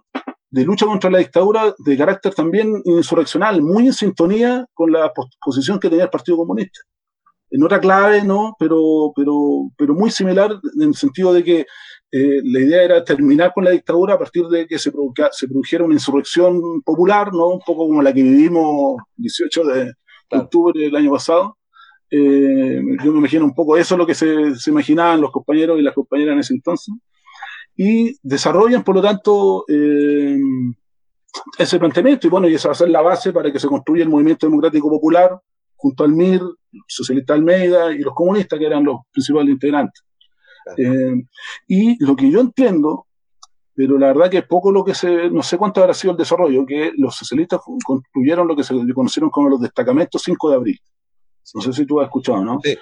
de 0.50 0.64
lucha 0.64 0.86
contra 0.86 1.10
la 1.10 1.18
dictadura 1.18 1.74
de 1.78 1.96
carácter 1.96 2.34
también 2.34 2.82
insurreccional, 2.84 3.62
muy 3.62 3.86
en 3.86 3.92
sintonía 3.92 4.66
con 4.74 4.92
la 4.92 5.12
posición 5.44 5.78
que 5.78 5.88
tenía 5.88 6.04
el 6.04 6.10
Partido 6.10 6.38
Comunista 6.38 6.80
en 7.50 7.62
otra 7.62 7.80
clave, 7.80 8.22
¿no? 8.22 8.54
Pero, 8.58 9.12
pero, 9.16 9.70
pero 9.76 9.94
muy 9.94 10.10
similar 10.10 10.52
en 10.80 10.88
el 10.88 10.94
sentido 10.94 11.32
de 11.32 11.44
que 11.44 11.66
eh, 12.10 12.40
la 12.42 12.60
idea 12.60 12.82
era 12.82 13.04
terminar 13.04 13.52
con 13.54 13.64
la 13.64 13.70
dictadura 13.70 14.14
a 14.14 14.18
partir 14.18 14.46
de 14.46 14.66
que 14.66 14.78
se, 14.78 14.90
se 15.32 15.48
produjera 15.48 15.84
una 15.84 15.94
insurrección 15.94 16.82
popular, 16.82 17.32
¿no? 17.32 17.48
Un 17.48 17.60
poco 17.60 17.86
como 17.86 18.02
la 18.02 18.12
que 18.12 18.22
vivimos 18.22 18.96
18 19.16 19.64
de 19.64 19.92
octubre 20.30 20.80
del 20.80 20.96
año 20.96 21.12
pasado. 21.12 21.56
Eh, 22.10 22.80
yo 23.04 23.12
me 23.12 23.18
imagino 23.18 23.44
un 23.44 23.54
poco 23.54 23.76
eso 23.76 23.94
es 23.94 23.98
lo 23.98 24.06
que 24.06 24.14
se, 24.14 24.54
se, 24.56 24.70
imaginaban 24.70 25.20
los 25.20 25.30
compañeros 25.30 25.78
y 25.78 25.82
las 25.82 25.94
compañeras 25.94 26.34
en 26.34 26.40
ese 26.40 26.54
entonces. 26.54 26.94
Y 27.80 28.18
desarrollan, 28.22 28.82
por 28.82 28.96
lo 28.96 29.02
tanto, 29.02 29.64
eh, 29.68 30.36
ese 31.56 31.78
planteamiento 31.78 32.26
y 32.26 32.30
bueno, 32.30 32.48
y 32.48 32.54
esa 32.54 32.68
va 32.68 32.72
a 32.72 32.76
ser 32.76 32.90
la 32.90 33.02
base 33.02 33.32
para 33.32 33.52
que 33.52 33.60
se 33.60 33.68
construya 33.68 34.02
el 34.02 34.08
movimiento 34.08 34.46
democrático 34.46 34.90
popular 34.90 35.40
junto 35.76 36.02
al 36.02 36.12
MIR, 36.12 36.42
Socialista 36.88 37.34
Almeida 37.34 37.92
y 37.92 37.98
los 37.98 38.14
comunistas, 38.14 38.58
que 38.58 38.66
eran 38.66 38.84
los 38.84 38.98
principales 39.12 39.50
integrantes. 39.50 40.02
Eh, 40.76 41.14
y 41.68 42.04
lo 42.04 42.16
que 42.16 42.28
yo 42.30 42.40
entiendo, 42.40 43.06
pero 43.74 43.96
la 43.96 44.08
verdad 44.08 44.28
que 44.28 44.42
poco 44.42 44.72
lo 44.72 44.84
que 44.84 44.92
se, 44.92 45.30
no 45.30 45.42
sé 45.44 45.56
cuánto 45.56 45.80
habrá 45.80 45.94
sido 45.94 46.10
el 46.10 46.18
desarrollo, 46.18 46.66
que 46.66 46.90
los 46.96 47.14
socialistas 47.14 47.60
construyeron 47.84 48.48
lo 48.48 48.56
que 48.56 48.64
se 48.64 48.74
conocieron 48.92 49.30
como 49.30 49.50
los 49.50 49.60
destacamentos 49.60 50.20
5 50.24 50.50
de 50.50 50.56
abril. 50.56 50.80
No 51.54 51.60
sé 51.62 51.72
si 51.72 51.86
tú 51.86 52.00
has 52.00 52.06
escuchado, 52.06 52.44
¿no? 52.44 52.58
Sí, 52.62 52.76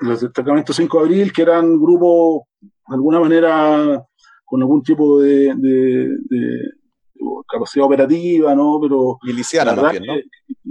Los 0.00 0.22
destacamentos 0.22 0.74
5 0.74 0.98
de 0.98 1.04
abril, 1.04 1.32
que 1.32 1.42
eran 1.42 1.78
grupos, 1.78 2.48
de 2.60 2.94
alguna 2.94 3.20
manera, 3.20 4.07
con 4.48 4.62
algún 4.62 4.82
tipo 4.82 5.20
de, 5.20 5.54
capacidad 7.50 7.86
operativa, 7.86 8.54
¿no? 8.54 8.78
Pero 8.80 9.18
miliciana 9.22 9.74
la 9.74 9.82
verdad, 9.82 10.00
¿no? 10.00 10.14
Que, 10.14 10.22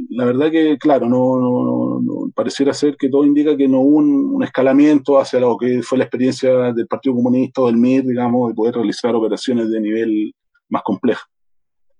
la 0.10 0.26
verdad 0.26 0.52
que, 0.52 0.78
claro, 0.78 1.08
no, 1.08 1.40
no, 1.40 2.00
no, 2.02 2.32
pareciera 2.34 2.74
ser 2.74 2.96
que 2.98 3.10
todo 3.10 3.24
indica 3.24 3.56
que 3.56 3.68
no 3.68 3.82
hubo 3.82 3.98
un, 3.98 4.36
un, 4.36 4.44
escalamiento 4.44 5.20
hacia 5.20 5.40
lo 5.40 5.58
que 5.58 5.82
fue 5.84 5.98
la 5.98 6.06
experiencia 6.06 6.74
del 6.74 6.88
Partido 6.88 7.16
Comunista 7.16 7.62
o 7.62 7.68
del 7.68 7.78
MIR, 7.78 8.06
digamos, 8.06 8.50
de 8.50 8.56
poder 8.56 8.76
realizar 8.76 9.13
operaciones 9.16 9.70
de 9.70 9.80
nivel 9.80 10.34
más 10.70 10.82
complejo. 10.84 11.26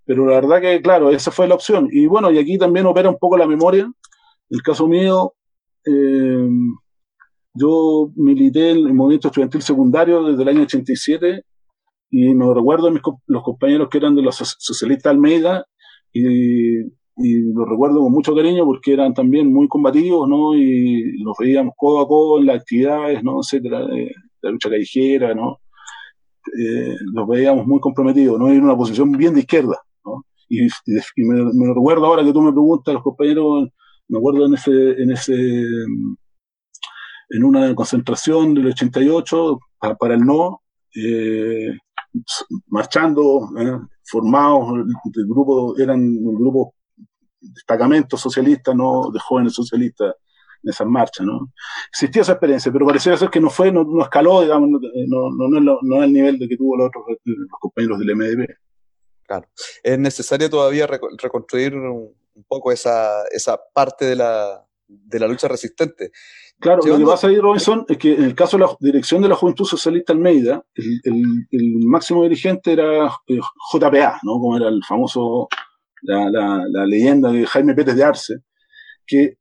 Pero 0.06 0.26
la 0.26 0.36
verdad 0.36 0.62
que, 0.62 0.82
claro, 0.82 1.12
esa 1.12 1.32
fue 1.32 1.48
la 1.48 1.56
opción. 1.56 1.90
Y 1.92 2.08
bueno, 2.08 2.32
y 2.32 2.40
aquí 2.40 2.58
también 2.58 2.86
opera 2.86 3.10
un 3.10 3.18
poco 3.18 3.38
la 3.38 3.46
memoria. 3.46 3.92
El 4.50 4.62
caso 4.62 4.88
mío, 4.88 5.34
eh, 5.86 6.50
yo 7.54 8.12
milité 8.16 8.72
en 8.72 8.78
el 8.78 8.94
movimiento 8.94 9.28
estudiantil 9.28 9.62
secundario 9.62 10.24
desde 10.24 10.44
el 10.44 10.50
año 10.50 10.62
87 10.62 11.44
y 12.10 12.34
me 12.34 12.54
recuerdo 12.54 12.91
mis, 12.91 13.02
los 13.28 13.43
compañeros 13.43 13.89
que 13.89 13.98
eran 13.98 14.15
de 14.15 14.22
los 14.22 14.36
socialistas 14.36 15.12
Almeida 15.12 15.65
y, 16.13 16.98
los 17.20 17.67
recuerdo 17.67 18.02
con 18.02 18.12
mucho 18.12 18.36
cariño 18.36 18.63
porque 18.63 18.93
eran 18.93 19.12
también 19.12 19.52
muy 19.52 19.67
combativos, 19.67 20.30
¿no? 20.30 20.56
Y 20.56 21.17
los 21.24 21.36
veíamos 21.39 21.74
codo 21.76 22.02
a 22.02 22.08
codo 22.08 22.39
en 22.39 22.46
las 22.46 22.58
actividades, 22.58 23.24
¿no? 23.24 23.39
Etcétera, 23.41 23.88
la 24.41 24.52
lucha 24.52 24.70
callejera, 24.70 25.34
¿no? 25.34 25.58
Eh, 26.60 26.96
los 27.13 27.28
veíamos 27.28 27.65
muy 27.65 27.80
comprometidos, 27.80 28.38
¿no? 28.38 28.50
En 28.50 28.63
una 28.63 28.78
posición 28.78 29.12
bien 29.13 29.34
de 29.34 29.39
izquierda, 29.39 29.82
¿no? 30.06 30.26
Y 30.48 30.67
me, 31.17 31.43
me, 31.56 31.74
recuerdo 31.74 32.06
ahora 32.06 32.24
que 32.24 32.32
tú 32.32 32.41
me 32.41 32.52
preguntas, 32.52 32.93
los 32.93 33.04
compañeros, 33.04 33.70
me 34.10 34.20
acuerdo 34.20 34.46
en 34.46 34.54
ese, 34.54 35.02
en 35.02 35.12
ese, 35.12 35.34
en 35.34 37.43
una 37.43 37.74
concentración 37.74 38.54
del 38.54 38.67
88 38.67 39.60
para, 39.80 39.96
para 39.96 40.13
el 40.13 40.22
no, 40.22 40.62
eh, 40.96 41.76
marchando, 42.67 43.50
¿eh? 43.58 43.78
formados, 44.04 44.86
el 45.15 45.28
grupo, 45.28 45.78
eran 45.78 46.00
un 46.00 46.36
grupo 46.36 46.74
destacamentos 47.39 48.20
socialistas, 48.20 48.76
¿no? 48.76 49.10
de 49.12 49.20
jóvenes 49.20 49.54
socialistas 49.54 50.15
en 50.63 50.70
esas 50.70 50.88
marchas. 50.88 51.26
¿no? 51.26 51.52
Existía 51.89 52.22
esa 52.22 52.34
experiencia, 52.34 52.72
pero 52.72 52.86
parecía 52.86 53.17
ser 53.17 53.30
que 53.30 53.39
no 53.39 53.50
fue, 53.50 53.72
no, 53.72 53.84
no 53.84 54.04
escaló, 54.04 54.41
digamos, 54.41 54.70
no, 54.70 54.80
no, 54.80 55.48
no, 55.50 55.60
no, 55.60 55.80
no 55.82 56.02
al 56.02 56.12
nivel 56.12 56.39
de 56.39 56.48
que 56.48 56.58
tuvo 56.58 56.78
los 56.78 56.88
otros 56.88 57.06
los 57.24 57.48
compañeros 57.60 58.00
del 58.00 58.15
MDP. 58.15 58.50
Claro. 59.26 59.48
Es 59.84 60.00
necesario 60.00 60.50
todavía 60.50 60.88
reconstruir 60.88 61.76
un 61.76 62.43
poco 62.48 62.72
esa, 62.72 63.24
esa 63.32 63.60
parte 63.74 64.06
de 64.06 64.15
la, 64.15 64.65
de 64.88 65.20
la 65.20 65.28
lucha 65.28 65.48
resistente. 65.48 66.12
Claro, 66.60 66.82
lo 66.84 66.98
que 66.98 67.06
pasa 67.06 67.28
ahí, 67.28 67.38
Robinson, 67.39 67.86
es 67.88 67.98
que 67.98 68.15
en 68.15 68.24
el 68.24 68.36
caso 68.36 68.58
de 68.58 68.63
la 68.63 68.76
dirección 68.80 69.22
de 69.22 69.30
la 69.30 69.36
Juventud 69.36 69.65
Socialista 69.65 70.13
Almeida, 70.13 70.63
el, 70.74 71.02
el, 71.04 71.48
el 71.52 71.74
máximo 71.86 72.24
dirigente 72.24 72.74
era 72.74 73.06
eh, 73.28 73.39
JPA, 73.72 74.20
¿no? 74.24 74.34
Como 74.34 74.58
era 74.58 74.67
el 74.67 74.82
famoso, 74.84 75.48
la, 76.02 76.32
la, 76.32 76.63
la, 76.67 76.86
leyenda 76.86 77.32
de 77.32 77.46
Jaime 77.46 77.76
Pérez 77.76 77.96
de 77.96 78.04
Arce, 78.04 78.38
que 79.06 79.38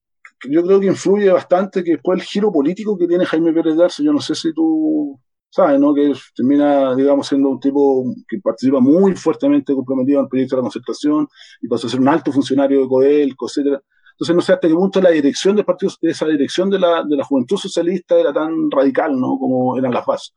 yo 0.51 0.63
creo 0.63 0.79
que 0.79 0.87
influye 0.87 1.31
bastante 1.31 1.83
que 1.83 1.93
después 1.93 2.21
el 2.21 2.27
giro 2.27 2.53
político 2.53 2.99
que 2.99 3.07
tiene 3.07 3.25
Jaime 3.25 3.53
Pérez 3.55 3.77
de 3.77 3.85
Arce, 3.85 4.05
yo 4.05 4.13
no 4.13 4.21
sé 4.21 4.35
si 4.35 4.53
tú 4.53 5.19
sabes, 5.49 5.81
¿no? 5.81 5.95
Que 5.95 6.13
termina, 6.35 6.95
digamos, 6.95 7.29
siendo 7.29 7.49
un 7.49 7.61
tipo 7.61 8.05
que 8.29 8.39
participa 8.41 8.79
muy 8.81 9.15
fuertemente 9.17 9.75
comprometido 9.75 10.19
en 10.19 10.25
el 10.25 10.29
proyecto 10.29 10.57
de 10.57 10.61
la 10.61 10.65
concertación 10.65 11.27
y 11.63 11.69
pasa 11.69 11.87
a 11.87 11.91
ser 11.91 12.01
un 12.01 12.09
alto 12.09 12.31
funcionario 12.31 12.83
de 12.83 12.89
Codelco, 12.89 13.47
etcétera. 13.49 13.81
Entonces 14.17 14.35
no 14.35 14.41
sé 14.41 14.55
hasta 14.55 14.67
qué 14.67 14.75
punto 14.75 15.01
la 15.01 15.11
dirección 15.11 15.57
del 15.57 15.67
partido, 15.67 15.93
esa 16.01 16.27
dirección 16.27 16.71
de 16.71 16.79
la, 16.79 17.05
de 17.05 17.17
la 17.17 17.25
juventud 17.25 17.59
socialista 17.59 18.19
era 18.19 18.33
tan 18.33 18.71
radical, 18.71 19.19
¿no? 19.21 19.39
Como 19.39 19.77
eran 19.77 19.93
las 19.93 20.07
bases. 20.07 20.33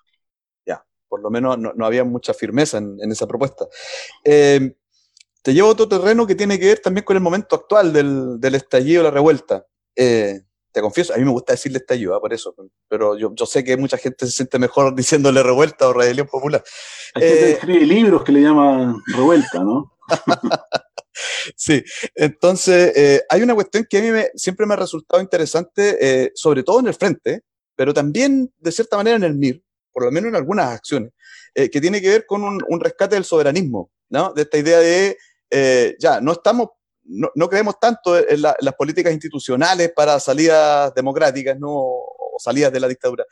Ya, 0.66 0.84
por 1.08 1.22
lo 1.22 1.30
menos 1.30 1.58
no, 1.58 1.72
no 1.74 1.86
había 1.86 2.04
mucha 2.04 2.34
firmeza 2.34 2.78
en, 2.78 2.98
en 3.02 3.10
esa 3.10 3.26
propuesta. 3.26 3.66
Eh, 4.26 4.76
te 5.42 5.54
llevo 5.54 5.70
a 5.70 5.72
otro 5.72 5.88
terreno 5.88 6.28
que 6.28 6.36
tiene 6.36 6.60
que 6.60 6.68
ver 6.68 6.80
también 6.80 7.06
con 7.06 7.16
el 7.16 7.24
momento 7.24 7.56
actual 7.56 7.94
del, 7.94 8.38
del 8.42 8.56
estallido, 8.56 9.04
la 9.04 9.12
revuelta. 9.12 9.66
Eh, 9.96 10.42
te 10.72 10.82
confieso, 10.82 11.14
a 11.14 11.18
mí 11.18 11.24
me 11.24 11.32
gusta 11.32 11.54
decirle 11.54 11.78
estallido, 11.78 12.16
¿eh? 12.16 12.20
por 12.20 12.34
eso, 12.34 12.54
pero 12.88 13.18
yo, 13.18 13.34
yo, 13.34 13.46
sé 13.46 13.64
que 13.64 13.78
mucha 13.78 13.98
gente 13.98 14.26
se 14.26 14.34
siente 14.34 14.60
mejor 14.60 14.94
diciéndole 14.96 15.42
revuelta 15.42 15.88
o 15.88 15.94
rebelión 15.94 16.28
popular. 16.28 16.64
Hay 17.16 17.22
gente 17.22 17.40
que 17.40 17.52
escribe 17.52 17.86
libros 17.86 18.24
que 18.24 18.32
le 18.34 18.42
llaman 18.42 18.98
revuelta, 19.16 19.64
¿no? 19.64 19.94
sí, 21.56 21.84
entonces 22.16 22.96
eh, 22.96 23.24
hay 23.30 23.42
una 23.42 23.56
cuestión 23.56 23.86
que 23.90 23.98
a 23.98 24.02
mí 24.02 24.12
me, 24.12 24.30
siempre 24.36 24.66
me 24.66 24.74
ha 24.74 24.78
resultado 24.78 25.22
interesante, 25.22 25.98
eh, 26.00 26.32
sobre 26.36 26.64
todo 26.64 26.80
en 26.80 26.88
el 26.88 26.94
frente, 26.94 27.44
pero 27.76 27.94
también 27.94 28.54
de 28.58 28.72
cierta 28.72 28.98
manera 28.98 29.18
en 29.18 29.24
el 29.24 29.36
MIR, 29.36 29.64
por 29.92 30.06
lo 30.06 30.12
menos 30.12 30.30
en 30.30 30.36
algunas 30.36 30.68
acciones, 30.74 31.12
eh, 31.56 31.70
que 31.70 31.82
tiene 31.82 32.02
que 32.02 32.10
ver 32.10 32.26
con 32.26 32.44
un, 32.44 32.62
un 32.68 32.80
rescate 32.80 33.16
del 33.16 33.26
soberanismo. 33.26 33.92
¿no? 34.10 34.34
De 34.34 34.42
esta 34.44 34.58
idea 34.58 34.80
de, 34.80 35.18
eh, 35.50 35.96
ya, 36.00 36.20
no 36.22 36.34
estamos, 36.34 36.70
no, 37.04 37.30
no 37.36 37.50
creemos 37.50 37.80
tanto 37.80 38.18
en, 38.18 38.42
las 38.42 38.76
políticas 38.78 39.14
institucionales 39.14 39.92
para 39.96 40.20
salidas 40.20 40.94
democráticas, 40.94 41.58
¿no? 41.60 41.86
Salidas 42.40 42.72
de 42.72 42.80
la 42.80 42.88
dictadura, 42.88 43.26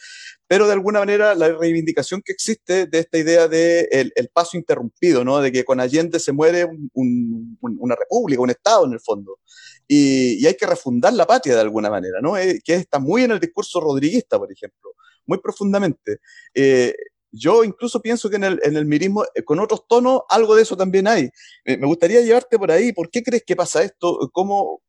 pero 0.48 0.68
de 0.68 0.74
alguna 0.74 1.00
manera 1.00 1.36
la 1.36 1.50
reivindicación 1.50 2.22
que 2.24 2.32
existe 2.32 2.88
de 2.88 3.00
esta 3.00 3.18
idea 3.18 3.48
de 3.48 3.88
el, 3.92 4.30
paso 4.34 4.58
interrumpido, 4.58 5.24
¿no? 5.24 5.40
De 5.40 5.52
que 5.52 5.64
con 5.64 5.80
Allende 5.80 6.20
se 6.20 6.32
muere 6.32 6.68
una 6.94 7.96
república, 7.96 8.42
un 8.42 8.50
Estado 8.50 8.86
en 8.86 8.94
el 8.94 9.00
fondo. 9.00 9.40
Y, 9.88 10.46
hay 10.46 10.56
que 10.56 10.66
refundar 10.66 11.14
la 11.14 11.26
patria 11.26 11.56
de 11.56 11.62
alguna 11.62 11.90
manera, 11.90 12.20
¿no? 12.22 12.38
Eh, 12.38 12.62
que 12.64 12.76
está 12.76 13.00
muy 13.00 13.24
en 13.24 13.32
el 13.32 13.40
discurso 13.40 13.80
rodriguista, 13.80 14.38
por 14.38 14.52
ejemplo, 14.52 14.92
muy 15.26 15.40
profundamente. 15.40 16.20
Eh, 16.54 16.94
yo 17.32 17.64
incluso 17.64 18.02
pienso 18.02 18.30
que 18.30 18.38
en 18.38 18.44
el, 18.44 18.60
en 18.64 18.78
el 18.78 18.86
mirismo, 18.86 19.24
eh, 19.36 19.44
con 19.44 19.60
otros 19.60 19.88
tonos, 19.88 20.22
algo 20.30 20.56
de 20.56 20.64
eso 20.64 20.76
también 20.78 21.08
hay. 21.08 21.30
me 21.66 21.88
gustaría 21.88 22.22
llevarte 22.22 22.58
por 22.58 22.72
ahí. 22.72 22.92
¿Por 22.94 23.10
qué 23.10 23.24
crees 23.24 23.44
que 23.46 23.56
pasa 23.56 23.84
esto? 23.84 24.30
¿Cómo, 24.34 24.82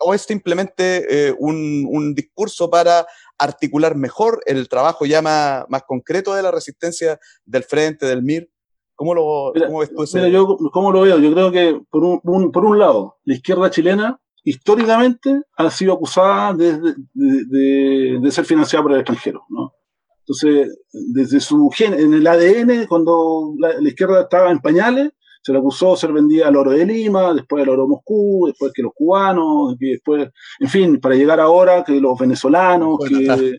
¿O 0.00 0.14
es 0.14 0.22
simplemente 0.22 1.34
un, 1.38 1.86
un, 1.90 2.14
discurso 2.14 2.70
para 2.70 3.06
articular 3.38 3.96
mejor 3.96 4.40
el 4.46 4.68
trabajo 4.68 5.04
ya 5.04 5.20
más, 5.20 5.64
más, 5.68 5.82
concreto 5.82 6.34
de 6.34 6.42
la 6.42 6.50
resistencia 6.50 7.18
del 7.44 7.64
frente, 7.64 8.06
del 8.06 8.22
MIR? 8.22 8.48
¿Cómo 8.94 9.14
lo 9.14 9.52
cómo 9.66 9.80
ves 9.80 9.92
tú 9.92 10.04
eso? 10.04 10.16
Mira, 10.16 10.28
yo, 10.28 10.56
¿cómo 10.72 10.92
lo 10.92 11.00
veo? 11.02 11.18
Yo 11.18 11.32
creo 11.32 11.50
que, 11.50 11.80
por 11.90 12.04
un, 12.04 12.52
por 12.52 12.64
un 12.64 12.78
lado, 12.78 13.18
la 13.24 13.34
izquierda 13.34 13.70
chilena 13.70 14.20
históricamente 14.44 15.42
ha 15.56 15.70
sido 15.70 15.94
acusada 15.94 16.52
de, 16.52 16.78
de, 17.12 18.18
de, 18.20 18.30
ser 18.30 18.44
financiada 18.44 18.82
por 18.82 18.92
el 18.92 18.98
extranjero, 18.98 19.42
¿no? 19.48 19.72
Entonces, 20.20 20.78
desde 20.92 21.40
su 21.40 21.68
gen, 21.74 21.94
en 21.94 22.14
el 22.14 22.26
ADN, 22.26 22.86
cuando 22.86 23.54
la, 23.58 23.80
izquierda 23.82 24.22
estaba 24.22 24.50
en 24.50 24.60
pañales, 24.60 25.10
se 25.44 25.52
le 25.52 25.58
acusó 25.58 25.90
de 25.90 25.96
ser 25.98 26.12
vendida 26.12 26.48
al 26.48 26.56
oro 26.56 26.70
de 26.70 26.86
Lima, 26.86 27.34
después 27.34 27.62
al 27.62 27.68
oro 27.68 27.82
de 27.82 27.88
Moscú, 27.88 28.46
después 28.46 28.72
que 28.72 28.82
los 28.82 28.92
cubanos, 28.94 29.76
que 29.78 29.88
después, 29.88 30.30
en 30.58 30.68
fin, 30.70 30.98
para 30.98 31.16
llegar 31.16 31.38
ahora 31.38 31.84
que 31.84 32.00
los 32.00 32.18
venezolanos, 32.18 32.98
que, 33.04 33.58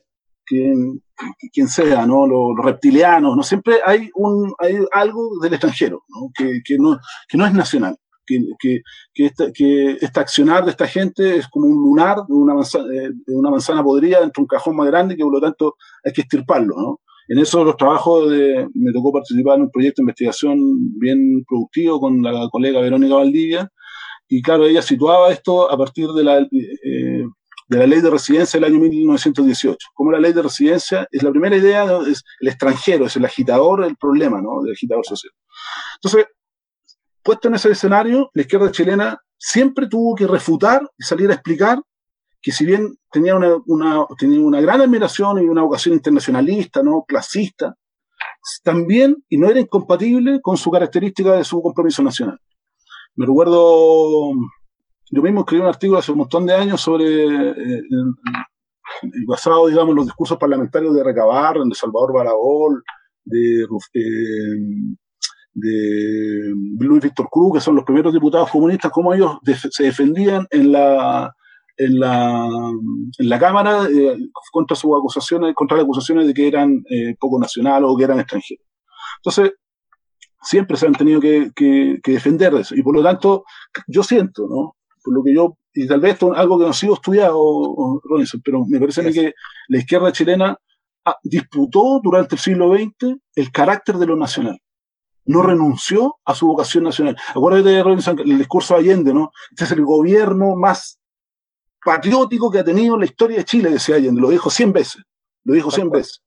quien 1.52 1.68
sea, 1.68 2.08
¿no? 2.08 2.26
Los, 2.26 2.66
reptilianos, 2.66 3.38
¿no? 3.38 3.44
Siempre 3.44 3.76
hay, 3.86 4.10
un, 4.16 4.52
hay 4.58 4.80
algo 4.92 5.30
del 5.44 5.54
extranjero, 5.54 6.04
¿no? 6.10 6.32
Que, 6.36 6.62
que 6.66 6.78
no, 6.80 7.00
que 7.28 7.38
no 7.38 7.46
es 7.46 7.54
nacional. 7.54 7.96
Que, 8.26 8.40
que, 8.58 8.82
que, 9.14 9.26
esta, 9.28 9.52
que 9.52 9.92
este 10.02 10.20
accionar 10.20 10.66
de 10.66 10.72
esta 10.72 10.88
gente 10.88 11.38
es 11.38 11.48
como 11.48 11.68
un 11.68 11.76
lunar 11.76 12.26
de 12.28 12.34
una, 12.34 12.56
manzana, 12.56 12.86
de 12.88 13.36
una 13.36 13.52
manzana 13.52 13.84
podrida 13.84 14.22
dentro 14.22 14.42
de 14.42 14.44
un 14.46 14.48
cajón 14.48 14.76
más 14.76 14.88
grande 14.88 15.16
que 15.16 15.22
por 15.22 15.34
lo 15.34 15.40
tanto 15.40 15.76
hay 16.04 16.12
que 16.12 16.22
estirparlo, 16.22 16.76
¿no? 16.76 17.02
En 17.28 17.40
eso 17.40 17.64
los 17.64 17.78
trabajos 17.78 18.30
de, 18.30 18.68
me 18.74 18.92
tocó 18.92 19.12
participar 19.12 19.56
en 19.56 19.64
un 19.64 19.72
proyecto 19.72 20.02
de 20.02 20.04
investigación 20.04 20.58
bien 21.00 21.44
productivo 21.48 22.00
con 22.00 22.22
la 22.22 22.48
colega 22.52 22.82
Verónica 22.82 23.16
Valdivia, 23.16 23.70
y 24.28 24.42
claro, 24.42 24.66
ella 24.66 24.82
situaba 24.82 25.32
esto 25.32 25.72
a 25.72 25.78
partir 25.78 26.08
de 26.10 26.24
la, 26.24 26.40
eh, 26.40 27.24
de 27.68 27.78
la 27.78 27.88
ley 27.88 28.02
de 28.02 28.10
residencia 28.10 28.60
del 28.60 28.72
año 28.72 28.80
1918. 28.80 29.78
Como 29.94 30.12
la 30.12 30.20
ley 30.20 30.34
de 30.34 30.42
residencia 30.42 31.08
es 31.12 31.24
la 31.24 31.32
primera 31.32 31.56
idea, 31.56 31.86
es 32.08 32.24
el 32.40 32.48
extranjero, 32.48 33.06
es 33.06 33.16
el 33.16 33.26
agitador, 33.26 33.84
el 33.84 33.96
problema, 33.98 34.42
¿no? 34.42 34.66
El 34.66 34.74
agitador 34.74 35.06
social. 35.06 35.32
Entonces, 35.96 36.26
puesto 37.22 37.48
en 37.48 37.56
ese 37.56 37.72
escenario, 37.72 38.30
la 38.34 38.42
izquierda 38.42 38.72
chilena 38.72 39.20
siempre 39.38 39.88
tuvo 39.88 40.16
que 40.16 40.28
refutar 40.28 40.82
y 40.98 41.04
salir 41.04 41.30
a 41.30 41.36
explicar 41.36 41.80
que 42.46 42.52
si 42.52 42.64
bien 42.64 42.96
tenía 43.12 43.36
una, 43.36 43.56
una, 43.66 44.06
tenía 44.20 44.40
una 44.40 44.62
gran 44.62 44.80
admiración 44.80 45.42
y 45.42 45.48
una 45.48 45.64
vocación 45.64 45.96
internacionalista, 45.96 46.84
¿no? 46.84 47.04
clasista, 47.08 47.76
también, 48.64 49.16
y 49.30 49.40
no 49.40 49.50
era 49.50 49.60
incompatible 49.60 50.40
con 50.44 50.56
su 50.56 50.70
característica 50.70 51.32
de 51.32 51.44
su 51.44 51.60
compromiso 51.60 52.04
nacional. 52.04 52.40
Me 53.16 53.26
recuerdo 53.26 54.30
yo 55.10 55.22
mismo 55.24 55.40
escribí 55.40 55.64
un 55.64 55.70
artículo 55.70 55.98
hace 55.98 56.12
un 56.12 56.20
montón 56.20 56.46
de 56.46 56.54
años 56.54 56.82
sobre, 56.82 57.26
eh, 57.26 57.82
basado, 59.28 59.66
digamos, 59.66 59.90
en 59.90 59.96
los 59.96 60.06
discursos 60.06 60.38
parlamentarios 60.38 60.94
de 60.94 61.04
Recabar, 61.04 61.58
de 61.58 61.74
Salvador 61.74 62.14
Baragol, 62.14 62.84
de, 63.24 63.64
eh, 63.64 64.56
de 65.52 66.54
Luis 66.78 67.02
Víctor 67.02 67.28
Cruz, 67.32 67.54
que 67.56 67.60
son 67.60 67.76
los 67.76 67.86
primeros 67.86 68.14
diputados 68.14 68.52
comunistas, 68.52 68.92
cómo 68.92 69.16
ellos 69.16 69.40
se 69.72 69.84
defendían 69.84 70.46
en 70.52 70.72
la, 70.72 71.34
en 71.78 72.00
la, 72.00 72.48
en 73.18 73.30
la 73.30 73.40
Cámara 73.40 73.88
eh, 73.90 74.18
contra 74.52 74.76
sus 74.76 74.92
acusaciones, 74.98 75.54
contra 75.56 75.78
las 75.78 75.84
acusaciones 75.84 76.28
de 76.28 76.34
que 76.34 76.48
eran 76.48 76.84
poco 77.20 77.40
nacionales 77.40 77.90
o 77.90 77.98
que 77.98 78.04
eran 78.04 78.20
extranjeros. 78.20 78.66
Entonces, 79.18 79.54
siempre 80.42 80.78
se 80.78 80.88
han 80.88 80.94
tenido 80.94 81.20
que, 81.20 81.52
que, 81.56 82.00
que, 82.04 82.12
defender 82.14 82.54
de 82.54 82.62
eso. 82.62 82.76
Y 82.76 82.84
por 82.84 82.96
lo 82.96 83.04
tanto, 83.04 83.44
yo 83.88 84.04
siento, 84.04 84.48
¿no? 84.48 84.76
por 85.06 85.14
lo 85.14 85.24
que 85.24 85.34
yo, 85.34 85.58
y 85.74 85.88
tal 85.88 86.02
vez 86.02 86.14
esto 86.14 86.34
es 86.34 86.40
algo 86.40 86.58
que 86.58 86.66
no 86.66 86.72
ha 86.72 86.74
sido 86.74 86.96
estudiado, 86.96 88.02
Robinson, 88.04 88.42
pero 88.44 88.66
me 88.66 88.80
parece 88.80 89.12
que 89.14 89.34
la 89.68 89.78
izquierda 89.78 90.12
chilena 90.12 90.58
disputó 91.24 92.00
durante 92.04 92.36
el 92.36 92.42
siglo 92.42 92.74
XX 92.76 93.16
el 93.36 93.52
carácter 93.52 93.98
de 93.98 94.08
lo 94.08 94.16
nacional. 94.16 94.58
No 95.26 95.42
renunció 95.42 96.18
a 96.26 96.36
su 96.36 96.48
vocación 96.48 96.84
nacional. 96.84 97.16
Acuérdate, 97.30 97.84
Robinson, 97.84 98.20
el 98.20 98.38
discurso 98.38 98.74
de 98.74 98.82
Allende, 98.82 99.14
¿no? 99.14 99.32
Este 99.52 99.64
es 99.64 99.72
el 99.72 99.84
gobierno 99.84 100.56
más 100.56 101.00
patriótico 101.86 102.50
que 102.50 102.60
ha 102.60 102.64
tenido 102.64 102.98
la 102.98 103.06
historia 103.06 103.38
de 103.38 103.46
Chile, 103.46 103.70
decía 103.70 103.96
Allende. 103.96 104.20
Lo 104.20 104.30
dijo 104.30 104.50
100 104.50 104.74
veces. 104.74 105.04
Lo 105.44 105.54
dijo 105.54 105.70
100 105.70 105.92
veces. 105.92 106.24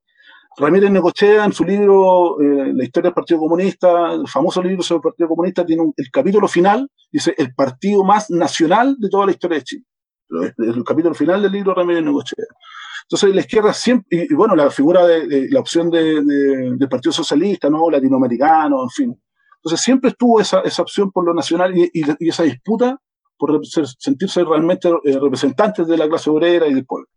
Ramírez 0.56 0.90
Necochea, 0.90 1.44
en 1.44 1.52
su 1.52 1.64
libro 1.64 2.40
eh, 2.40 2.72
La 2.74 2.84
historia 2.84 3.08
del 3.08 3.14
Partido 3.14 3.40
Comunista, 3.40 4.12
el 4.12 4.26
famoso 4.28 4.62
libro 4.62 4.82
sobre 4.82 4.98
el 4.98 5.02
Partido 5.02 5.28
Comunista, 5.28 5.66
tiene 5.66 5.92
el 5.96 6.10
capítulo 6.12 6.48
final, 6.48 6.88
dice, 7.10 7.34
el 7.36 7.54
partido 7.54 8.04
más 8.04 8.30
nacional 8.30 8.96
de 8.98 9.08
toda 9.08 9.26
la 9.26 9.32
historia 9.32 9.58
de 9.58 9.64
Chile. 9.64 9.84
El 10.58 10.84
capítulo 10.84 11.14
final 11.14 11.42
del 11.42 11.52
libro 11.52 11.74
Ramírez 11.74 12.04
Necochea. 12.04 12.44
Entonces, 13.02 13.34
la 13.34 13.40
izquierda 13.40 13.72
siempre, 13.72 14.26
y, 14.30 14.34
bueno, 14.34 14.54
la 14.54 14.70
figura 14.70 15.06
de, 15.06 15.48
la 15.50 15.60
opción 15.60 15.90
de, 15.90 16.22
del 16.22 16.88
Partido 16.88 17.12
Socialista, 17.12 17.68
¿no? 17.68 17.90
Latinoamericano, 17.90 18.82
en 18.82 18.90
fin. 18.90 19.22
Entonces, 19.56 19.80
siempre 19.80 20.10
estuvo 20.10 20.40
esa, 20.40 20.60
esa 20.60 20.82
opción 20.82 21.10
por 21.10 21.24
lo 21.24 21.34
nacional 21.34 21.76
y, 21.76 21.90
y 21.92 22.28
esa 22.28 22.44
disputa 22.44 23.00
por 23.38 23.60
sentirse 23.64 24.44
realmente 24.44 24.88
eh, 24.88 25.18
representantes 25.20 25.86
de 25.86 25.96
la 25.96 26.08
clase 26.08 26.30
obrera 26.30 26.66
y 26.66 26.74
del 26.74 26.86
pueblo. 26.86 27.08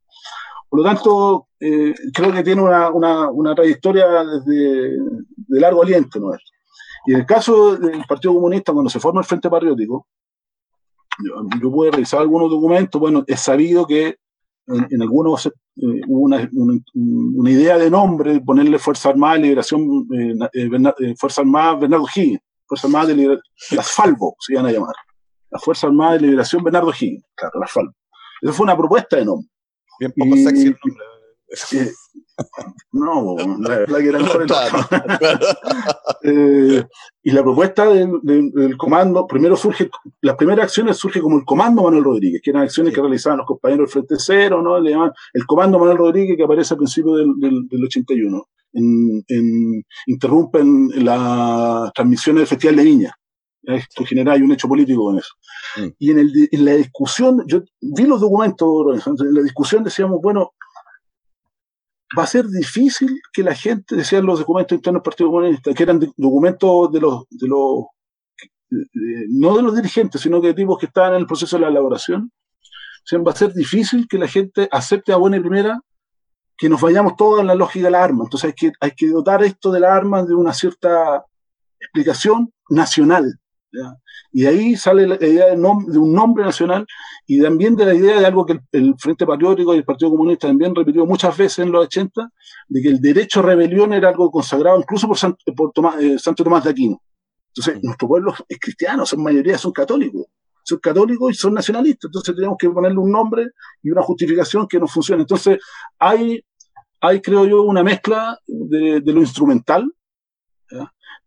Por 0.69 0.79
lo 0.79 0.85
tanto, 0.85 1.47
eh, 1.59 1.93
creo 2.13 2.31
que 2.31 2.43
tiene 2.43 2.61
una, 2.61 2.89
una, 2.89 3.55
trayectoria 3.55 4.05
de 4.45 5.59
largo 5.59 5.83
aliento. 5.83 6.19
¿no? 6.19 6.31
Y 7.05 7.13
en 7.13 7.19
el 7.19 7.25
caso 7.25 7.75
del 7.75 8.03
Partido 8.07 8.33
Comunista, 8.33 8.71
cuando 8.71 8.89
se 8.89 8.99
forma 8.99 9.21
el 9.21 9.25
Frente 9.25 9.49
Patriótico, 9.49 10.07
yo, 11.25 11.59
yo 11.61 11.71
pude 11.71 11.91
revisar 11.91 12.21
algunos 12.21 12.49
documentos, 12.49 12.99
bueno, 13.01 13.23
es 13.27 13.41
sabido 13.41 13.85
que 13.85 14.15
en, 14.67 15.01
algunos 15.01 15.47
eh, 15.47 15.51
hubo 16.07 16.21
una, 16.21 16.49
una, 16.53 17.51
idea 17.51 17.77
de 17.77 17.89
nombre, 17.89 18.39
ponerle 18.41 18.79
Fuerza 18.79 19.09
Armada 19.09 19.35
de 19.35 19.41
Liberación, 19.41 20.07
eh, 20.13 20.33
eh 20.53 21.15
Fuerza 21.17 21.41
Armada 21.41 21.75
Bernardo 21.75 22.05
Higgins, 22.13 22.39
Fuerza 22.65 22.87
Armada 22.87 23.07
de 23.07 23.15
Liberación, 23.15 23.53
las 23.71 23.91
FALBO 23.91 24.35
se 24.39 24.53
iban 24.53 24.65
a 24.67 24.71
llamar, 24.71 24.95
la 25.51 25.59
Fuerza 25.59 25.87
Armada 25.87 26.13
de 26.13 26.21
Liberación 26.21 26.63
Bernardo 26.63 26.91
Higgins, 26.91 27.25
claro, 27.35 27.59
las 27.59 27.71
FALBO. 27.71 27.93
Esa 28.41 28.53
fue 28.53 28.63
una 28.63 28.77
propuesta 28.77 29.17
de 29.17 29.25
nombre. 29.25 29.47
Bien 29.99 30.13
poco 30.17 30.35
sexy 30.35 30.67
el 30.67 30.77
nombre. 30.83 31.05
Eh, 31.73 31.91
no, 32.93 33.35
la 33.59 33.79
verdad 33.79 33.99
que 33.99 34.07
era 34.07 34.19
mejor 34.19 34.45
eh, 36.23 36.83
y 37.23 37.31
la 37.31 37.43
propuesta 37.43 37.85
del, 37.87 38.19
del, 38.23 38.77
comando, 38.77 39.27
primero 39.27 39.57
surge, 39.57 39.89
las 40.21 40.37
primeras 40.37 40.63
acciones 40.63 40.95
surge 40.97 41.19
como 41.21 41.37
el 41.37 41.45
comando 41.45 41.83
Manuel 41.83 42.05
Rodríguez, 42.05 42.41
que 42.41 42.51
eran 42.51 42.63
acciones 42.63 42.93
que 42.93 43.01
realizaban 43.01 43.39
los 43.39 43.47
compañeros 43.47 43.87
del 43.87 43.91
Frente 43.91 44.15
Cero, 44.17 44.61
¿no? 44.61 44.79
Le 44.79 44.91
llaman 44.91 45.11
el 45.33 45.45
comando 45.45 45.77
Manuel 45.77 45.97
Rodríguez 45.97 46.37
que 46.37 46.43
aparece 46.43 46.73
al 46.73 46.77
principio 46.79 47.15
del, 47.15 47.33
del, 47.37 47.67
del 47.67 47.83
81. 47.83 48.47
En, 48.73 49.23
en, 49.27 49.83
interrumpen 50.07 50.89
las 51.03 51.91
transmisiones 51.93 52.41
del 52.41 52.47
Festival 52.47 52.77
de 52.77 52.83
Viña. 52.83 53.15
Esto 53.63 54.05
genera 54.05 54.33
hay 54.33 54.41
un 54.41 54.51
hecho 54.51 54.67
político 54.67 55.03
con 55.05 55.19
eso. 55.19 55.33
Mm. 55.77 55.89
Y 55.99 56.11
en, 56.11 56.19
el, 56.19 56.49
en, 56.51 56.65
la 56.65 56.73
discusión, 56.73 57.43
yo 57.47 57.61
vi 57.79 58.03
los 58.03 58.21
documentos, 58.21 59.05
en 59.05 59.33
la 59.33 59.41
discusión 59.41 59.83
decíamos, 59.83 60.19
bueno, 60.21 60.53
va 62.17 62.23
a 62.23 62.27
ser 62.27 62.47
difícil 62.47 63.21
que 63.31 63.43
la 63.43 63.55
gente, 63.55 63.95
decían 63.95 64.25
los 64.25 64.39
documentos 64.39 64.75
internos 64.75 64.99
del 64.99 65.09
Partido 65.09 65.29
Comunista, 65.29 65.73
que 65.73 65.83
eran 65.83 65.99
documentos 66.17 66.91
de 66.91 66.99
los, 66.99 67.23
de 67.29 67.47
los 67.47 67.85
no 68.69 69.57
de 69.57 69.63
los 69.63 69.75
dirigentes, 69.75 70.21
sino 70.21 70.39
de 70.39 70.53
tipos 70.53 70.77
que 70.77 70.85
estaban 70.85 71.13
en 71.13 71.19
el 71.19 71.27
proceso 71.27 71.57
de 71.57 71.63
la 71.63 71.69
elaboración, 71.69 72.31
o 73.11 73.23
va 73.23 73.31
a 73.31 73.35
ser 73.35 73.53
difícil 73.53 74.07
que 74.07 74.17
la 74.17 74.27
gente 74.27 74.69
acepte 74.71 75.11
a 75.11 75.17
buena 75.17 75.37
y 75.37 75.41
primera 75.41 75.81
que 76.57 76.69
nos 76.69 76.79
vayamos 76.79 77.15
todos 77.15 77.41
en 77.41 77.47
la 77.47 77.55
lógica 77.55 77.85
de 77.85 77.91
la 77.91 78.03
arma. 78.03 78.23
Entonces 78.23 78.49
hay 78.49 78.53
que, 78.53 78.71
hay 78.79 78.91
que 78.91 79.09
dotar 79.09 79.43
esto 79.43 79.71
de 79.71 79.79
la 79.79 79.95
arma 79.95 80.23
de 80.23 80.35
una 80.35 80.53
cierta 80.53 81.25
explicación 81.79 82.53
nacional. 82.69 83.39
Y 84.31 84.41
de 84.41 84.47
ahí 84.47 84.75
sale 84.75 85.07
la 85.07 85.15
idea 85.15 85.47
de, 85.47 85.55
un 85.55 86.13
nombre 86.13 86.43
nacional 86.43 86.85
y 87.25 87.41
también 87.41 87.75
de 87.75 87.85
la 87.85 87.93
idea 87.93 88.19
de 88.19 88.25
algo 88.25 88.45
que 88.45 88.59
el, 88.71 88.95
Frente 88.97 89.25
Patriótico 89.25 89.73
y 89.73 89.77
el 89.77 89.85
Partido 89.85 90.11
Comunista 90.11 90.47
también 90.47 90.75
repitió 90.75 91.05
muchas 91.05 91.35
veces 91.37 91.59
en 91.59 91.71
los 91.71 91.85
80, 91.85 92.29
de 92.67 92.81
que 92.81 92.89
el 92.89 92.99
derecho 92.99 93.39
a 93.39 93.43
rebelión 93.43 93.93
era 93.93 94.09
algo 94.09 94.29
consagrado 94.29 94.77
incluso 94.79 95.07
por, 95.07 95.17
por 95.55 95.71
Tomás, 95.71 96.01
eh, 96.01 96.19
Santo 96.19 96.43
Tomás 96.43 96.63
de 96.63 96.69
Aquino. 96.69 97.01
Entonces, 97.53 97.83
nuestro 97.83 98.07
pueblo 98.07 98.33
es 98.47 98.59
cristiano, 98.59 99.05
son 99.05 99.23
mayoría 99.23 99.57
son 99.57 99.71
católicos. 99.71 100.25
Son 100.63 100.79
católicos 100.79 101.31
y 101.31 101.33
son 101.33 101.53
nacionalistas. 101.53 102.07
Entonces, 102.09 102.35
tenemos 102.35 102.57
que 102.57 102.69
ponerle 102.69 102.99
un 102.99 103.11
nombre 103.11 103.47
y 103.81 103.91
una 103.91 104.01
justificación 104.01 104.67
que 104.67 104.79
nos 104.79 104.91
funcione. 104.91 105.23
Entonces, 105.23 105.59
hay, 105.99 106.43
hay 107.01 107.21
creo 107.21 107.45
yo, 107.45 107.63
una 107.63 107.83
mezcla 107.83 108.37
de, 108.47 109.01
lo 109.05 109.19
instrumental, 109.19 109.91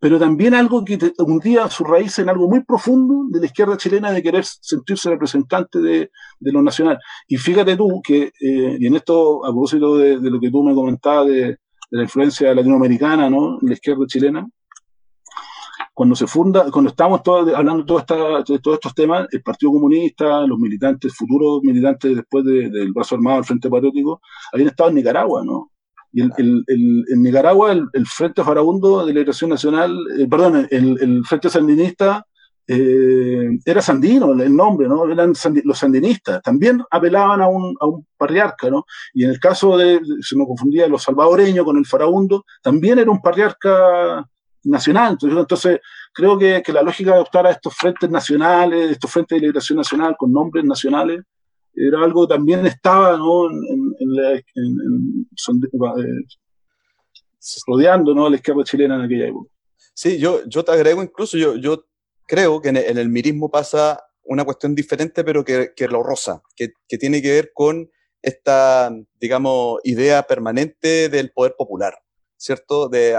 pero 0.04 0.18
también 0.18 0.52
algo 0.52 0.84
que 0.84 0.98
hundía 1.16 1.66
su 1.70 1.82
raíz 1.82 2.18
en 2.18 2.28
algo 2.28 2.46
muy 2.46 2.62
profundo 2.62 3.24
de 3.30 3.40
la 3.40 3.46
izquierda 3.46 3.78
chilena 3.78 4.12
de 4.12 4.22
querer 4.22 4.44
sentirse 4.44 5.08
representante 5.08 5.78
de, 5.78 6.10
de 6.40 6.52
lo 6.52 6.60
nacional. 6.60 6.98
Y 7.26 7.38
fíjate 7.38 7.74
tú 7.74 8.02
que, 8.04 8.24
eh, 8.38 8.76
y 8.78 8.86
en 8.86 8.96
esto, 8.96 9.42
a 9.46 9.48
propósito 9.48 9.96
de, 9.96 10.18
lo 10.20 10.38
que 10.38 10.50
tú 10.50 10.62
me 10.62 10.74
comentabas 10.74 11.28
de, 11.28 11.56
la 11.88 12.02
influencia 12.02 12.54
latinoamericana, 12.54 13.30
¿no? 13.30 13.56
La 13.62 13.72
izquierda 13.72 14.04
chilena, 14.06 14.46
cuando 15.94 16.14
se 16.14 16.26
funda, 16.26 16.70
cuando 16.70 16.90
estamos 16.90 17.22
todos, 17.22 17.54
hablando 17.54 17.82
de, 17.82 18.58
todos 18.58 18.74
estos 18.74 18.94
temas, 18.94 19.26
el 19.32 19.42
Partido 19.42 19.72
Comunista, 19.72 20.46
los 20.46 20.58
militantes, 20.58 21.14
futuros 21.16 21.62
militantes 21.62 22.14
después 22.14 22.44
del 22.44 22.92
brazo 22.92 23.14
armado 23.14 23.36
del 23.36 23.46
Frente 23.46 23.70
Patriótico, 23.70 24.20
habían 24.52 24.68
estado 24.68 24.90
en 24.90 24.96
Nicaragua, 24.96 25.42
¿no? 25.46 25.70
Y 26.14 26.22
el, 26.22 26.64
en 26.68 27.22
Nicaragua, 27.22 27.72
el, 27.72 28.06
Frente 28.06 28.44
Farabundo 28.44 29.04
de 29.04 29.12
Liberación 29.12 29.50
Nacional, 29.50 29.98
eh, 30.16 30.28
perdón, 30.28 30.68
el, 30.70 31.24
Frente 31.24 31.50
Sandinista 31.50 32.24
eh, 32.68 33.50
era 33.64 33.82
sandino 33.82 34.32
el 34.32 34.54
nombre, 34.54 34.88
¿no? 34.88 35.10
Eran 35.10 35.34
los 35.64 35.78
sandinistas. 35.78 36.40
También 36.40 36.82
apelaban 36.88 37.42
a 37.42 37.48
un, 37.48 37.74
a 37.80 37.86
un 37.86 38.06
patriarca, 38.16 38.70
¿no? 38.70 38.86
Y 39.12 39.24
en 39.24 39.30
el 39.30 39.40
caso 39.40 39.76
de, 39.76 40.00
se 40.20 40.36
me 40.36 40.46
confundía, 40.46 40.86
los 40.86 41.02
salvadoreños 41.02 41.64
con 41.64 41.76
el 41.76 41.84
Farabundo, 41.84 42.44
también 42.62 43.00
era 43.00 43.10
un 43.10 43.20
patriarca 43.20 44.24
nacional. 44.64 45.18
Entonces, 45.20 45.80
creo 46.12 46.38
que, 46.38 46.62
la 46.72 46.82
lógica 46.82 47.10
de 47.10 47.16
adoptar 47.16 47.46
a 47.46 47.50
estos 47.50 47.74
frentes 47.74 48.08
nacionales, 48.08 48.92
estos 48.92 49.10
frentes 49.10 49.36
de 49.36 49.40
liberación 49.40 49.78
nacional 49.78 50.14
con 50.16 50.32
nombres 50.32 50.64
nacionales, 50.64 51.22
era 51.76 52.02
algo 52.02 52.26
también 52.26 52.66
estaba 52.66 53.16
¿no? 53.16 53.50
en, 53.50 54.14
la, 54.14 54.32
eh, 54.34 54.42
rodeando 57.66 58.14
¿no? 58.14 58.28
la 58.28 58.36
izquierda 58.36 58.64
chilena 58.64 58.96
en 58.96 59.02
aquella 59.02 59.28
época. 59.28 59.50
Sí, 59.94 60.18
yo, 60.18 60.40
yo 60.46 60.64
te 60.64 60.72
agrego 60.72 61.02
incluso, 61.02 61.36
yo, 61.36 61.56
yo 61.56 61.84
creo 62.26 62.60
que 62.60 62.68
en 62.70 62.76
el, 62.76 63.08
mirismo 63.08 63.50
pasa 63.50 64.00
una 64.24 64.44
cuestión 64.44 64.74
diferente, 64.74 65.22
pero 65.24 65.44
que, 65.44 65.72
que 65.76 65.86
lo 65.86 66.02
rosa, 66.02 66.42
que, 66.56 66.72
que 66.88 66.98
tiene 66.98 67.22
que 67.22 67.30
ver 67.30 67.52
con 67.52 67.90
esta, 68.22 68.90
digamos, 69.20 69.80
idea 69.84 70.22
permanente 70.22 71.08
del 71.08 71.30
poder 71.30 71.54
popular. 71.56 71.94
¿Cierto? 72.44 72.88
De 72.88 73.18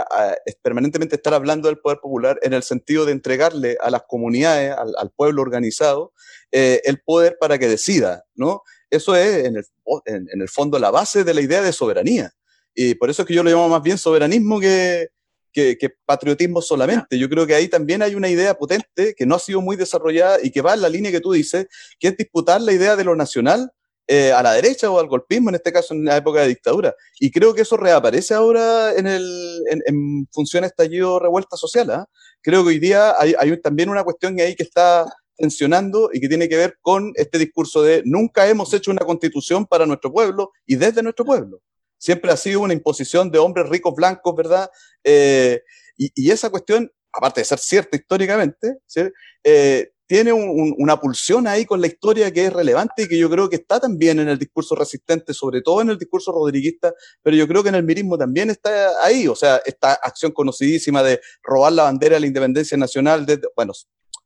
permanentemente 0.62 1.16
estar 1.16 1.34
hablando 1.34 1.68
del 1.68 1.80
poder 1.80 2.00
popular 2.00 2.40
en 2.44 2.54
el 2.54 2.62
sentido 2.62 3.06
de 3.06 3.12
entregarle 3.12 3.76
a 3.82 3.90
las 3.90 4.04
comunidades, 4.08 4.72
al, 4.72 5.12
pueblo 5.16 5.42
organizado, 5.42 6.14
eh, 6.52 6.82
el 6.86 7.02
poder 7.02 7.38
para 7.40 7.58
que 7.58 7.68
decida, 7.68 8.24
¿no? 8.36 8.62
Eso 8.92 9.16
es, 9.16 9.46
en 9.46 9.58
el, 9.58 9.66
en, 10.06 10.42
el, 10.42 10.48
fondo, 10.48 10.78
la 10.78 10.92
base 10.92 11.24
de 11.24 11.34
la 11.34 11.42
idea 11.42 11.64
de 11.64 11.74
soberanía. 11.74 12.34
Y 12.76 12.94
por 12.96 13.10
eso 13.10 13.24
es 13.24 13.28
que 13.28 13.34
yo 13.34 13.42
lo 13.42 13.50
llamo 13.50 13.68
más 13.68 13.82
bien 13.82 13.98
soberanismo 13.98 14.60
que, 14.60 15.08
que, 15.52 15.90
patriotismo 16.06 16.62
solamente. 16.62 17.18
Yo 17.18 17.28
creo 17.28 17.48
que 17.48 17.56
ahí 17.56 17.68
también 17.68 18.04
hay 18.04 18.14
una 18.14 18.30
idea 18.30 18.54
potente 18.54 19.16
que 19.18 19.26
no 19.26 19.36
ha 19.36 19.40
sido 19.40 19.60
muy 19.60 19.76
desarrollada 19.76 20.38
y 20.44 20.52
que 20.52 20.62
va 20.62 20.76
en 20.76 20.82
la 20.82 20.90
línea 20.90 21.12
que 21.12 21.22
tú 21.22 21.32
dices, 21.32 21.66
que 22.00 22.10
es 22.10 22.18
disputar 22.18 22.62
la 22.62 22.74
idea 22.74 22.96
de 22.96 23.06
lo 23.06 23.16
nacional 23.16 23.72
eh, 24.08 24.32
a 24.32 24.44
la 24.44 24.54
derecha 24.54 24.92
o 24.92 25.00
al 25.00 25.08
golpismo, 25.08 25.50
en 25.50 25.56
este 25.56 25.74
caso 25.74 25.96
en 25.96 26.06
la 26.06 26.18
época 26.18 26.42
de 26.42 26.50
dictadura. 26.50 26.96
Y 27.20 27.32
creo 27.32 27.56
que 27.56 27.64
eso 27.64 27.76
reaparece 27.76 28.36
ahora 28.36 28.94
en, 28.94 29.08
el, 29.08 29.64
en, 29.68 30.28
función 30.32 30.62
de 30.62 30.68
estallido 30.68 31.18
revuelta 31.20 31.58
social. 31.58 31.90
¿ah? 31.90 32.08
Creo 32.42 32.62
que 32.64 32.70
hoy 32.70 32.80
día 32.80 33.16
hay, 33.20 33.34
hay, 33.40 33.60
también 33.62 33.90
una 33.90 34.04
cuestión 34.04 34.40
ahí 34.40 34.56
que 34.56 34.62
está 34.62 35.06
tensionando 35.36 36.12
y 36.14 36.20
que 36.20 36.30
tiene 36.30 36.48
que 36.48 36.56
ver 36.56 36.78
con 36.82 37.14
este 37.16 37.40
discurso 37.40 37.82
de 37.82 38.04
nunca 38.06 38.48
hemos 38.48 38.72
hecho 38.74 38.92
una 38.92 39.04
constitución 39.04 39.66
para 39.66 39.88
nuestro 39.88 40.12
pueblo 40.12 40.52
y 40.68 40.76
desde 40.76 41.02
nuestro 41.02 41.26
pueblo. 41.26 41.62
Siempre 41.98 42.32
ha 42.32 42.38
sido 42.38 42.60
una 42.60 42.74
imposición 42.74 43.32
de 43.32 43.40
hombres 43.40 43.68
ricos 43.70 43.96
blancos, 43.96 44.36
¿verdad? 44.36 44.70
Eh, 45.04 45.64
y, 45.98 46.12
y, 46.14 46.30
esa 46.30 46.52
cuestión, 46.52 46.92
aparte 47.12 47.42
de 47.42 47.46
ser 47.46 47.58
cierta 47.58 47.98
históricamente, 47.98 48.78
¿sí? 48.86 49.02
eh, 49.44 49.90
tiene 50.08 50.34
una 50.34 51.00
pulsión 51.00 51.48
ahí 51.48 51.66
con 51.66 51.82
la 51.82 51.88
historia 51.88 52.32
que 52.32 52.46
es 52.46 52.54
relevante 52.54 53.04
y 53.04 53.08
que 53.08 53.18
yo 53.18 53.30
creo 53.30 53.50
que 53.50 53.56
está 53.56 53.80
también 53.80 54.20
en 54.20 54.30
el 54.30 54.38
discurso 54.38 54.76
resistente, 54.76 55.34
sobre 55.34 55.62
todo 55.62 55.82
en 55.82 55.90
el 55.90 55.98
discurso 55.98 56.32
rodriguista, 56.32 56.94
pero 57.24 57.36
yo 57.36 57.48
creo 57.48 57.64
que 57.64 57.70
en 57.70 57.76
el 57.76 57.84
mirismo 57.84 58.18
también 58.18 58.50
está 58.52 59.04
ahí, 59.04 59.28
o 59.28 59.36
sea, 59.36 59.62
esta 59.66 59.94
acción 59.94 60.32
conocidísima 60.32 61.02
de 61.02 61.20
robar 61.42 61.74
la 61.74 61.84
bandera 61.84 62.16
de 62.16 62.20
la 62.22 62.28
independencia 62.28 62.78
nacional, 62.78 63.26
desde, 63.26 63.48
bueno, 63.56 63.74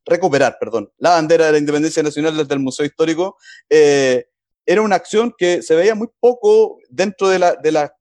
recuperar, 0.05 0.57
perdón, 0.59 0.91
la 0.97 1.11
bandera 1.11 1.45
de 1.45 1.53
la 1.53 1.57
independencia 1.59 2.03
nacional 2.03 2.35
desde 2.35 2.53
el 2.53 2.59
Museo 2.59 2.85
Histórico, 2.85 3.37
eh, 3.69 4.27
era 4.65 4.81
una 4.81 4.97
acción 4.97 5.33
que 5.37 5.61
se 5.61 5.75
veía 5.75 5.95
muy 5.95 6.09
poco 6.19 6.77
dentro 6.89 7.29
de, 7.29 7.39
la, 7.39 7.55
de 7.55 7.71
las 7.71 7.91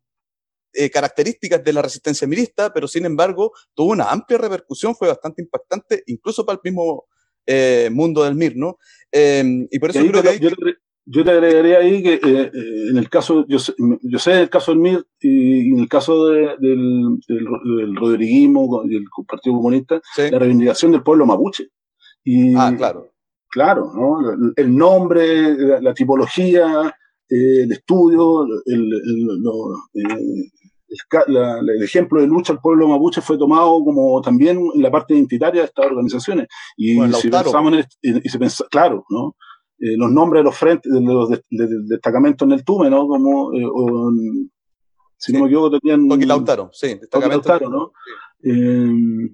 eh, 0.73 0.91
características 0.91 1.63
de 1.63 1.73
la 1.73 1.81
resistencia 1.81 2.27
mirista, 2.27 2.73
pero 2.73 2.89
sin 2.89 3.07
embargo 3.07 3.53
tuvo 3.73 3.93
una 3.93 4.11
amplia 4.11 4.39
repercusión, 4.39 4.97
fue 4.97 5.09
bastante 5.09 5.43
impactante, 5.43 6.03
incluso 6.07 6.45
para 6.45 6.57
el 6.57 6.61
mismo 6.65 7.07
eh, 7.51 7.89
mundo 7.91 8.25
del 8.25 8.35
MIR, 8.35 8.57
¿no? 8.57 8.79
Em, 9.11 9.67
y 9.71 9.79
por 9.79 9.89
eso 9.91 10.01
creo 10.01 10.23
que 10.23 10.77
yo, 11.11 11.25
te 11.25 11.31
agregaría 11.31 11.79
ahí 11.79 12.03
que 12.03 12.15
eh, 12.15 12.21
eh, 12.23 12.89
en 12.91 12.99
el 12.99 13.09
caso, 13.09 13.47
yo 13.49 13.59
sé, 13.59 13.73
yo 14.03 14.19
sé 14.19 14.43
el 14.43 14.51
caso 14.51 14.73
del 14.73 14.81
MIR 14.81 15.07
y 15.23 15.73
en 15.73 15.79
el 15.79 15.89
caso 15.89 16.27
del, 16.27 16.59
del, 16.59 17.97
rodriguismo 17.97 18.83
y 18.85 18.97
el 18.97 19.05
Partido 19.27 19.57
Comunista, 19.57 20.03
la 20.31 20.39
reivindicación 20.39 20.93
del 20.93 21.03
pueblo 21.03 21.25
mapuche. 21.25 21.69
Y, 22.23 22.55
ah, 22.55 22.75
claro. 22.77 23.09
Claro, 23.49 23.91
¿no? 23.95 24.53
El 24.55 24.77
nombre, 24.77 25.81
la, 25.81 25.95
tipología, 25.95 26.95
el 27.31 27.73
estudio, 27.73 28.45
el, 28.67 28.93
el 28.93 30.51
ejemplo 31.83 32.21
de 32.21 32.27
lucha 32.27 32.53
al 32.53 32.61
pueblo 32.61 32.89
mapuche 32.89 33.21
fue 33.21 33.39
tomado 33.39 33.83
como 33.85 34.21
también 34.21 34.59
en 34.75 34.83
la 34.83 34.91
parte 34.91 35.15
identitaria 35.15 35.63
de 35.63 35.67
estas 35.67 35.87
organizaciones. 35.87 36.49
Y 36.77 36.99
si 37.13 37.29
pensamos 37.29 37.73
en 37.73 37.85
y, 38.23 38.29
se 38.29 38.39
pensa, 38.39 38.65
claro, 38.71 39.05
¿no? 39.11 39.37
Eh, 39.81 39.97
los 39.97 40.11
nombres 40.11 40.41
de 40.41 40.45
los 40.45 40.57
frentes, 40.57 40.93
de 40.93 41.01
los 41.01 41.31
destacamentos 41.51 42.47
en 42.47 42.53
el 42.53 42.65
Tume, 42.65 42.91
¿no? 42.91 43.07
Como, 43.07 43.53
eh, 43.53 44.49
si 45.17 45.33
no 45.33 45.41
me 45.41 45.47
equivoco, 45.47 45.79
tenían. 45.79 46.09
Lautaro, 46.27 46.71
sí, 46.73 46.95
destacamento. 46.95 47.49
Lautaro, 47.49 47.71
¿no? 47.71 47.93
Eh, 48.43 49.31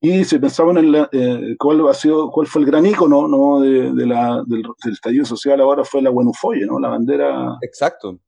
y 0.00 0.24
si 0.24 0.38
pensamos 0.38 0.76
en 0.76 1.56
cuál 1.58 1.88
ha 1.88 1.94
sido, 1.94 2.30
cuál 2.30 2.46
fue 2.46 2.62
el 2.62 2.68
gran 2.68 2.86
ícono 2.86 3.26
¿no? 3.26 3.60
de, 3.60 4.06
la, 4.06 4.44
del, 4.46 4.62
del, 4.62 4.92
estallido 4.92 5.24
social 5.24 5.60
ahora 5.60 5.82
fue 5.84 6.00
la 6.00 6.10
Buenufoye, 6.10 6.64
¿no? 6.66 6.78
La 6.78 6.88
bandera. 6.88 7.58
Exacto 7.62 8.20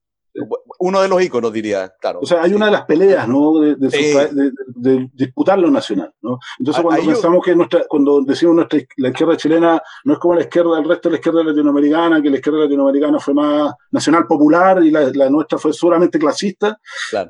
uno 0.78 1.02
de 1.02 1.08
los 1.08 1.22
íconos, 1.22 1.52
diría, 1.52 1.92
claro. 2.00 2.20
O 2.22 2.26
sea, 2.26 2.42
hay 2.42 2.54
una 2.54 2.66
de 2.66 2.72
las 2.72 2.84
peleas, 2.84 3.28
¿no? 3.28 3.58
De, 3.60 5.10
disputar 5.12 5.58
lo 5.58 5.70
nacional, 5.70 6.12
¿no? 6.22 6.38
Entonces, 6.58 6.82
cuando 6.82 7.04
pensamos 7.04 7.44
que 7.44 7.54
nuestra, 7.54 7.84
cuando 7.88 8.22
decimos 8.22 8.56
nuestra, 8.56 8.80
la 8.96 9.08
izquierda 9.08 9.36
chilena 9.36 9.82
no 10.04 10.12
es 10.14 10.18
como 10.18 10.34
la 10.34 10.42
izquierda 10.42 10.76
del 10.76 10.88
resto 10.88 11.08
de 11.08 11.12
la 11.12 11.16
izquierda 11.18 11.44
latinoamericana, 11.44 12.22
que 12.22 12.30
la 12.30 12.36
izquierda 12.36 12.60
latinoamericana 12.60 13.18
fue 13.18 13.34
más 13.34 13.72
nacional 13.90 14.26
popular 14.26 14.82
y 14.82 14.90
la, 14.90 15.28
nuestra 15.28 15.58
fue 15.58 15.72
solamente 15.72 16.18
clasista, 16.18 16.78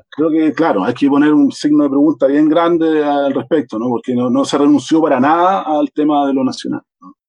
creo 0.09 0.29
que, 0.29 0.53
claro, 0.53 0.83
hay 0.83 0.93
que 0.93 1.09
poner 1.09 1.33
un 1.33 1.51
signo 1.51 1.83
de 1.83 1.89
pregunta 1.89 2.27
bien 2.27 2.47
grande 2.47 3.03
al 3.03 3.33
respecto, 3.33 3.77
¿no? 3.77 3.89
Porque 3.89 4.15
no, 4.15 4.29
no 4.29 4.45
se 4.45 4.57
renunció 4.57 5.01
para 5.01 5.19
nada 5.19 5.61
al 5.61 5.91
tema 5.91 6.27
de 6.27 6.33
lo 6.33 6.43
nacional. 6.43 6.81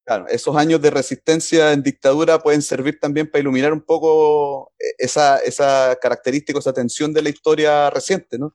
Claro, 0.05 0.27
esos 0.29 0.57
años 0.57 0.83
de 0.83 0.91
resistencia 0.91 1.73
en 1.73 1.83
dictadura 1.83 2.41
pueden 2.41 2.61
servir 2.61 2.99
también 2.99 3.31
para 3.31 3.41
iluminar 3.41 3.73
un 3.73 3.83
poco 3.83 4.73
eh, 4.79 4.95
esa, 4.99 5.39
esa 5.39 5.97
característica, 6.03 6.59
esa 6.59 6.73
tensión 6.73 7.13
de 7.13 7.23
la 7.23 7.29
historia 7.29 7.89
reciente, 7.89 8.37
¿no? 8.37 8.53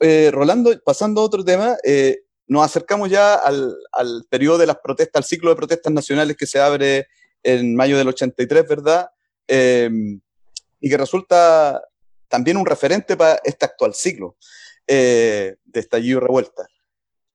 Eh, 0.00 0.30
Rolando, 0.32 0.72
pasando 0.84 1.20
a 1.20 1.24
otro 1.24 1.44
tema, 1.44 1.76
eh, 1.84 2.22
nos 2.48 2.64
acercamos 2.64 3.08
ya 3.08 3.34
al, 3.34 3.76
al, 3.92 4.24
periodo 4.28 4.58
de 4.58 4.66
las 4.66 4.78
protestas, 4.82 5.20
al 5.20 5.28
ciclo 5.28 5.50
de 5.50 5.56
protestas 5.56 5.92
nacionales 5.92 6.36
que 6.36 6.46
se 6.46 6.58
abre 6.58 7.06
en 7.44 7.76
mayo 7.76 7.96
del 7.96 8.08
83, 8.08 8.66
¿verdad? 8.66 9.10
Em, 9.46 10.20
y 10.80 10.90
que 10.90 10.96
resulta 10.96 11.80
también 12.26 12.56
un 12.56 12.66
referente 12.66 13.16
para 13.16 13.40
este 13.44 13.64
actual 13.64 13.94
ciclo 13.94 14.36
de 14.88 15.56
estallido 15.72 16.18
y 16.18 16.20
revuelta. 16.20 16.66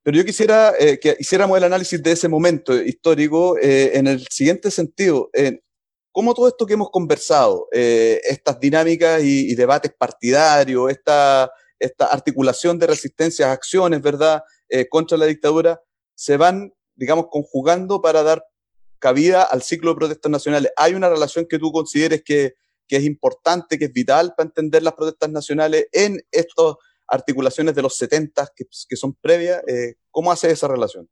Pero 0.05 0.17
yo 0.17 0.23
quisiera 0.23 0.71
eh, 0.79 0.99
que 0.99 1.17
hiciéramos 1.17 1.57
el 1.57 1.63
análisis 1.63 2.01
de 2.03 2.11
ese 2.11 2.27
momento 2.27 2.79
histórico 2.79 3.57
eh, 3.57 3.97
en 3.97 4.05
el 4.05 4.27
siguiente 4.27 4.69
sentido. 4.69 5.31
¿Cómo 6.11 6.35
todo 6.35 6.47
esto 6.47 6.67
que 6.67 6.73
hemos 6.73 6.91
conversado, 6.91 7.67
eh, 7.71 8.21
estas 8.29 8.59
dinámicas 8.59 9.23
y, 9.23 9.55
debates 9.55 9.91
partidarios, 9.97 10.91
esta, 10.91 11.51
esta 11.79 12.05
articulación 12.05 12.77
de 12.77 12.85
resistencias, 12.85 13.49
acciones, 13.49 13.99
¿verdad?, 13.99 14.43
contra 14.91 15.17
la 15.17 15.25
dictadura, 15.25 15.81
se 16.13 16.37
van, 16.37 16.71
digamos, 16.93 17.25
conjugando 17.31 17.99
para 17.99 18.21
dar 18.21 18.45
cabida 18.99 19.41
al 19.41 19.63
ciclo 19.63 19.89
de 19.89 19.97
protestas 19.97 20.31
nacionales. 20.31 20.71
¿Hay 20.77 20.93
una 20.93 21.09
relación 21.09 21.47
que 21.49 21.57
tú 21.57 21.71
consideres 21.71 22.21
que, 22.23 22.53
que 22.87 22.97
es 22.97 23.03
importante, 23.03 23.79
que 23.79 23.85
es 23.85 23.91
vital 23.91 24.35
para 24.37 24.49
entender 24.49 24.83
las 24.83 24.93
protestas 24.93 25.31
nacionales 25.31 25.87
en 25.91 26.23
estos 26.31 26.77
articulaciones 27.07 27.75
de 27.75 27.81
los 27.81 27.95
70 27.97 28.47
que, 28.55 28.65
que 28.87 28.95
son 28.95 29.13
previas. 29.13 29.61
Eh, 29.67 29.95
¿Cómo 30.11 30.31
hace 30.31 30.51
esa 30.51 30.67
relación? 30.67 31.07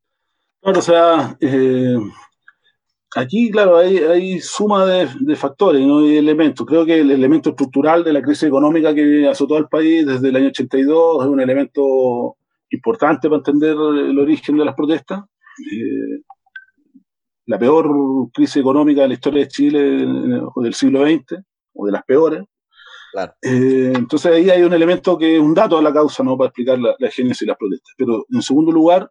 Claro, 0.62 0.80
o 0.80 0.82
sea, 0.82 1.38
eh, 1.41 1.98
aquí, 3.16 3.52
claro, 3.52 3.78
hay, 3.78 4.39
suma 4.39 4.86
de, 4.86 5.36
factores 5.36 5.86
¿no? 5.86 6.06
y 6.06 6.18
elementos. 6.18 6.66
Creo 6.66 6.86
que 6.86 7.02
el 7.02 7.12
elemento 7.12 7.50
estructural 7.50 8.04
de 8.04 8.14
la 8.14 8.22
crisis 8.22 8.44
económica 8.44 8.94
que 8.96 9.28
azotó 9.28 9.58
al 9.58 9.68
país 9.68 10.06
desde 10.06 10.30
el 10.30 10.36
año 10.36 10.48
82 10.48 11.24
es 11.24 11.30
un 11.30 11.41
elemento 11.41 12.38
importante 12.70 13.28
para 13.28 13.39
entender 13.39 13.72
el 13.72 14.18
origen 14.18 14.58
de 14.58 14.66
las 14.66 14.76
protestas. 14.76 15.24
Eh, 15.60 16.22
la 17.46 17.60
peor 17.60 17.89
crisis 18.34 18.58
económica 18.58 19.02
de 19.02 19.10
la 19.10 19.14
historia 19.16 19.44
de 19.44 19.48
Chile 19.50 19.80
del 19.82 20.74
siglo 20.74 21.06
XX, 21.06 21.44
o 21.74 21.86
de 21.86 21.91
las 21.91 22.04
peores. 22.04 22.44
Eh, 23.41 23.93
entonces 23.95 24.32
ahí 24.32 24.49
hay 24.49 24.64
un 24.64 24.74
elemento 24.74 25.18
que 25.18 25.36
es 25.36 25.41
un 25.41 25.53
dato 25.53 25.78
de 25.78 25.84
la 25.84 25.93
causa, 25.93 26.24
¿no? 26.24 26.38
Para 26.38 26.47
explicar 26.47 26.80
la, 26.80 26.95
la 26.97 27.11
génesis 27.11 27.43
y 27.43 27.45
las 27.45 27.57
protestas. 27.57 27.93
Pero 27.97 28.26
en 28.32 28.41
segundo 28.41 28.72
lugar, 28.72 29.09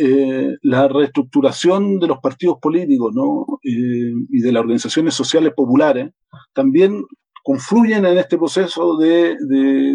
eh, 0.00 0.56
la 0.62 0.86
reestructuración 0.86 1.98
de 1.98 2.06
los 2.06 2.18
partidos 2.18 2.58
políticos 2.62 3.12
¿no? 3.16 3.44
Eh, 3.64 4.12
y 4.30 4.40
de 4.40 4.52
las 4.52 4.60
organizaciones 4.60 5.12
sociales 5.12 5.52
populares 5.56 6.12
también 6.52 7.04
confluyen 7.42 8.06
en 8.06 8.16
este 8.16 8.38
proceso 8.38 8.96
de, 8.96 9.36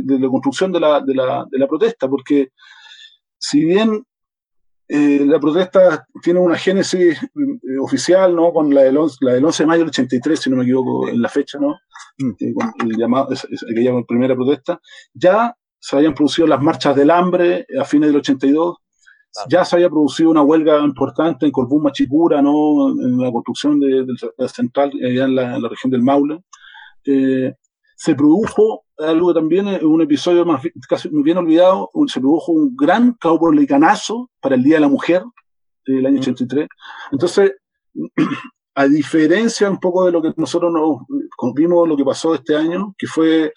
la 0.05 0.27
construcción 0.27 0.73
de 0.73 0.81
la, 0.81 1.67
protesta, 1.69 2.09
porque 2.09 2.49
si 3.39 3.63
bien 3.63 4.03
eh, 4.87 5.25
la 5.25 5.39
protesta 5.39 6.05
tiene 6.21 6.39
una 6.39 6.57
génesis 6.57 7.19
oficial, 7.81 8.35
¿no? 8.35 8.51
Con 8.51 8.73
la 8.73 8.83
del, 8.83 8.97
11, 8.97 9.17
la 9.21 9.33
del 9.33 9.45
11 9.45 9.63
de 9.63 9.67
mayo 9.67 9.79
del 9.79 9.89
83, 9.89 10.39
si 10.39 10.49
no 10.49 10.57
me 10.57 10.63
equivoco 10.63 11.07
en 11.09 11.21
la 11.21 11.29
fecha, 11.29 11.57
¿no? 11.59 11.75
Mm. 12.17 12.53
con 12.53 12.91
el 12.91 12.97
llamado, 12.97 13.29
aquella 13.71 13.91
primera 14.07 14.35
protesta, 14.35 14.79
ya 15.13 15.55
se 15.79 15.95
habían 15.95 16.13
producido 16.13 16.47
las 16.47 16.61
marchas 16.61 16.95
del 16.95 17.11
hambre 17.11 17.65
a 17.79 17.85
fines 17.85 18.09
del 18.09 18.17
82, 18.17 18.77
ya 19.49 19.65
se 19.65 19.75
había 19.75 19.89
producido 19.89 20.29
una 20.29 20.43
huelga 20.43 20.79
importante 20.79 21.45
en 21.45 21.51
Corbún 21.51 21.83
Machicura, 21.83 22.41
¿no? 22.41 22.91
en 22.91 23.17
la 23.17 23.31
construcción 23.31 23.79
de, 23.79 24.05
la 24.37 24.47
central 24.47 24.91
allá 25.03 25.25
en 25.25 25.35
la, 25.35 25.69
región 25.69 25.91
del 25.91 26.03
Maule. 26.03 26.43
Eh, 27.05 27.53
se 27.95 28.15
produjo 28.15 28.83
algo 28.97 29.29
que 29.29 29.39
también 29.39 29.67
un 29.85 30.01
episodio 30.01 30.45
más 30.45 30.61
casi 30.87 31.09
bien 31.11 31.37
olvidado, 31.37 31.89
se 32.07 32.19
produjo 32.19 32.51
un 32.51 32.75
gran 32.75 33.13
caupolicanazo 33.13 34.29
para 34.39 34.55
el 34.55 34.63
Día 34.63 34.75
de 34.75 34.81
la 34.81 34.89
Mujer 34.89 35.23
del 35.85 36.05
año 36.05 36.19
83. 36.19 36.67
Entonces, 37.11 37.53
a 38.75 38.87
diferencia 38.87 39.69
un 39.69 39.79
poco 39.79 40.05
de 40.05 40.11
lo 40.11 40.21
que 40.21 40.33
nosotros 40.37 40.71
nos 40.71 41.53
vimos 41.53 41.87
lo 41.87 41.97
que 41.97 42.05
pasó 42.05 42.33
este 42.33 42.55
año, 42.55 42.95
que 42.97 43.07
fue 43.07 43.53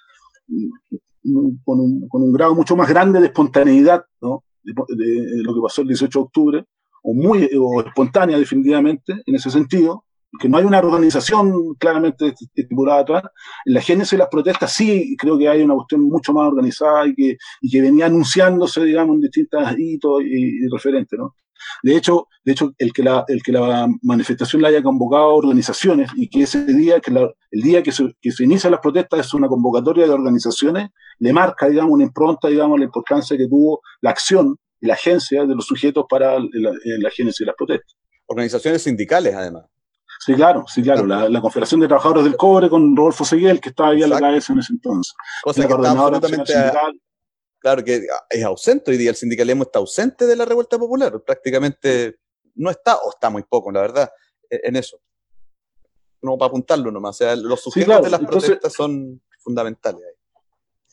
mm, 0.49 1.62
con 1.64 1.80
un, 1.80 2.09
con 2.09 2.22
un 2.22 2.32
grado 2.32 2.55
mucho 2.55 2.76
más 2.76 2.89
grande 2.89 3.20
de 3.20 3.26
espontaneidad, 3.26 4.05
¿no? 4.20 4.45
de, 4.62 5.43
lo 5.43 5.55
que 5.55 5.61
pasó 5.61 5.82
el 5.82 5.89
18 5.89 6.18
de 6.18 6.24
octubre, 6.24 6.64
o 7.03 7.14
muy 7.14 7.49
o 7.57 7.80
espontánea 7.82 8.39
definitivamente 8.39 9.22
en 9.24 9.34
ese 9.34 9.51
sentido, 9.51 10.05
que 10.41 10.49
no 10.49 10.59
hay 10.59 10.64
una 10.64 10.78
organización 10.78 11.74
claramente 11.74 12.34
estipulada 12.55 13.01
atrás. 13.01 13.22
En 13.64 13.74
la 13.74 13.80
génesis 13.80 14.12
de 14.12 14.18
las 14.18 14.28
protestas 14.28 14.72
sí 14.72 15.16
creo 15.18 15.39
que 15.39 15.49
hay 15.49 15.62
una 15.62 15.74
cuestión 15.74 16.03
mucho 16.03 16.32
más 16.32 16.49
organizada 16.49 17.07
y 17.07 17.14
que, 17.14 17.37
y 17.61 17.70
que 17.70 17.80
venía 17.80 18.07
anunciándose, 18.07 18.84
digamos, 18.84 19.16
en 19.16 19.20
distintos 19.22 19.62
hitos 19.78 20.22
y, 20.22 20.68
referentes, 20.72 21.18
¿no? 21.18 21.34
De 21.82 21.97
hecho, 21.97 22.28
de 22.45 22.53
hecho 22.53 22.74
el, 22.78 22.93
que 22.93 23.03
la, 23.03 23.24
el 23.26 23.43
que 23.43 23.51
la 23.51 23.89
manifestación 24.03 24.62
la 24.62 24.68
haya 24.68 24.82
convocado 24.82 25.34
organizaciones 25.34 26.11
y 26.14 26.28
que 26.28 26.43
ese 26.43 26.64
día, 26.64 27.01
que 27.01 27.11
el 27.11 27.62
día 27.62 27.82
que 27.82 27.93
se, 27.93 28.05
que 28.20 28.30
inician 28.41 28.70
las 28.70 28.80
protestas 28.80 29.26
es 29.26 29.34
una 29.34 29.49
convocatoria 29.49 30.07
de 30.07 30.12
organizaciones, 30.12 30.91
le 31.18 31.32
marca, 31.32 31.68
digamos, 31.68 31.93
una 31.93 32.05
impronta, 32.05 32.49
digamos, 32.49 32.78
la 32.78 32.84
importancia 32.84 33.37
que 33.37 33.49
tuvo 33.49 33.80
la 34.01 34.11
acción 34.11 34.57
y 34.80 34.87
la 34.87 34.95
agencia 34.95 35.45
de 35.45 35.55
los 35.55 35.66
sujetos 35.66 36.05
para 36.09 36.39
la, 36.39 37.11
génesis 37.11 37.41
de 37.41 37.47
las 37.47 37.57
protestas. 37.57 37.97
Organizaciones 38.26 38.82
sindicales, 38.82 39.34
además. 39.34 39.64
Sí, 40.20 40.34
claro, 40.34 40.64
sí, 40.66 40.82
claro. 40.82 41.06
La, 41.06 41.40
Confederación 41.40 41.80
de 41.80 41.88
Trabajadores 41.88 42.24
del 42.24 42.36
Cobre 42.36 42.68
con 42.68 42.96
Rodolfo 42.96 43.24
Seguel, 43.24 43.60
que 43.60 43.68
estaba 43.68 43.90
ahí 43.90 44.02
a 44.02 44.08
la 44.08 44.18
cabeza 44.18 44.52
en 44.52 44.60
ese 44.60 44.72
entonces. 44.72 45.14
Cosa 45.42 45.66
que 45.66 45.72
absolutamente 45.72 46.54
claro 47.66 47.82
que 47.82 48.06
es 48.30 48.44
ausente 48.44 48.92
hoy 48.92 48.96
día, 48.96 49.10
el 49.10 49.16
sindicalismo 49.16 49.64
está 49.64 49.80
ausente 49.80 50.24
de 50.24 50.36
la 50.36 50.44
revuelta 50.44 50.78
popular, 50.78 51.20
prácticamente 51.24 52.16
no 52.54 52.70
está, 52.70 52.96
o 52.96 53.10
está 53.10 53.28
muy 53.28 53.42
poco, 53.42 53.72
la 53.72 53.80
verdad, 53.80 54.10
e, 54.48 54.60
en 54.64 54.76
eso. 54.76 55.00
No 56.22 56.38
para 56.38 56.48
apuntarlo 56.48 56.90
nomás, 56.92 57.16
o 57.16 57.18
sea, 57.18 57.36
los 57.36 57.60
sujetos 57.60 58.04
de 58.04 58.10
las 58.10 58.20
protestas 58.20 58.72
son 58.72 59.20
fundamentales 59.40 60.00
ahí. 60.00 60.14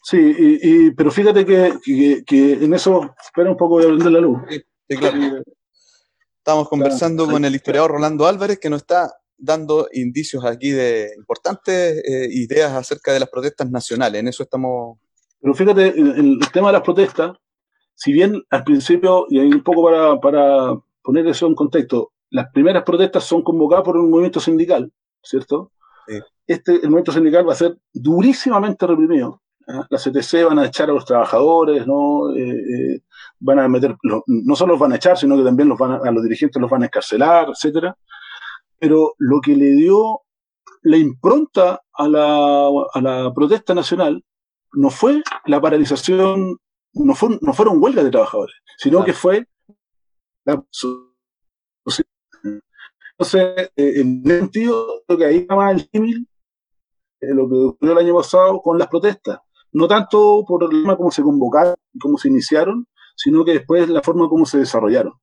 Sí, 0.06 0.36
y, 0.62 0.92
pero 0.92 1.12
fíjate 1.12 1.46
que, 1.46 2.24
que, 2.26 2.54
en 2.54 2.74
eso, 2.74 3.16
espera 3.24 3.52
un 3.52 3.58
poco, 3.58 3.80
de 3.80 4.10
la 4.10 4.20
luz. 4.20 4.40
Sí, 4.50 4.98
claro. 4.98 5.44
Estamos 6.46 6.68
conversando 6.68 7.26
con 7.26 7.46
el 7.46 7.56
historiador 7.56 7.92
Rolando 7.92 8.28
Álvarez, 8.28 8.60
que 8.60 8.70
nos 8.70 8.82
está 8.82 9.10
dando 9.38 9.88
indicios 9.94 10.44
aquí 10.44 10.72
de 10.72 11.14
importantes 11.16 12.04
eh, 12.06 12.28
ideas 12.32 12.74
acerca 12.74 13.14
de 13.14 13.22
las 13.22 13.30
protestas 13.30 13.72
nacionales. 13.72 14.20
En 14.20 14.28
eso 14.28 14.44
estamos. 14.44 14.98
Pero 15.40 15.54
fíjate, 15.54 15.98
el, 15.98 16.40
el 16.42 16.52
tema 16.52 16.68
de 16.68 16.74
las 16.74 16.82
protestas, 16.82 17.32
si 17.96 18.12
bien 18.12 18.44
al 18.50 18.66
principio, 18.66 19.26
y 19.30 19.40
un 19.40 19.64
poco 19.64 19.86
para, 19.86 20.20
para 20.20 20.78
poner 21.02 21.26
eso 21.28 21.48
en 21.48 21.56
contexto, 21.56 22.12
las 22.30 22.52
primeras 22.52 22.84
protestas 22.84 23.24
son 23.24 23.42
convocadas 23.42 23.86
por 23.86 23.96
un 23.96 24.10
movimiento 24.10 24.42
sindical, 24.42 24.92
¿cierto? 25.22 25.72
Este, 26.46 26.74
el 26.74 26.90
movimiento 26.90 27.14
sindical 27.14 27.48
va 27.48 27.54
a 27.54 27.56
ser 27.56 27.78
durísimamente 27.94 28.86
reprimido. 28.86 29.42
¿ah? 29.70 29.88
La 29.90 29.98
CTC 29.98 30.44
van 30.44 30.60
a 30.60 30.66
echar 30.66 30.90
a 30.90 30.94
los 30.94 31.06
trabajadores, 31.06 31.88
¿no? 31.88 32.36
Eh, 32.36 32.50
eh, 32.50 33.02
van 33.44 33.60
a 33.60 33.68
meter, 33.68 33.96
no 34.26 34.56
solo 34.56 34.74
los 34.74 34.80
van 34.80 34.94
a 34.94 34.96
echar, 34.96 35.18
sino 35.18 35.38
que 35.38 35.44
también 35.44 35.70
los 35.70 35.78
van 35.78 35.92
a, 35.92 36.12
los 36.12 36.24
dirigentes 36.24 36.62
los 36.62 36.70
van 36.70 36.84
a 36.84 36.86
encarcelar, 36.86 37.50
etcétera. 37.50 37.96
Pero 38.80 39.14
lo 39.18 39.42
que 39.42 39.56
le 39.56 39.72
dio 39.74 40.22
la 40.82 40.98
impronta 40.98 41.82
a 41.94 42.08
la, 42.08 42.68
a 42.94 43.02
la 43.02 43.34
protesta 43.34 43.74
nacional 43.74 44.24
no 44.74 44.90
fue 44.90 45.22
la 45.46 45.62
paralización, 45.62 46.58
no, 46.94 47.16
fue, 47.16 47.38
no 47.42 47.54
fueron 47.54 47.82
huelgas 47.82 48.04
de 48.06 48.12
trabajadores, 48.12 48.56
sino 48.78 49.04
que 49.04 49.14
fue 49.14 49.48
la, 50.46 50.64
entonces, 53.18 53.72
eh, 53.76 54.02
en 54.02 54.24
ese 54.26 54.40
sentido, 54.40 55.04
lo 55.08 55.18
que 55.18 55.26
ahí 55.26 55.46
llama 55.48 55.72
el 55.72 55.88
símil, 55.90 56.28
lo 57.22 57.48
que 57.48 57.56
ocurrió 57.56 57.94
el 57.94 58.06
año 58.06 58.16
pasado 58.16 58.62
con 58.62 58.78
las 58.78 58.88
protestas. 58.88 59.40
No 59.72 59.88
tanto 59.88 60.44
por 60.48 60.64
la 60.64 60.70
forma 60.70 60.98
como 60.98 61.12
se 61.12 61.24
convocaron, 61.24 61.76
cómo 62.02 62.18
se 62.18 62.28
iniciaron, 62.28 62.88
sino 63.16 63.44
que 63.46 63.54
después 63.54 63.90
la 63.90 64.02
forma 64.02 64.28
como 64.28 64.46
se 64.46 64.60
desarrollaron. 64.60 65.14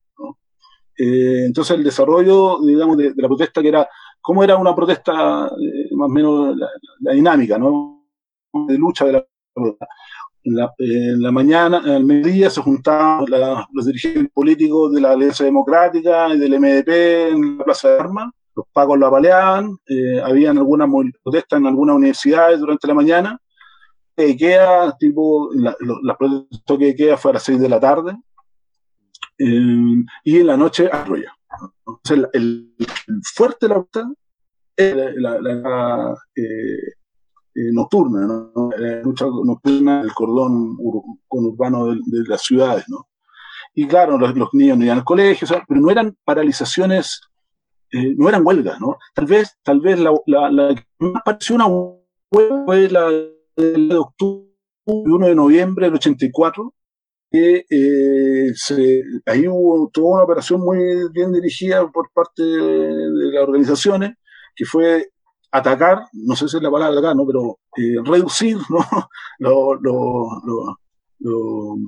Eh, 0.98 1.46
entonces 1.46 1.76
el 1.76 1.84
desarrollo, 1.84 2.60
digamos, 2.60 2.96
de, 2.96 3.14
la 3.16 3.28
protesta, 3.28 3.62
que 3.62 3.68
era, 3.68 3.88
cómo 4.20 4.44
era 4.44 4.56
una 4.56 4.74
protesta, 4.74 5.46
eh, 5.46 5.88
más 5.92 6.06
o 6.06 6.12
menos 6.12 6.56
la, 7.00 7.12
dinámica, 7.12 7.58
¿no? 7.58 8.04
De 8.68 8.76
lucha 8.76 9.06
de 9.06 9.12
la 9.12 9.26
protesta. 9.54 9.86
La, 10.44 10.72
en 10.78 11.22
la 11.22 11.30
mañana, 11.30 11.82
al 11.84 12.04
mediodía, 12.04 12.50
se 12.50 12.62
juntaban 12.62 13.26
los 13.72 13.86
dirigentes 13.86 14.30
políticos 14.32 14.92
de 14.92 15.00
la 15.00 15.12
Alianza 15.12 15.44
Democrática 15.44 16.34
y 16.34 16.38
del 16.38 16.58
MDP 16.58 16.88
en 17.32 17.58
la 17.58 17.64
Plaza 17.64 17.90
de 17.90 18.00
Armas. 18.00 18.32
Los 18.54 18.66
pagos 18.72 18.98
lo 18.98 19.06
apaleaban, 19.06 19.78
eh, 19.86 20.20
habían 20.22 20.58
algunas 20.58 20.88
protestas 21.22 21.60
en 21.60 21.66
algunas 21.66 21.96
universidades 21.96 22.58
durante 22.58 22.86
la 22.86 22.94
mañana 22.94 23.40
IKEA, 24.26 24.96
tipo, 24.98 25.50
la, 25.54 25.74
la, 26.02 26.16
protesta 26.16 26.78
que 26.78 26.86
IKEA 26.86 27.16
fue 27.16 27.30
a 27.30 27.34
las 27.34 27.42
6 27.42 27.60
de 27.60 27.68
la 27.68 27.80
tarde 27.80 28.16
eh, 29.38 30.04
y 30.24 30.38
en 30.38 30.46
la 30.46 30.56
noche 30.56 30.88
arroya. 30.92 31.34
Entonces, 31.86 32.28
el, 32.34 32.74
fuerte 33.34 33.66
de 33.66 33.68
la 33.68 33.74
protesta 33.74 34.12
es 34.76 34.96
la, 35.16 36.14
eh, 36.36 36.42
eh, 37.54 37.72
nocturna, 37.72 38.26
¿no? 38.26 38.70
la 38.76 39.00
lucha 39.02 39.26
nocturna 39.26 40.02
del 40.02 40.12
cordón 40.12 40.76
urbano 41.28 41.86
de, 41.86 42.00
de, 42.04 42.28
las 42.28 42.42
ciudades. 42.42 42.84
¿no? 42.88 43.08
Y 43.74 43.86
claro, 43.86 44.18
los, 44.18 44.36
los 44.36 44.50
niños 44.52 44.78
no 44.78 44.84
iban 44.84 44.98
al 44.98 45.04
colegio, 45.04 45.48
pero 45.66 45.80
no 45.80 45.90
eran 45.90 46.16
paralizaciones, 46.24 47.20
no 47.92 48.28
eran 48.28 48.46
huelgas. 48.46 48.80
¿no? 48.80 48.96
Tal 49.14 49.26
vez, 49.26 49.56
tal 49.62 49.80
vez 49.80 49.98
la, 49.98 50.12
la, 50.26 50.74
que 50.74 50.84
más 50.98 51.22
pareció 51.24 51.56
una 51.56 51.66
huelga 51.66 52.64
fue 52.64 52.88
la 52.88 53.10
de 53.60 53.96
octubre, 53.96 54.50
1 54.86 55.26
de 55.26 55.34
noviembre 55.34 55.86
del 55.86 55.94
84, 55.94 56.74
que 57.30 57.64
eh, 57.70 58.52
se, 58.54 59.02
ahí 59.26 59.46
hubo 59.46 59.88
toda 59.92 60.14
una 60.14 60.24
operación 60.24 60.60
muy 60.60 60.78
bien 61.12 61.32
dirigida 61.32 61.88
por 61.90 62.10
parte 62.12 62.42
de 62.42 63.32
las 63.32 63.42
organizaciones, 63.42 64.14
que 64.56 64.64
fue 64.64 65.10
atacar, 65.52 66.00
no 66.12 66.34
sé 66.36 66.48
si 66.48 66.56
es 66.56 66.62
la 66.62 66.70
palabra 66.70 66.98
acá, 66.98 67.14
¿no? 67.14 67.26
pero 67.26 67.58
eh, 67.76 67.96
reducir 68.04 68.56
¿no? 68.68 68.78
los, 69.38 69.78
los, 69.80 70.76
los, 71.18 71.78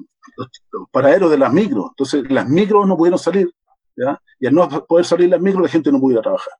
paraderos 0.90 1.30
de 1.30 1.38
las 1.38 1.52
micros. 1.52 1.86
Entonces, 1.90 2.30
las 2.30 2.48
micros 2.48 2.86
no 2.86 2.96
pudieron 2.96 3.18
salir, 3.18 3.52
¿ya? 3.96 4.20
y 4.38 4.46
al 4.46 4.54
no 4.54 4.68
poder 4.86 5.04
salir 5.04 5.28
las 5.28 5.40
micros, 5.40 5.62
la 5.62 5.68
gente 5.68 5.92
no 5.92 6.00
pudiera 6.00 6.22
trabajar. 6.22 6.52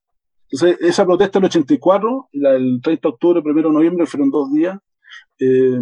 Entonces, 0.51 0.79
esa 0.81 1.07
protesta 1.07 1.39
del 1.39 1.47
84, 1.47 2.29
la, 2.33 2.51
el 2.51 2.81
30 2.83 3.09
de 3.09 3.13
octubre, 3.13 3.43
1 3.45 3.55
de 3.55 3.63
noviembre, 3.63 4.07
fueron 4.07 4.31
dos 4.31 4.53
días, 4.53 4.79
eh, 5.39 5.81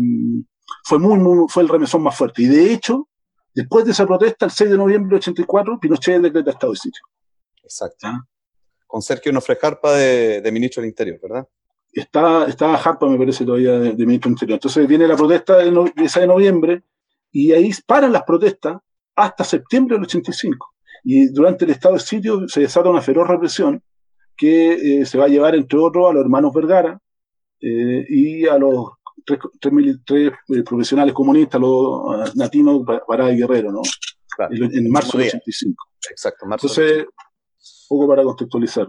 fue, 0.85 0.99
muy, 0.99 1.19
muy, 1.19 1.47
fue 1.49 1.63
el 1.63 1.69
remesón 1.69 2.03
más 2.03 2.17
fuerte. 2.17 2.43
Y 2.43 2.47
de 2.47 2.73
hecho, 2.73 3.11
Después 3.55 3.85
de 3.85 3.91
esa 3.91 4.07
protesta, 4.07 4.47
el 4.47 4.53
6 4.53 4.71
de 4.71 4.77
noviembre 4.77 5.11
de 5.11 5.17
84, 5.17 5.79
Pinochet 5.81 6.23
decreta 6.23 6.51
estado 6.51 6.73
de 6.73 6.79
sitio. 6.79 7.03
Exacto. 7.63 8.09
Con 8.87 9.03
Sergio 9.03 9.33
Nofrejarpa 9.33 9.93
de, 9.95 10.41
de 10.41 10.53
ministro 10.53 10.83
del 10.83 10.91
Interior, 10.91 11.19
¿verdad? 11.21 11.49
Estaba, 11.93 12.47
estaba 12.47 12.77
Harpa, 12.77 13.09
me 13.09 13.19
parece, 13.19 13.45
todavía 13.45 13.79
de, 13.79 13.93
ministro 13.95 14.29
del 14.29 14.35
Interior. 14.35 14.57
Entonces 14.57 14.87
viene 14.87 15.09
la 15.09 15.17
protesta 15.17 15.57
de, 15.59 15.71
no, 15.71 15.87
esa 15.97 16.21
de 16.21 16.27
noviembre 16.29 16.85
y 17.33 17.53
ahí 17.53 17.71
paran 17.87 18.13
las 18.13 18.23
protestas 18.23 18.79
hasta 19.17 19.45
septiembre 19.45 19.97
del 19.97 20.05
85. 20.05 20.75
Y 21.03 21.27
durante 21.29 21.65
el 21.65 21.73
estado 21.73 21.95
de 21.95 22.01
sitio 22.01 22.49
se 22.49 22.61
desata 22.61 22.91
una 22.91 23.03
feroz 23.03 23.27
represión 23.27 23.83
que 24.37 25.01
eh, 25.01 25.07
se 25.07 25.19
va 25.19 25.25
a 25.25 25.29
llevar, 25.29 25.55
entre 25.57 25.79
otros, 25.79 26.09
a 26.09 26.13
los 26.13 26.23
hermanos 26.23 26.53
Vergara 26.55 27.01
eh, 27.61 28.05
y 28.09 28.47
a 28.47 28.59
los 28.59 28.93
tres, 29.25 29.39
tres, 30.05 30.33
eh, 30.49 30.63
profesionales 30.63 31.15
comunistas, 31.15 31.61
los 31.61 32.35
Natinos, 32.37 32.83
Pará 33.07 33.31
y 33.33 33.39
Guerrero, 33.39 33.73
¿no? 33.73 33.83
en, 34.51 34.91
marzo 34.91 35.19
del 35.19 35.29
85. 35.29 35.85
Exacto, 36.11 36.47
marzo. 36.47 36.67
Entonces, 36.67 37.07
poco 37.89 38.09
para 38.09 38.23
contextualizar. 38.23 38.89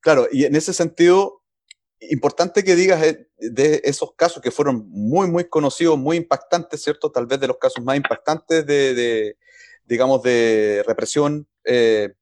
Claro, 0.00 0.26
y 0.32 0.44
en 0.44 0.56
ese 0.56 0.72
sentido, 0.72 1.42
importante 2.10 2.64
que 2.64 2.74
digas 2.74 3.00
de 3.38 3.80
esos 3.84 4.14
casos 4.16 4.42
que 4.42 4.50
fueron 4.50 4.88
muy, 4.90 5.28
muy 5.28 5.44
conocidos, 5.48 5.98
muy 5.98 6.16
impactantes, 6.16 6.82
¿cierto? 6.82 7.10
Tal 7.10 7.26
vez 7.26 7.40
de 7.40 7.48
los 7.48 7.58
casos 7.58 7.84
más 7.84 7.96
impactantes 7.96 8.66
de, 8.66 9.36
digamos, 9.84 10.22
de 10.22 10.82
represión 10.86 11.46
eh, 11.64 12.12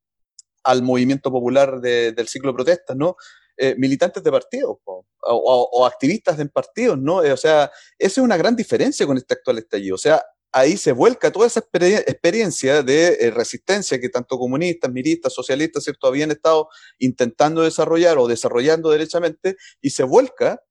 al 0.62 0.82
movimiento 0.82 1.30
popular 1.30 1.80
del 1.80 2.28
ciclo 2.28 2.50
de 2.50 2.56
protestas, 2.56 2.96
¿no? 2.96 3.16
Eh, 3.56 3.74
militantes 3.76 4.22
de 4.22 4.30
partidos 4.30 4.78
o, 5.22 5.86
activistas 5.86 6.38
de 6.38 6.46
partidos, 6.46 6.98
¿no? 6.98 7.22
Eh, 7.22 7.32
o 7.32 7.36
sea, 7.36 7.70
esa 7.98 8.20
es 8.20 8.24
una 8.24 8.36
gran 8.36 8.56
diferencia 8.56 9.06
con 9.06 9.16
este 9.18 9.34
actual 9.34 9.58
estallido. 9.58 9.94
O 9.94 9.98
sea, 9.98 10.24
ahí 10.52 10.76
se 10.76 10.92
vuelca 10.92 11.30
toda 11.30 11.46
esa 11.46 11.60
experiencia 11.60 12.82
de 12.82 13.30
resistencia 13.34 14.00
que 14.00 14.08
tanto 14.08 14.38
comunistas, 14.38 14.90
miristas, 14.90 15.32
socialistas, 15.32 15.84
¿cierto?, 15.84 16.06
habían 16.06 16.30
estado 16.30 16.68
intentando 16.98 17.62
desarrollar 17.62 18.18
o 18.18 18.26
desarrollando 18.26 18.90
derechamente 18.90 19.56
y 19.80 19.90
se 19.90 20.04
vuelca 20.04 20.62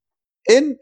en, 0.45 0.77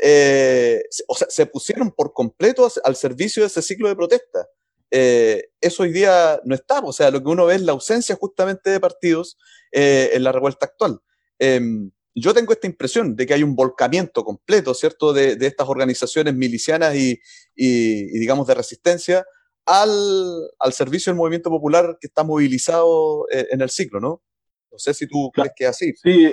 o 1.08 1.16
sea, 1.16 1.28
se 1.30 1.46
pusieron 1.46 1.92
por 1.92 2.14
completo 2.14 2.72
al 2.84 2.96
servicio 2.96 3.44
de 3.44 3.48
ese 3.48 3.62
ciclo 3.62 3.90
de 3.90 3.96
protesta. 3.96 4.48
Eh, 4.92 5.50
eso 5.60 5.84
hoy 5.84 5.92
día 5.92 6.42
no 6.46 6.56
está. 6.56 6.80
O 6.80 6.94
sea, 6.94 7.12
lo 7.12 7.22
que 7.22 7.30
uno 7.30 7.46
ve 7.46 7.56
es 7.56 7.62
la 7.62 7.74
ausencia 7.74 8.16
justamente 8.16 8.70
de 8.70 8.80
partidos 8.80 9.38
eh, 9.72 10.12
en 10.14 10.24
la 10.24 10.32
revuelta 10.32 10.66
actual. 10.66 11.00
Em, 11.40 11.92
yo 12.16 12.34
tengo 12.34 12.52
esta 12.52 12.68
impresión 12.68 13.16
de 13.16 13.26
que 13.26 13.34
hay 13.34 13.44
un 13.44 13.56
volcamiento 13.56 14.24
completo, 14.24 14.74
¿cierto?, 14.74 15.14
de, 15.14 15.38
estas 15.40 15.70
organizaciones 15.70 16.34
milicianas 16.34 16.96
y, 16.96 17.20
digamos, 17.56 18.48
de 18.48 18.56
resistencia 18.56 19.26
al, 19.66 20.50
servicio 20.72 21.12
del 21.12 21.18
movimiento 21.18 21.50
popular 21.50 21.98
que 22.00 22.08
está 22.08 22.24
movilizado 22.24 23.28
eh, 23.32 23.48
en 23.52 23.62
el 23.62 23.70
ciclo, 23.70 24.00
¿no? 24.00 24.24
No 24.72 24.80
sé 24.80 24.94
si 24.94 25.08
tú 25.08 25.32
crees 25.34 25.52
que 25.56 25.64
es 25.66 25.70
así. 25.70 25.94
Sí, 26.04 26.28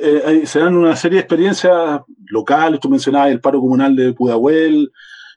se 0.47 0.59
dan 0.59 0.77
una 0.77 0.97
serie 0.97 1.17
de 1.17 1.21
experiencias 1.21 2.01
locales, 2.27 2.81
tú 2.81 2.89
mencionabas 2.89 3.31
el 3.31 3.41
paro 3.41 3.61
comunal 3.61 3.95
de 3.97 4.13
Pudahuel, 4.13 4.91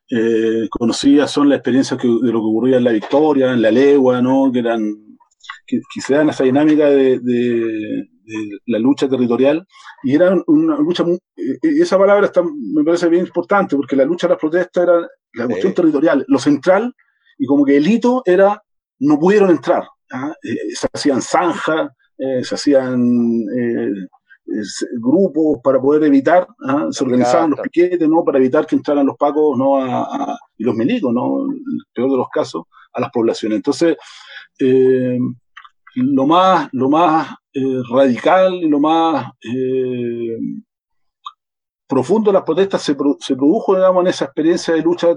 eh, 0.09 0.69
conocidas 0.69 1.29
son 1.31 1.49
las 1.49 1.57
experiencias 1.57 1.99
de 2.01 2.07
lo 2.07 2.39
que 2.39 2.47
ocurría 2.47 2.77
en 2.77 2.85
la 2.85 2.91
Victoria, 2.91 3.51
en 3.51 3.61
la 3.61 3.71
Legua, 3.71 4.21
¿no? 4.21 4.49
que, 4.53 4.59
eran, 4.59 4.95
que, 5.65 5.81
se 6.01 6.13
dan 6.13 6.29
esa 6.29 6.45
dinámica 6.45 6.89
de, 6.89 8.07
la 8.65 8.79
lucha 8.79 9.07
territorial, 9.07 9.65
y 10.03 10.15
era 10.15 10.35
una 10.47 10.77
lucha, 10.77 11.03
muy, 11.03 11.15
eh, 11.35 11.57
y 11.61 11.81
esa 11.81 11.97
palabra 11.97 12.25
está, 12.25 12.43
me 12.43 12.83
parece 12.83 13.09
bien 13.09 13.25
importante, 13.25 13.75
porque 13.75 13.95
la 13.95 14.05
lucha 14.05 14.27
de 14.27 14.33
las 14.33 14.41
protestas 14.41 14.83
era 14.83 15.07
la 15.33 15.45
cuestión 15.45 15.73
territorial, 15.73 16.25
lo 16.27 16.39
central, 16.39 16.93
y 17.37 17.45
como 17.45 17.65
que 17.65 17.77
el 17.77 17.87
hito 17.87 18.23
era, 18.25 18.61
no 18.99 19.19
pudieron 19.19 19.49
entrar, 19.49 19.83
¿ah? 20.11 20.33
eh, 20.43 20.75
se 20.75 20.87
hacían 20.93 21.21
zanjas, 21.21 21.91
se 22.17 22.55
hacían 22.55 23.45
grupos 24.99 25.59
para 25.63 25.79
poder 25.79 26.03
evitar, 26.03 26.47
¿ah? 26.67 26.87
se 26.89 27.03
organizaban 27.03 27.51
los 27.51 27.59
piquetes, 27.59 28.07
¿no? 28.07 28.23
Para 28.23 28.39
evitar 28.39 28.65
que 28.65 28.75
entraran 28.75 29.05
los 29.05 29.17
pacos, 29.17 29.57
¿no? 29.57 29.77
A, 29.79 30.37
y 30.57 30.63
los 30.63 30.75
milicos, 30.75 31.13
¿no? 31.13 31.45
En 31.45 31.57
el 31.57 31.83
peor 31.93 32.09
de 32.09 32.17
los 32.17 32.29
casos, 32.29 32.63
a 32.93 33.01
las 33.01 33.11
poblaciones. 33.11 33.57
Entonces, 33.57 33.97
eh, 34.59 35.19
lo 35.95 36.27
más, 36.27 36.69
lo 36.71 36.89
más 36.89 37.35
eh, 37.53 37.81
radical 37.89 38.53
y 38.55 38.69
lo 38.69 38.79
más 38.79 39.31
eh, 39.43 40.37
profundo 41.87 42.31
de 42.31 42.35
las 42.35 42.43
protestas 42.43 42.81
se, 42.81 42.95
se, 43.19 43.35
produjo, 43.35 43.75
digamos, 43.75 44.01
en 44.01 44.07
esa 44.07 44.25
experiencia 44.25 44.73
de 44.73 44.81
lucha 44.81 45.15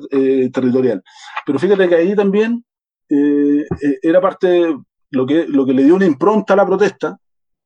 territorial. 0.52 1.02
Pero 1.44 1.58
fíjate 1.58 1.88
que 1.88 1.94
ahí 1.96 2.14
también 2.14 2.64
era 3.08 4.20
parte, 4.20 4.76
lo 5.10 5.26
que, 5.26 5.46
lo 5.48 5.66
que 5.66 5.74
le 5.74 5.84
dio 5.84 5.96
una 5.96 6.06
impronta 6.06 6.54
a 6.54 6.56
la 6.56 6.66
protesta, 6.66 7.18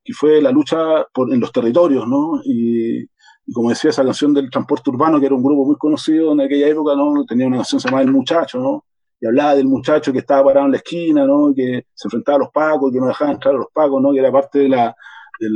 que 0.05 0.13
fue 0.13 0.41
la 0.43 0.51
lucha 0.51 1.07
por, 1.13 1.33
en 1.33 1.41
los 1.41 1.53
territorios, 1.53 2.07
¿no? 2.07 2.41
Y, 2.45 3.07
como 3.53 3.71
decía 3.71 3.91
esa 3.91 4.05
canción 4.05 4.33
del 4.33 4.51
transporte 4.51 4.91
urbano, 4.91 5.21
que 5.21 5.27
era 5.27 5.35
un 5.35 5.43
grupo 5.43 5.67
muy 5.67 5.77
conocido 5.77 6.33
en 6.33 6.41
aquella 6.41 6.69
época, 6.69 6.95
¿no? 6.95 7.25
Tenía 7.27 7.47
una 7.47 7.59
canción 7.59 7.81
llamada 7.81 8.05
El 8.05 8.13
Muchacho, 8.13 8.59
¿no? 8.59 8.85
Hablaba 9.27 9.55
del 9.55 9.67
muchacho 9.67 10.13
que 10.13 10.19
estaba 10.19 10.45
parado 10.45 10.67
en 10.67 10.73
la 10.73 10.79
esquina, 10.79 11.27
¿no? 11.27 11.53
Que 11.55 11.87
se 11.95 12.09
enfrentaba 12.09 12.37
a 12.37 12.39
los 12.41 12.51
pacos, 12.51 12.93
que 12.93 12.99
no 12.99 13.07
dejaba 13.07 13.33
entrar 13.33 13.55
a 13.55 13.59
los 13.59 13.69
pacos, 13.73 14.03
¿no? 14.03 14.13
Que 14.13 14.19
era 14.19 14.33
parte 14.33 14.59
de 14.61 14.69
la, 14.69 14.95
de, 15.41 15.49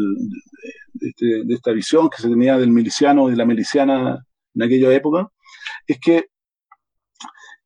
este, 1.08 1.26
de, 1.44 1.54
esta 1.54 1.72
visión 1.72 2.08
que 2.08 2.22
se 2.22 2.28
tenía 2.28 2.56
del 2.56 2.70
miliciano 2.70 3.28
y 3.28 3.32
de 3.32 3.36
la 3.36 3.44
miliciana 3.44 4.24
en 4.54 4.62
aquella 4.62 4.92
época. 4.92 5.30
Es 5.86 5.98
que 6.00 6.28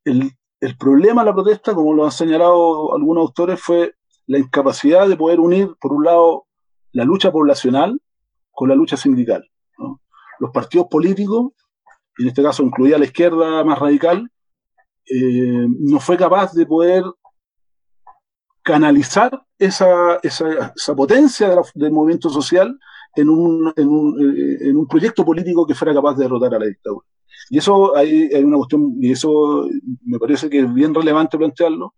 el, 0.04 0.32
el 0.60 0.76
problema 0.76 1.22
de 1.22 1.26
la 1.26 1.34
protesta, 1.34 1.74
como 1.74 1.92
lo 1.92 2.04
han 2.04 2.12
señalado 2.12 2.94
algunos 2.94 3.22
autores, 3.22 3.60
fue 3.60 3.94
la 4.26 4.38
incapacidad 4.38 5.08
de 5.08 5.16
poder 5.16 5.40
unir, 5.40 5.74
por 5.80 5.92
un 5.92 6.04
lado, 6.04 6.46
la 6.92 7.04
lucha 7.04 7.32
poblacional 7.32 8.00
con 8.50 8.68
la 8.68 8.74
lucha 8.74 8.96
sindical. 8.96 9.44
Los 10.38 10.50
partidos 10.50 10.86
políticos, 10.90 11.52
en 12.18 12.28
este 12.28 12.42
caso 12.42 12.62
incluía 12.62 12.98
la 12.98 13.04
izquierda 13.04 13.64
más 13.64 13.78
radical, 13.78 14.30
eh, 15.12 15.66
no 15.80 16.00
fue 16.00 16.16
capaz 16.16 16.52
de 16.52 16.64
poder 16.66 17.04
canalizar 18.62 19.42
esa, 19.58 20.18
esa, 20.22 20.94
potencia 20.96 21.54
del 21.74 21.92
movimiento 21.92 22.30
social 22.30 22.78
en 23.16 23.28
un, 23.28 23.72
en, 23.76 23.88
un, 23.88 24.20
eh, 24.20 24.68
en 24.68 24.76
un, 24.76 24.86
proyecto 24.86 25.24
político 25.24 25.66
que 25.66 25.74
fuera 25.74 25.92
capaz 25.92 26.14
de 26.14 26.24
derrotar 26.24 26.54
a 26.54 26.58
la 26.58 26.66
dictadura. 26.66 27.06
Y 27.50 27.58
eso 27.58 27.96
hay, 27.96 28.30
hay, 28.32 28.42
una 28.44 28.56
cuestión, 28.56 28.96
y 29.00 29.12
eso 29.12 29.68
me 30.04 30.18
parece 30.18 30.48
que 30.48 30.60
es 30.60 30.72
bien 30.72 30.94
relevante 30.94 31.36
plantearlo, 31.36 31.94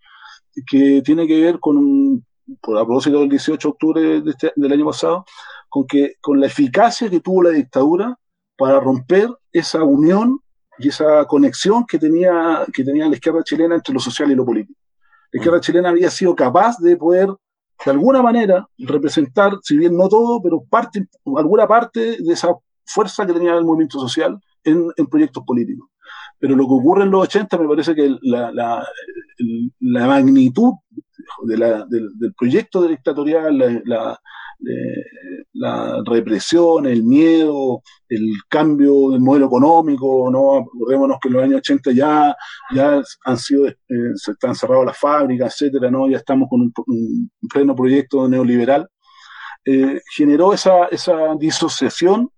que 0.66 1.02
tiene 1.04 1.26
que 1.26 1.40
ver 1.40 1.60
con 1.60 2.24
por 2.60 2.76
a 2.76 2.84
propósito 2.84 3.20
del 3.20 3.28
18 3.28 3.68
de 3.68 3.72
octubre 3.72 4.22
este, 4.26 4.52
del 4.56 4.72
año 4.72 4.86
pasado, 4.86 5.24
con, 5.68 5.86
que, 5.86 6.14
con 6.20 6.40
la 6.40 6.46
eficacia 6.46 7.08
que 7.08 7.20
tuvo 7.20 7.42
la 7.42 7.50
dictadura 7.50 8.18
para 8.56 8.80
romper 8.80 9.28
esa 9.52 9.82
unión 9.82 10.40
y 10.78 10.88
esa 10.88 11.24
conexión 11.26 11.84
que 11.86 11.98
tenía, 11.98 12.64
que 12.72 12.84
tenía 12.84 13.08
la 13.08 13.14
izquierda 13.14 13.42
chilena 13.42 13.74
entre 13.76 13.94
lo 13.94 14.00
social 14.00 14.30
y 14.30 14.34
lo 14.34 14.44
político. 14.44 14.78
La 15.32 15.38
izquierda 15.38 15.60
chilena 15.60 15.88
había 15.90 16.10
sido 16.10 16.34
capaz 16.34 16.78
de 16.78 16.96
poder, 16.96 17.28
de 17.84 17.90
alguna 17.90 18.22
manera, 18.22 18.66
representar, 18.78 19.52
si 19.62 19.76
bien 19.76 19.96
no 19.96 20.08
todo, 20.08 20.40
pero 20.42 20.62
parte, 20.64 21.06
alguna 21.36 21.66
parte 21.66 22.18
de 22.20 22.32
esa 22.32 22.54
fuerza 22.84 23.26
que 23.26 23.32
tenía 23.32 23.54
el 23.54 23.64
movimiento 23.64 23.98
social 23.98 24.38
en, 24.62 24.88
en 24.96 25.06
proyectos 25.06 25.42
políticos. 25.44 25.88
Pero 26.38 26.56
lo 26.56 26.66
que 26.66 26.74
ocurre 26.74 27.04
en 27.04 27.10
los 27.10 27.22
80 27.22 27.58
me 27.58 27.68
parece 27.68 27.94
que 27.94 28.16
la, 28.22 28.52
la, 28.52 28.86
la 29.80 30.06
magnitud 30.06 30.74
de 31.44 31.56
la, 31.56 31.84
del, 31.86 32.10
del, 32.18 32.34
proyecto 32.34 32.86
dictatorial, 32.86 33.82
la, 33.84 34.20
la, 34.60 34.72
la, 35.54 36.02
represión, 36.04 36.86
el 36.86 37.02
miedo, 37.02 37.82
el 38.08 38.32
cambio 38.48 39.10
del 39.10 39.20
modelo 39.20 39.46
económico, 39.46 40.30
¿no? 40.30 40.58
Acordémonos 40.58 41.18
que 41.20 41.28
en 41.28 41.34
los 41.34 41.42
años 41.44 41.58
80 41.58 41.92
ya, 41.92 42.36
ya 42.74 43.02
han 43.24 43.38
sido, 43.38 43.68
eh, 43.68 43.74
se 44.14 44.32
están 44.32 44.54
cerradas 44.54 44.86
las 44.86 44.98
fábricas, 44.98 45.54
etcétera, 45.54 45.90
¿no? 45.90 46.08
Ya 46.08 46.18
estamos 46.18 46.48
con 46.48 46.60
un, 46.60 46.72
un 46.86 47.30
pleno 47.52 47.74
proyecto 47.74 48.28
neoliberal. 48.28 48.88
Eh, 49.64 50.00
generó 50.14 50.52
esa, 50.52 50.86
esa 50.86 51.34
disociación 51.38 52.28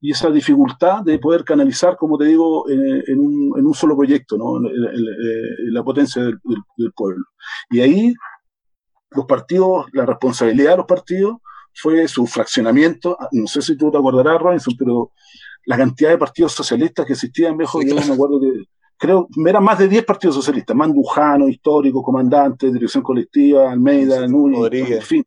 y 0.00 0.12
esa 0.12 0.30
dificultad 0.30 1.02
de 1.02 1.18
poder 1.18 1.42
canalizar, 1.42 1.96
como 1.96 2.16
te 2.18 2.26
digo, 2.26 2.68
eh, 2.68 3.02
en, 3.08 3.18
un, 3.18 3.58
en, 3.58 3.66
un, 3.66 3.74
solo 3.74 3.96
proyecto, 3.96 4.36
¿no? 4.36 4.60
la 4.60 5.82
potencia 5.82 6.22
del, 6.22 6.38
del, 6.76 6.92
pueblo. 6.92 7.24
Y 7.70 7.80
ahí 7.80 8.14
los 9.10 9.24
partidos, 9.24 9.86
la 9.92 10.06
responsabilidad 10.06 10.72
de 10.72 10.76
los 10.76 10.86
partidos 10.86 11.38
fue 11.80 12.08
su 12.08 12.26
fraccionamiento. 12.26 13.16
No 13.32 13.46
sé 13.46 13.62
si 13.62 13.76
tú 13.76 13.90
te 13.90 13.98
acordarás, 13.98 14.40
Robinson, 14.40 14.74
pero 14.78 15.12
la 15.66 15.76
cantidad 15.76 16.10
de 16.10 16.18
partidos 16.18 16.52
socialistas 16.52 17.06
que 17.06 17.12
existían, 17.12 17.56
mejor 17.56 17.86
yo 17.86 17.94
no 17.94 18.06
me 18.06 18.14
acuerdo 18.14 18.40
que 18.40 18.52
creo, 18.98 19.28
eran 19.46 19.64
más 19.64 19.78
de 19.78 19.88
10 19.88 20.04
partidos 20.04 20.36
socialistas, 20.36 20.76
Mandujano, 20.76 21.48
Histórico, 21.48 22.02
Comandante, 22.02 22.72
Dirección 22.72 23.02
Colectiva, 23.02 23.70
Almeida, 23.70 24.26
Núñez, 24.26 24.90
en 24.90 25.02
fin. 25.02 25.24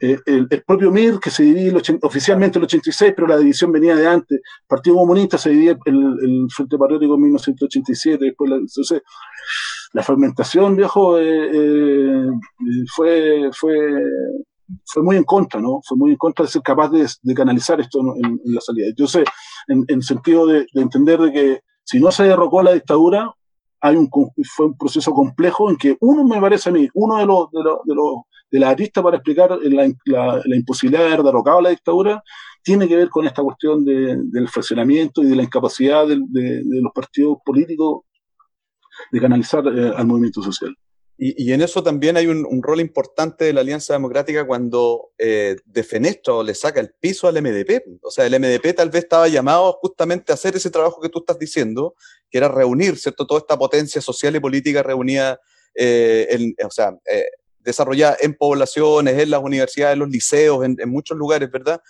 Eh, 0.00 0.18
el, 0.26 0.48
propio 0.64 0.90
MIR, 0.90 1.18
que 1.18 1.30
se 1.30 1.42
divide 1.42 1.74
oficialmente 2.02 2.58
el 2.58 2.64
86, 2.64 3.12
pero 3.14 3.26
la 3.26 3.36
división 3.36 3.72
venía 3.72 3.96
de 3.96 4.06
antes. 4.06 4.38
El 4.38 4.66
Partido 4.66 4.96
Comunista 4.96 5.36
se 5.36 5.50
dividía 5.50 5.76
el, 5.84 5.96
el 5.96 6.46
Frente 6.50 6.78
Patriótico 6.78 7.14
en 7.14 7.22
1987, 7.22 8.24
después 8.24 8.50
la, 8.50 8.56
entonces, 8.56 9.02
la 9.92 10.02
fragmentación, 10.02 10.76
viejo, 10.76 11.18
eh, 11.18 12.30
fue, 12.94 13.50
fue, 13.52 13.76
fue 14.84 15.02
muy 15.02 15.16
en 15.16 15.24
contra, 15.24 15.60
¿no? 15.60 15.80
Fue 15.86 15.96
muy 15.96 16.12
en 16.12 16.16
contra 16.16 16.44
de 16.44 16.50
ser 16.50 16.62
capaz 16.62 16.90
de, 16.90 17.06
canalizar 17.34 17.80
esto 17.80 18.00
en, 18.00 18.40
la 18.44 18.60
salida. 18.60 18.88
Entonces, 18.88 19.24
en, 19.68 19.84
el 19.88 20.02
sentido 20.02 20.46
de, 20.46 20.66
entender 20.74 21.18
de 21.20 21.32
que 21.32 21.60
si 21.84 22.00
no 22.00 22.10
se 22.10 22.24
derrocó 22.24 22.62
la 22.62 22.72
dictadura, 22.72 23.32
hay 23.80 23.96
un, 23.96 24.10
fue 24.10 24.66
un 24.66 24.76
proceso 24.76 25.12
complejo 25.12 25.70
en 25.70 25.76
que 25.76 25.96
uno, 26.00 26.24
me 26.24 26.40
parece 26.40 26.68
a 26.68 26.72
mí, 26.72 26.88
uno 26.94 27.16
de 27.16 27.26
los, 27.26 27.50
de 27.50 27.62
los, 27.62 27.78
de 27.84 27.94
los 27.94 28.14
de 28.50 28.58
la 28.58 28.70
arista 28.70 29.02
para 29.02 29.16
explicar 29.16 29.58
la, 29.62 29.92
la, 30.44 30.56
imposibilidad 30.56 31.02
de 31.02 31.12
haber 31.14 31.22
derrocado 31.22 31.60
la 31.60 31.70
dictadura 31.70 32.22
tiene 32.62 32.88
que 32.88 32.96
ver 32.96 33.08
con 33.08 33.26
esta 33.26 33.42
cuestión 33.42 33.84
del 33.84 34.48
fraccionamiento 34.48 35.22
y 35.22 35.26
de 35.26 35.36
la 35.36 35.42
incapacidad 35.42 36.06
de, 36.06 36.62
los 36.64 36.92
partidos 36.92 37.38
políticos 37.44 38.02
de 39.10 39.20
canalizar 39.20 39.66
eh, 39.66 39.92
al 39.96 40.06
movimiento 40.06 40.42
social. 40.42 40.76
Y, 41.22 41.52
en 41.52 41.60
eso 41.60 41.82
también 41.82 42.16
hay 42.16 42.28
un, 42.28 42.62
rol 42.62 42.80
importante 42.80 43.44
de 43.44 43.52
la 43.52 43.60
Alianza 43.60 43.92
Democrática 43.92 44.46
cuando 44.46 45.10
eh, 45.18 45.56
de 45.66 45.82
Fenestro 45.84 46.42
le 46.42 46.54
saca 46.54 46.80
el 46.80 46.94
piso 46.98 47.28
al 47.28 47.34
MDP. 47.42 47.82
O 48.00 48.10
sea, 48.10 48.24
el 48.24 48.40
MDP 48.40 48.74
tal 48.74 48.88
vez 48.88 49.02
estaba 49.02 49.28
llamado 49.28 49.74
justamente 49.82 50.32
a 50.32 50.36
hacer 50.36 50.56
ese 50.56 50.70
trabajo 50.70 50.98
que 50.98 51.10
tú 51.10 51.18
estás 51.18 51.38
diciendo, 51.38 51.94
que 52.30 52.38
era 52.38 52.48
reunir, 52.48 52.96
¿cierto? 52.96 53.26
Toda 53.26 53.40
esta 53.40 53.58
potencia 53.58 54.00
social 54.00 54.34
y 54.34 54.40
política 54.40 54.82
reunida, 54.82 55.38
eh, 55.74 56.26
en, 56.30 56.54
o 56.66 56.70
sea, 56.70 56.96
eh, 57.12 57.26
desarrollada 57.58 58.16
en 58.22 58.32
poblaciones, 58.32 59.18
en 59.18 59.28
las 59.28 59.42
universidades, 59.42 59.92
en 59.92 59.98
los 59.98 60.08
liceos, 60.08 60.64
en, 60.64 60.88
muchos 60.88 61.18
lugares, 61.18 61.50
¿verdad? 61.50 61.82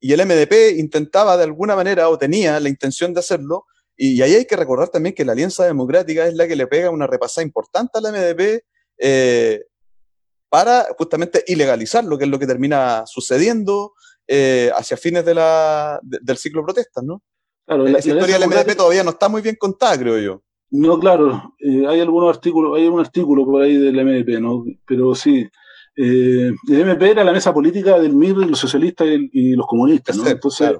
y 0.00 0.12
el 0.12 0.26
MDP 0.26 0.78
intentaba 0.78 1.36
de 1.36 1.44
alguna 1.44 1.76
manera, 1.76 2.08
o 2.08 2.18
tenía 2.18 2.58
la 2.58 2.68
intención 2.68 3.14
de 3.14 3.20
hacerlo, 3.20 3.66
y 4.02 4.22
ahí 4.22 4.32
hay 4.32 4.46
que 4.46 4.56
recordar 4.56 4.88
también 4.88 5.14
que 5.14 5.26
la 5.26 5.32
Alianza 5.32 5.66
Democrática 5.66 6.26
es 6.26 6.34
la 6.34 6.48
que 6.48 6.56
le 6.56 6.66
pega 6.66 6.88
una 6.88 7.06
repasada 7.06 7.44
importante 7.44 7.98
a 7.98 8.00
la 8.00 8.10
MDP 8.10 8.62
eh, 8.96 9.62
para 10.48 10.86
justamente 10.96 11.44
ilegalizar 11.46 12.02
lo 12.04 12.16
que 12.16 12.24
es 12.24 12.30
lo 12.30 12.38
que 12.38 12.46
termina 12.46 13.04
sucediendo 13.04 13.92
eh, 14.26 14.70
hacia 14.74 14.96
fines 14.96 15.22
de 15.26 15.34
la, 15.34 16.00
del 16.02 16.38
ciclo 16.38 16.62
de 16.62 16.64
protestas, 16.64 17.04
¿no? 17.04 17.20
Claro, 17.66 17.84
la, 17.84 17.98
historia 17.98 18.38
del 18.38 18.48
MDP 18.48 18.74
todavía 18.74 19.04
no 19.04 19.10
está 19.10 19.28
muy 19.28 19.42
bien 19.42 19.56
contada, 19.56 19.98
creo 19.98 20.18
yo. 20.18 20.42
No, 20.70 20.98
claro, 20.98 21.54
eh, 21.58 21.84
hay 21.86 22.00
algunos 22.00 22.34
artículos, 22.34 22.78
hay 22.78 22.86
un 22.86 23.00
artículo 23.00 23.44
por 23.44 23.60
ahí 23.60 23.76
del 23.76 24.02
MDP, 24.02 24.40
¿no? 24.40 24.64
Pero 24.86 25.14
sí, 25.14 25.46
el 25.94 26.56
MDP 26.66 27.02
era 27.02 27.22
la 27.22 27.32
mesa 27.32 27.52
política 27.52 27.98
del 27.98 28.14
MIR, 28.14 28.48
los 28.48 28.58
socialistas 28.58 29.08
y, 29.10 29.52
los 29.52 29.66
comunistas, 29.66 30.16
¿no? 30.16 30.26
Entonces, 30.26 30.78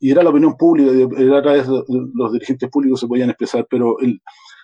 y 0.00 0.10
era 0.10 0.22
la 0.22 0.30
opinión 0.30 0.56
pública, 0.56 0.90
era 1.18 1.38
a 1.38 1.42
través 1.42 1.66
de 1.68 1.82
los 2.14 2.32
dirigentes 2.32 2.68
públicos 2.70 3.00
se 3.00 3.06
podían 3.06 3.30
expresar, 3.30 3.66
pero 3.68 3.98
él 4.00 4.20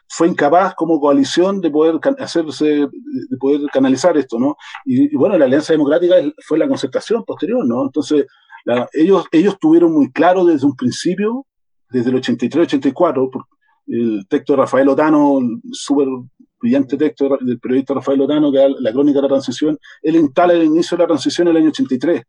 fue 0.08 0.28
incapaz 0.28 0.74
como 0.74 1.00
coalición 1.00 1.60
de 1.60 1.70
poder 1.70 2.00
hacerse, 2.18 2.64
de 2.66 3.36
poder 3.38 3.60
canalizar 3.72 4.16
esto, 4.16 4.38
¿no? 4.38 4.56
Y, 4.84 5.14
bueno, 5.16 5.38
la 5.38 5.44
Alianza 5.44 5.72
Democrática 5.72 6.16
fue 6.46 6.58
la 6.58 6.66
concertación 6.66 7.24
posterior, 7.24 7.64
¿no? 7.64 7.84
Entonces, 7.84 8.26
ellos, 8.92 9.26
ellos 9.30 9.56
tuvieron 9.60 9.92
muy 9.92 10.10
claro 10.10 10.44
desde 10.44 10.66
un 10.66 10.74
principio, 10.74 11.46
desde 11.90 12.10
el 12.10 12.16
83-84, 12.16 13.30
el 13.86 14.26
texto 14.28 14.52
de 14.52 14.56
Rafael 14.56 14.88
Otano, 14.88 15.38
súper 15.70 16.08
brillante 16.60 16.96
texto 16.96 17.38
del 17.40 17.60
periodista 17.60 17.94
Rafael 17.94 18.20
Otano, 18.20 18.50
que 18.52 18.64
es 18.64 18.72
la 18.80 18.92
crónica 18.92 19.18
de 19.18 19.22
la 19.22 19.28
transición, 19.28 19.78
él 20.02 20.16
instala 20.16 20.54
el 20.54 20.64
inicio 20.64 20.96
de 20.96 21.04
la 21.04 21.08
transición 21.08 21.48
en 21.48 21.56
el 21.56 21.62
año 21.62 21.70
83 21.70 22.22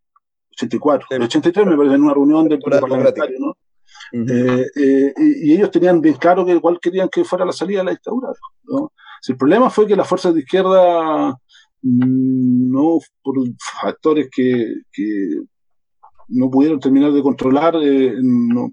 84. 0.66 1.08
El 1.12 1.24
83 1.24 1.66
me 1.66 1.78
parece 1.78 1.96
en 1.96 2.04
una 2.04 2.14
reunión 2.14 2.48
del 2.48 2.60
parlamentario, 2.60 3.38
¿no? 3.40 3.56
Eh, 4.14 4.66
eh, 4.76 5.14
y, 5.18 5.54
ellos 5.54 5.72
tenían 5.72 6.02
bien 6.02 6.16
claro 6.16 6.46
que 6.46 6.52
igual 6.52 6.80
querían 6.82 7.08
que 7.10 7.24
fuera 7.24 7.46
la 7.46 7.54
salida 7.54 7.80
de 7.80 7.86
la 7.86 7.92
dictadura. 7.92 8.30
¿no? 8.64 8.92
Si 9.22 9.32
el 9.32 9.38
problema 9.38 9.70
fue 9.70 9.88
que 9.88 9.96
las 9.96 10.08
fuerzas 10.08 10.34
de 10.34 10.42
izquierda, 10.42 11.32
mm, 11.82 12.72
no 12.72 13.00
por 13.24 13.36
factores 13.82 14.30
que, 14.34 14.76
que, 14.92 15.42
no 16.30 16.50
pudieron 16.50 16.80
terminar 16.80 17.12
de 17.12 17.22
controlar, 17.22 17.76
eh, 17.82 18.16
no, 18.22 18.72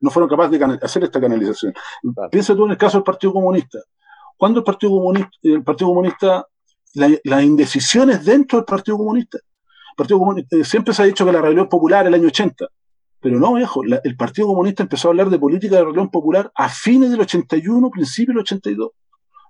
no, 0.00 0.10
fueron 0.10 0.28
capaces 0.28 0.58
de 0.58 0.78
hacer 0.82 1.04
esta 1.04 1.20
canalización. 1.20 1.72
Piensa 2.30 2.56
tú 2.56 2.64
en 2.64 2.72
el 2.72 2.76
caso 2.76 2.98
del 2.98 3.04
Partido 3.04 3.32
Comunista. 3.32 3.78
¿Cuándo 4.36 4.60
el 4.60 4.64
Partido 4.64 4.92
Comunista, 4.92 5.30
el 5.42 5.62
Partido 5.62 5.88
Comunista 5.88 6.46
las 6.94 7.44
indecisiones 7.44 8.24
dentro 8.24 8.58
del 8.58 8.64
Partido 8.64 8.96
Comunista? 8.96 9.38
Partido 10.00 10.18
Comunista, 10.18 10.56
eh, 10.56 10.64
siempre 10.64 10.94
se 10.94 11.02
ha 11.02 11.04
dicho 11.04 11.26
que 11.26 11.32
la 11.32 11.42
rebelión 11.42 11.68
popular 11.68 12.06
el 12.06 12.14
año 12.14 12.28
80, 12.28 12.66
pero 13.20 13.38
no, 13.38 13.54
viejo, 13.54 13.82
el 13.82 14.16
Partido 14.16 14.46
Comunista 14.46 14.82
empezó 14.82 15.08
a 15.08 15.10
hablar 15.10 15.28
de 15.28 15.38
política 15.38 15.76
de 15.76 15.82
rebelión 15.82 16.10
popular 16.10 16.50
a 16.54 16.70
fines 16.70 17.10
del 17.10 17.20
81, 17.20 17.90
principio 17.90 18.32
del 18.32 18.40
82. 18.40 18.90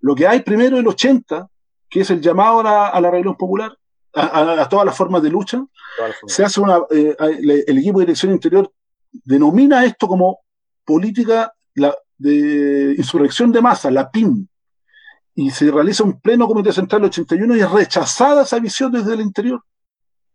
Lo 0.01 0.15
que 0.17 0.27
hay 0.27 0.41
primero 0.41 0.77
el 0.77 0.89
80, 0.89 1.49
que 1.89 2.01
es 2.01 2.11
el 2.11 2.21
llamado 2.21 2.61
a 2.61 3.01
la, 3.01 3.11
rebelión 3.11 3.37
popular, 3.37 3.77
a, 4.13 4.69
todas 4.69 4.85
las 4.85 4.97
formas 4.97 5.23
de 5.23 5.31
lucha, 5.31 5.65
se 6.27 6.45
hace 6.45 6.61
una, 6.61 6.81
eh, 6.91 7.15
el 7.69 7.79
equipo 7.79 8.01
de 8.01 8.07
dirección 8.07 8.33
interior 8.33 8.73
denomina 9.13 9.85
esto 9.85 10.09
como 10.09 10.41
política 10.85 11.53
de 12.19 12.95
insurrección 12.99 13.53
de 13.53 13.61
masa, 13.61 13.89
la 13.91 14.11
PIN, 14.11 14.49
y 15.35 15.51
se 15.51 15.71
realiza 15.71 16.03
un 16.03 16.21
pleno 16.21 16.49
comité 16.49 16.73
central 16.73 17.03
del 17.03 17.11
81 17.11 17.57
y 17.57 17.61
es 17.61 17.71
rechazada 17.71 18.43
esa 18.43 18.59
visión 18.59 18.91
desde 18.91 19.15
el 19.15 19.21
interior. 19.21 19.63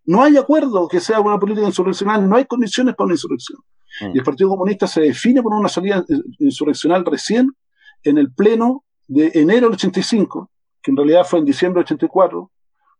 No 0.05 0.23
hay 0.23 0.37
acuerdo 0.37 0.87
que 0.87 0.99
sea 0.99 1.19
una 1.19 1.39
política 1.39 1.65
insurreccional, 1.65 2.27
no 2.27 2.35
hay 2.35 2.45
condiciones 2.45 2.95
para 2.95 3.05
una 3.05 3.15
insurrección. 3.15 3.59
Mm. 4.01 4.15
Y 4.15 4.17
el 4.19 4.23
Partido 4.23 4.49
Comunista 4.49 4.87
se 4.87 5.01
define 5.01 5.41
por 5.41 5.53
una 5.53 5.69
salida 5.69 6.03
insurreccional 6.39 7.05
recién 7.05 7.51
en 8.03 8.17
el 8.17 8.31
pleno 8.33 8.83
de 9.07 9.31
enero 9.33 9.67
del 9.67 9.75
85, 9.75 10.49
que 10.81 10.91
en 10.91 10.97
realidad 10.97 11.25
fue 11.25 11.39
en 11.39 11.45
diciembre 11.45 11.79
del 11.79 11.85
84, 11.85 12.51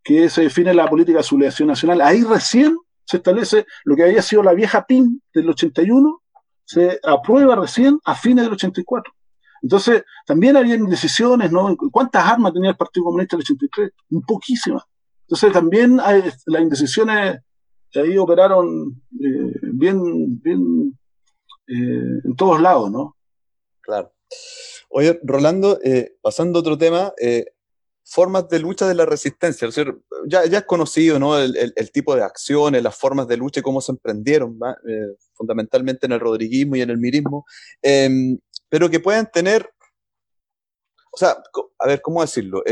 que 0.04 0.30
se 0.30 0.42
define 0.44 0.74
la 0.74 0.88
política 0.88 1.20
de 1.20 1.24
sublevación 1.24 1.68
nacional. 1.68 2.02
Ahí 2.02 2.24
recién 2.24 2.78
se 3.06 3.18
establece 3.18 3.66
lo 3.84 3.96
que 3.96 4.04
había 4.04 4.22
sido 4.22 4.44
la 4.44 4.54
vieja 4.54 4.86
PIN 4.86 5.22
del 5.34 5.50
81, 5.50 6.22
se 6.64 7.00
aprueba 7.04 7.56
recién 7.56 8.00
a 8.04 8.16
fines 8.16 8.44
del 8.46 8.54
84. 8.54 9.14
Entonces, 9.62 10.04
también 10.26 10.58
había 10.58 10.78
decisiones, 10.78 11.52
¿no? 11.52 11.76
¿Cuántas 11.92 12.26
armas 12.26 12.54
tenía 12.54 12.72
el 12.72 12.76
Partido 12.76 13.06
Comunista 13.06 13.36
del 13.36 13.44
83? 13.44 13.92
Un 14.12 14.22
poquísimas. 14.22 14.84
Entonces 15.28 15.54
también 15.54 16.00
hay, 16.00 16.24
las 16.46 16.62
indecisiones 16.62 17.40
ahí 18.00 18.18
operaron 18.18 19.02
eh, 19.20 19.54
bien, 19.74 20.42
bien 20.42 20.98
eh, 21.68 22.22
en 22.24 22.36
todos 22.36 22.62
lados, 22.62 22.92
¿no? 22.92 23.16
Claro. 23.82 24.14
Oye, 24.90 25.20
Rolando, 25.24 25.80
eh, 25.84 26.16
pasando 26.22 26.60
a 26.60 26.62
otro 26.62 26.78
tema, 26.78 27.14
formas 28.04 28.48
de 28.50 28.60
lucha 28.60 28.88
de 28.88 28.96
la 28.96 29.06
resistencia. 29.06 29.68
ya, 30.28 30.44
es 30.44 30.64
conocido 30.64 31.20
¿no? 31.20 31.38
El, 31.38 31.92
tipo 31.92 32.16
de 32.16 32.24
acciones, 32.24 32.82
las 32.82 32.96
formas 32.96 33.28
de 33.28 33.38
lucha 33.38 33.60
y 33.60 33.64
cómo 33.64 33.82
se 33.82 33.92
emprendieron, 33.92 34.58
fundamentalmente 35.34 36.06
en 36.06 36.14
el 36.14 36.20
rodriguismo 36.20 36.76
y 36.76 36.82
en 36.82 36.90
el 36.90 36.98
mirismo, 36.98 37.46
em, 37.82 38.38
pero 38.70 38.90
que 38.90 39.00
pueden 39.00 39.28
tener, 39.32 39.70
o 41.12 41.18
sea, 41.18 41.36
a 41.80 41.88
ver, 41.88 42.02
¿cómo 42.02 42.22
decirlo? 42.22 42.64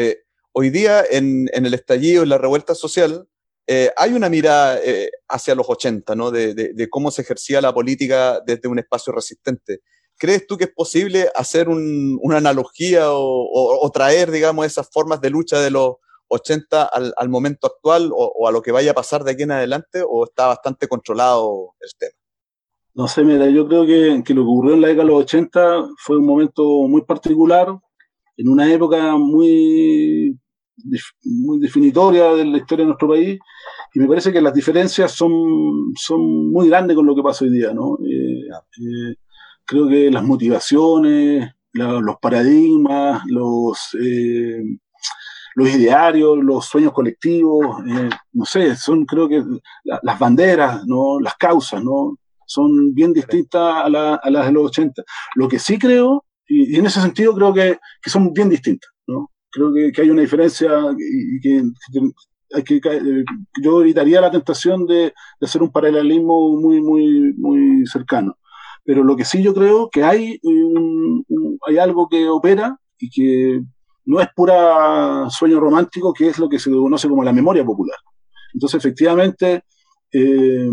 Hoy 0.54 0.70
día 0.70 1.04
en, 1.10 1.50
el 1.52 1.74
estallido, 1.74 2.24
en 2.24 2.30
la 2.30 2.38
revuelta 2.38 2.76
social, 2.76 3.28
eh, 3.68 3.92
hay 3.98 4.14
una 4.14 4.30
mirada 4.30 4.80
eh, 4.84 5.10
hacia 5.28 5.56
los 5.56 5.70
80, 5.70 6.16
¿no? 6.16 6.32
De, 6.32 6.88
cómo 6.90 7.12
se 7.12 7.24
ejercía 7.24 7.62
la 7.62 7.74
política 7.74 8.40
desde 8.46 8.70
un 8.70 8.80
espacio 8.80 9.12
resistente. 9.14 9.82
¿Crees 10.18 10.48
tú 10.48 10.58
que 10.58 10.66
es 10.66 10.74
posible 10.74 11.30
hacer 11.36 11.68
una 11.70 12.38
analogía 12.38 13.08
o, 13.10 13.92
traer, 13.94 14.32
digamos, 14.32 14.66
esas 14.66 14.90
formas 14.90 15.20
de 15.22 15.32
lucha 15.32 15.60
de 15.60 15.72
los 15.72 15.96
80 16.28 16.84
al, 16.84 17.30
momento 17.30 17.68
actual 17.68 18.12
o, 18.14 18.48
a 18.48 18.52
lo 18.52 18.62
que 18.62 18.72
vaya 18.72 18.92
a 18.92 18.96
pasar 18.96 19.24
de 19.24 19.32
aquí 19.32 19.44
en 19.44 19.52
adelante 19.52 20.04
o 20.08 20.26
está 20.26 20.48
bastante 20.48 20.88
controlado 20.88 21.74
el 21.80 21.90
tema? 21.98 22.14
No 22.94 23.08
sé, 23.08 23.24
mira, 23.24 23.50
yo 23.50 23.68
creo 23.68 23.88
que, 23.88 24.22
que, 24.24 24.34
lo 24.36 24.44
que 24.44 24.50
ocurrió 24.50 24.76
en 24.76 24.82
la 24.82 24.90
década 24.90 25.08
de 25.08 25.14
los 25.14 25.24
80 25.24 25.90
fue 25.98 26.18
un 26.18 26.28
momento 26.28 26.64
muy 26.88 27.02
particular, 27.02 27.76
en 28.38 28.50
una 28.50 28.72
época 28.72 29.16
muy 29.18 30.40
muy 31.24 31.60
definitoria 31.60 32.34
de 32.34 32.46
la 32.46 32.58
historia 32.58 32.84
de 32.84 32.88
nuestro 32.88 33.10
país 33.10 33.40
y 33.94 34.00
me 34.00 34.08
parece 34.08 34.32
que 34.34 34.42
las 34.42 34.54
diferencias 34.54 35.12
son, 35.12 35.94
son 35.96 36.52
muy 36.52 36.68
grandes 36.68 36.96
con 36.96 37.06
lo 37.06 37.16
que 37.16 37.22
pasa 37.22 37.46
hoy 37.46 37.52
día, 37.52 37.74
¿no? 37.74 37.98
Eh, 38.04 38.48
eh, 38.50 39.16
creo 39.66 39.88
que 39.88 40.10
las 40.10 40.24
motivaciones, 40.24 41.52
los 41.74 42.16
paradigmas, 42.20 43.24
los, 43.28 43.96
eh, 44.02 44.64
los 45.56 45.70
idearios, 45.70 46.38
los 46.40 46.66
sueños 46.66 46.92
colectivos, 46.92 47.84
no 48.32 48.46
sé, 48.46 48.76
son 48.76 49.06
creo 49.06 49.30
que 49.30 49.44
las 49.84 50.20
banderas, 50.20 50.86
¿no? 50.88 51.20
Las 51.20 51.36
causas, 51.36 51.84
¿no? 51.84 52.18
Son 52.46 52.94
bien 52.94 53.14
distintas 53.14 53.86
a, 53.86 53.90
las 53.90 54.46
de 54.46 54.52
los 54.52 54.66
80. 54.66 55.04
Lo 55.36 55.48
que 55.48 55.60
sí 55.60 55.78
creo, 55.78 56.26
y, 56.48 56.78
en 56.78 56.86
ese 56.88 57.00
sentido 57.00 57.34
creo 57.36 57.54
que, 57.54 57.80
que 58.02 58.10
son 58.10 58.34
bien 58.34 58.50
distintas. 58.50 58.93
Creo 59.54 59.72
que, 59.94 60.02
hay 60.02 60.10
una 60.10 60.22
diferencia 60.22 60.70
y, 60.98 61.40
que, 61.40 61.60
eh, 62.50 63.24
yo 63.64 63.82
evitaría 63.82 64.20
la 64.20 64.32
tentación 64.32 64.86
de, 64.86 65.14
hacer 65.40 65.62
un 65.62 65.72
paralelismo 65.72 66.60
muy, 66.60 66.82
muy, 66.82 67.34
muy 67.38 67.86
cercano. 67.86 68.38
Pero 68.84 69.04
lo 69.04 69.16
que 69.16 69.24
sí 69.24 69.42
yo 69.42 69.54
creo 69.54 69.90
que 69.90 70.04
hay, 70.04 70.42
hay 71.68 71.78
algo 71.78 72.10
que 72.10 72.28
opera 72.28 72.78
y 73.00 73.10
que 73.10 73.62
no 74.06 74.20
es 74.20 74.28
pura 74.36 75.30
sueño 75.30 75.60
romántico, 75.60 76.14
que 76.14 76.28
es 76.28 76.40
lo 76.40 76.50
que 76.50 76.60
se 76.60 76.70
conoce 76.70 77.08
como 77.08 77.24
la 77.24 77.32
memoria 77.32 77.64
popular. 77.64 77.98
Entonces, 78.54 78.78
efectivamente, 78.78 79.64
eh, 80.16 80.70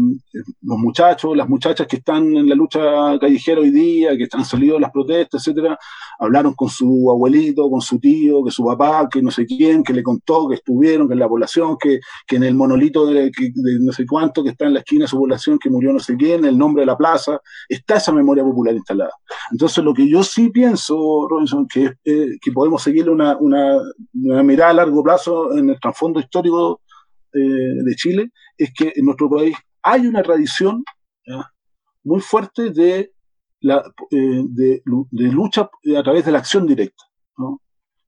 los 0.63 0.79
muchachos, 0.79 1.35
las 1.35 1.49
muchachas 1.49 1.87
que 1.87 1.97
están 1.97 2.37
en 2.37 2.47
la 2.47 2.55
lucha 2.55 3.19
callejera 3.19 3.63
hoy 3.63 3.71
día, 3.71 4.15
que 4.15 4.25
están 4.25 4.45
salidos 4.45 4.77
de 4.77 4.83
las 4.83 4.91
protestas, 4.91 5.41
etcétera, 5.47 5.79
hablaron 6.19 6.53
con 6.53 6.69
su 6.69 7.11
abuelito, 7.11 7.71
con 7.71 7.81
su 7.81 7.99
tío, 7.99 8.45
que 8.45 8.51
su 8.51 8.65
papá, 8.67 9.09
que 9.11 9.23
no 9.23 9.31
sé 9.31 9.47
quién, 9.47 9.83
que 9.83 9.95
le 9.95 10.03
contó 10.03 10.47
que 10.47 10.57
estuvieron, 10.57 11.09
que 11.09 11.15
en 11.15 11.21
la 11.21 11.29
población, 11.29 11.79
que, 11.81 12.01
que 12.27 12.37
en 12.37 12.45
el 12.45 12.55
monolito 12.55 13.07
de, 13.07 13.33
no 13.81 13.93
sé 13.93 14.05
cuánto 14.07 14.45
que 14.45 14.51
está 14.51 14.67
en 14.67 14.75
la 14.75 14.81
esquina 14.81 15.05
de 15.05 15.09
su 15.09 15.17
población, 15.17 15.59
que 15.59 15.71
murió 15.71 15.93
no 15.93 16.01
sé 16.01 16.17
quién, 16.17 16.45
el 16.45 16.59
nombre 16.59 16.83
de 16.83 16.87
la 16.87 16.99
plaza, 16.99 17.41
está 17.67 17.97
esa 17.97 18.13
memoria 18.13 18.45
popular 18.45 18.75
instalada. 18.75 19.13
Entonces, 19.51 19.83
lo 19.83 19.95
que 19.95 20.07
yo 20.07 20.23
sí 20.23 20.51
pienso, 20.51 21.27
Robinson, 21.31 21.67
que, 21.67 21.95
eh, 22.05 22.37
que 22.43 22.53
podemos 22.53 22.83
seguirle 22.83 23.11
una, 23.11 23.39
una, 23.39 23.79
una 24.23 24.43
mirada 24.43 24.71
a 24.71 24.75
largo 24.75 25.03
plazo 25.03 25.57
en 25.57 25.71
el 25.71 25.81
trasfondo 25.81 26.21
histórico 26.21 26.83
eh, 27.33 27.85
de 27.85 27.95
Chile 27.95 28.31
es 28.57 28.73
que 28.75 28.93
en 28.95 29.05
nuestro 29.05 29.29
país 29.31 29.57
hay 29.83 30.07
una 30.07 30.23
tradición 30.23 30.85
muy 32.03 32.21
fuerte 32.21 32.71
de, 32.71 33.13
la, 33.61 33.83
eh, 34.11 34.43
de, 34.49 34.83
lucha 35.11 35.71
a 35.97 36.03
través 36.03 36.25
de 36.25 36.33
la 36.33 36.39
acción 36.39 36.67
directa. 36.67 37.05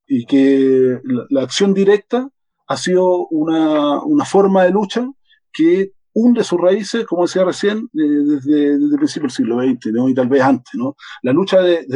Y 0.06 0.26
que 0.26 0.98
la, 1.30 1.42
acción 1.42 1.72
directa 1.72 2.28
ha 2.66 2.76
sido 2.76 3.26
una, 3.28 4.02
una 4.02 4.24
forma 4.24 4.64
de 4.64 4.70
lucha 4.70 5.08
que 5.52 5.92
hunde 6.14 6.44
sus 6.44 6.60
raíces, 6.60 7.06
como 7.06 7.22
decía 7.22 7.44
recién, 7.44 7.88
desde, 7.92 8.78
desde 8.78 8.92
el 8.92 8.96
principio 8.96 9.22
del 9.22 9.30
siglo 9.30 9.62
XX, 9.62 9.92
¿no? 9.92 10.08
y 10.08 10.14
tal 10.14 10.28
vez 10.28 10.42
antes, 10.42 10.74
¿no? 10.74 10.96
La 11.22 11.32
lucha 11.32 11.60
de, 11.60 11.86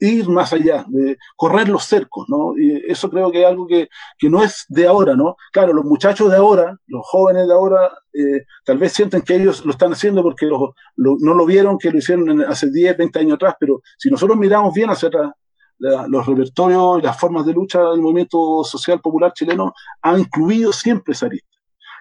ir 0.00 0.28
más 0.28 0.52
allá, 0.52 0.84
de 0.88 1.16
correr 1.36 1.68
los 1.68 1.84
cercos, 1.84 2.26
¿no? 2.28 2.56
Y 2.58 2.82
eso 2.88 3.10
creo 3.10 3.30
que 3.30 3.42
es 3.42 3.46
algo 3.46 3.66
que, 3.66 3.88
que 4.18 4.30
no 4.30 4.42
es 4.42 4.64
de 4.68 4.86
ahora, 4.86 5.14
¿no? 5.14 5.36
Claro, 5.52 5.72
los 5.72 5.84
muchachos 5.84 6.30
de 6.30 6.36
ahora, 6.36 6.76
los 6.86 7.02
jóvenes 7.06 7.46
de 7.46 7.52
ahora, 7.52 7.92
eh, 8.12 8.44
tal 8.64 8.78
vez 8.78 8.92
sienten 8.92 9.22
que 9.22 9.36
ellos 9.36 9.64
lo 9.64 9.72
están 9.72 9.92
haciendo 9.92 10.22
porque 10.22 10.46
no 10.46 11.34
lo 11.34 11.46
vieron, 11.46 11.78
que 11.78 11.90
lo 11.90 11.98
hicieron 11.98 12.42
hace 12.42 12.70
10, 12.70 12.96
20 12.96 13.18
años 13.18 13.34
atrás, 13.34 13.56
pero 13.58 13.82
si 13.98 14.10
nosotros 14.10 14.38
miramos 14.38 14.72
bien 14.72 14.90
hacia 14.90 15.08
atrás, 15.08 15.32
los 15.78 16.26
repertorios 16.26 16.98
y 16.98 17.02
las 17.02 17.18
formas 17.18 17.44
de 17.44 17.52
lucha 17.52 17.80
del 17.90 18.00
movimiento 18.00 18.62
social 18.64 19.00
popular 19.00 19.32
chileno 19.32 19.74
han 20.02 20.20
incluido 20.20 20.72
siempre 20.72 21.12
esa 21.12 21.26
arista. 21.26 21.53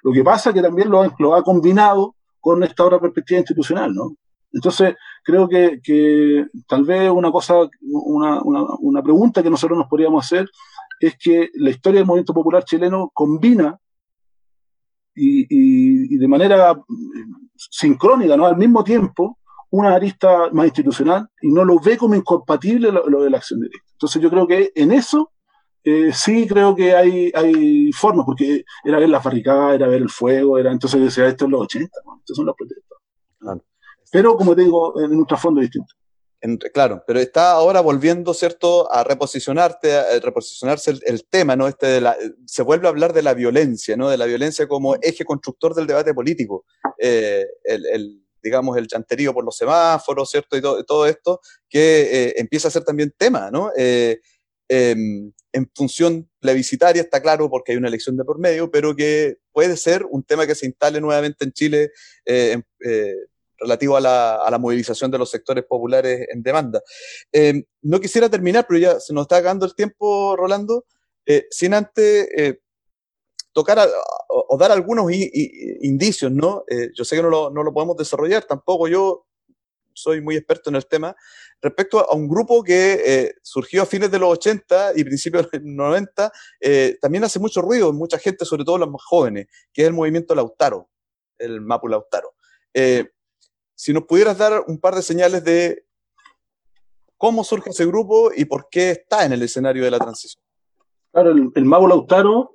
Lo 0.03 0.11
que 0.11 0.23
pasa 0.23 0.49
es 0.49 0.55
que 0.55 0.61
también 0.61 0.89
lo, 0.89 1.01
ha 1.33 1.43
combinado 1.43 2.15
con 2.39 2.61
esta 2.63 2.83
otra 2.85 2.99
perspectiva 2.99 3.39
institucional, 3.39 3.93
¿no? 3.93 4.15
Entonces, 4.51 4.95
creo 5.23 5.47
que, 5.47 5.79
que 5.81 6.45
tal 6.67 6.83
vez 6.83 7.09
una 7.09 7.31
cosa, 7.31 7.55
una, 7.81 8.41
una, 8.43 9.01
pregunta 9.01 9.41
que 9.41 9.49
nosotros 9.49 9.79
nos 9.79 9.87
podríamos 9.87 10.23
hacer 10.23 10.47
es 10.99 11.15
que 11.17 11.49
la 11.55 11.71
historia 11.71 12.01
del 12.01 12.05
movimiento 12.05 12.33
popular 12.33 12.63
chileno 12.63 13.09
combina 13.13 13.79
y, 15.15 15.47
y, 15.49 16.17
de 16.17 16.27
manera 16.27 16.79
sincrónica, 17.55 18.37
¿no? 18.37 18.45
Al 18.45 18.57
mismo 18.57 18.83
tiempo, 18.83 19.39
una 19.71 19.95
arista 19.95 20.49
más 20.51 20.65
institucional 20.65 21.27
y 21.41 21.51
no 21.51 21.65
lo 21.65 21.79
ve 21.79 21.97
como 21.97 22.13
incompatible 22.13 22.91
lo, 22.91 23.09
lo 23.09 23.23
de 23.23 23.31
la 23.31 23.37
acción 23.37 23.61
directa. 23.61 23.89
Entonces, 23.93 24.21
yo 24.21 24.29
creo 24.29 24.45
que 24.45 24.71
en 24.75 24.91
eso 24.91 25.32
eh, 25.83 26.11
sí 26.13 26.47
creo 26.47 26.75
que 26.75 26.95
hay, 26.95 27.31
hay 27.35 27.91
formas, 27.91 28.25
porque 28.25 28.63
era 28.83 28.99
ver 28.99 29.09
la 29.09 29.19
barricada, 29.19 29.75
era 29.75 29.87
ver 29.87 30.01
el 30.01 30.09
fuego, 30.09 30.57
era 30.57 30.71
entonces 30.71 31.01
decía, 31.01 31.27
esto 31.27 31.45
es 31.45 31.51
los 31.51 31.61
80, 31.61 31.89
estos 32.19 32.37
son 32.37 32.45
los 32.45 32.55
protestas. 32.55 32.97
Pero 34.11 34.37
como 34.37 34.55
te 34.55 34.61
digo, 34.61 34.99
en 35.01 35.11
un 35.11 35.25
trasfondo 35.25 35.59
distinto. 35.59 35.93
claro, 36.71 37.03
pero 37.05 37.19
está 37.19 37.51
ahora 37.51 37.81
volviendo, 37.81 38.33
¿cierto?, 38.33 38.91
a 38.93 39.03
reposicionarte, 39.03 39.97
a 39.97 40.19
reposicionarse 40.19 40.99
el, 41.03 41.25
tema, 41.25 41.55
¿no? 41.55 41.67
Este 41.67 41.87
de 41.87 42.01
la, 42.01 42.15
se 42.45 42.61
vuelve 42.61 42.87
a 42.87 42.91
hablar 42.91 43.11
de 43.11 43.23
la 43.23 43.33
violencia, 43.33 43.97
¿no? 43.97 44.09
De 44.09 44.17
la 44.17 44.25
violencia 44.25 44.67
como 44.67 44.95
eje 45.01 45.25
constructor 45.25 45.73
del 45.73 45.87
debate 45.87 46.13
político. 46.13 46.65
Eh, 46.99 47.45
el, 47.65 47.85
el, 47.87 48.23
digamos, 48.43 48.77
el 48.77 48.87
chanterío 48.87 49.33
por 49.33 49.45
los 49.45 49.55
semáforos, 49.55 50.29
¿cierto? 50.29 50.57
Y 50.57 50.61
todo, 50.61 50.83
todo 50.83 51.07
esto, 51.07 51.39
que 51.69 52.01
eh, 52.27 52.33
empieza 52.37 52.67
a 52.67 52.71
ser 52.71 52.83
también 52.83 53.13
tema, 53.17 53.49
¿no? 53.49 53.71
Eh, 53.75 54.19
Em, 54.75 55.31
en 55.51 55.69
función 55.75 56.27
plebiscitaria, 56.39 57.03
está 57.03 57.21
claro, 57.21 57.47
porque 57.47 57.73
hay 57.73 57.77
una 57.77 57.89
elección 57.89 58.17
de 58.17 58.23
por 58.23 58.39
medio, 58.39 58.71
pero 58.71 58.95
que 58.95 59.37
puede 59.51 59.77
ser 59.77 60.03
un 60.09 60.23
tema 60.23 60.47
que 60.47 60.55
se 60.55 60.65
instale 60.65 60.99
nuevamente 60.99 61.45
en 61.45 61.51
Chile 61.51 61.91
eh, 62.25 62.59
eh, 62.83 63.15
relativo 63.59 63.95
a 63.95 64.01
la, 64.01 64.57
movilización 64.59 65.11
de 65.11 65.19
los 65.19 65.29
sectores 65.29 65.63
populares 65.65 66.27
en 66.33 66.41
demanda. 66.41 66.81
Em, 67.31 67.63
no 67.83 67.99
quisiera 67.99 68.31
terminar, 68.31 68.65
pero 68.67 68.79
ya 68.79 68.99
se 68.99 69.13
nos 69.13 69.25
está 69.25 69.37
acabando 69.37 69.67
el 69.67 69.75
tiempo, 69.75 70.35
Rolando, 70.35 70.85
eh, 71.27 71.45
sin 71.51 71.75
antes 71.75 72.27
tocar 73.51 73.77
o 74.27 74.57
dar 74.57 74.71
algunos 74.71 75.11
indicios, 75.11 76.31
¿no? 76.31 76.65
yo 76.95 77.05
sé 77.05 77.15
que 77.15 77.21
no 77.21 77.29
lo, 77.29 77.51
no 77.51 77.61
lo 77.61 77.71
podemos 77.71 77.95
desarrollar, 77.95 78.45
tampoco 78.45 78.87
yo 78.87 79.27
soy 79.93 80.21
muy 80.21 80.35
experto 80.35 80.69
en 80.69 80.75
el 80.75 80.85
tema, 80.85 81.15
respecto 81.61 81.99
a 81.99 82.15
un 82.15 82.27
grupo 82.27 82.63
que 82.63 83.01
eh, 83.05 83.35
surgió 83.41 83.83
a 83.83 83.85
fines 83.85 84.11
de 84.11 84.19
los 84.19 84.29
80 84.33 84.93
y 84.95 85.03
principios 85.03 85.49
de 85.49 85.59
los 85.59 85.67
90, 85.67 86.31
eh, 86.59 86.97
también 87.01 87.23
hace 87.23 87.39
mucho 87.39 87.61
ruido 87.61 87.89
en 87.89 87.95
mucha 87.95 88.17
gente, 88.19 88.45
sobre 88.45 88.65
todo 88.65 88.77
los 88.77 88.89
más 88.89 89.03
jóvenes, 89.03 89.47
que 89.71 89.83
es 89.83 89.87
el 89.87 89.93
movimiento 89.93 90.35
Lautaro, 90.35 90.89
el 91.37 91.61
Mapu 91.61 91.87
Lautaro. 91.87 92.33
Eh, 92.73 93.09
si 93.75 93.93
nos 93.93 94.03
pudieras 94.03 94.37
dar 94.37 94.63
un 94.67 94.79
par 94.79 94.95
de 94.95 95.01
señales 95.01 95.43
de 95.43 95.85
cómo 97.17 97.43
surge 97.43 97.69
ese 97.69 97.85
grupo 97.85 98.31
y 98.35 98.45
por 98.45 98.67
qué 98.69 98.91
está 98.91 99.25
en 99.25 99.33
el 99.33 99.41
escenario 99.41 99.83
de 99.83 99.91
la 99.91 99.99
transición. 99.99 100.43
Claro, 101.11 101.31
el, 101.31 101.49
el 101.55 101.65
Mapu 101.65 101.87
Lautaro 101.87 102.51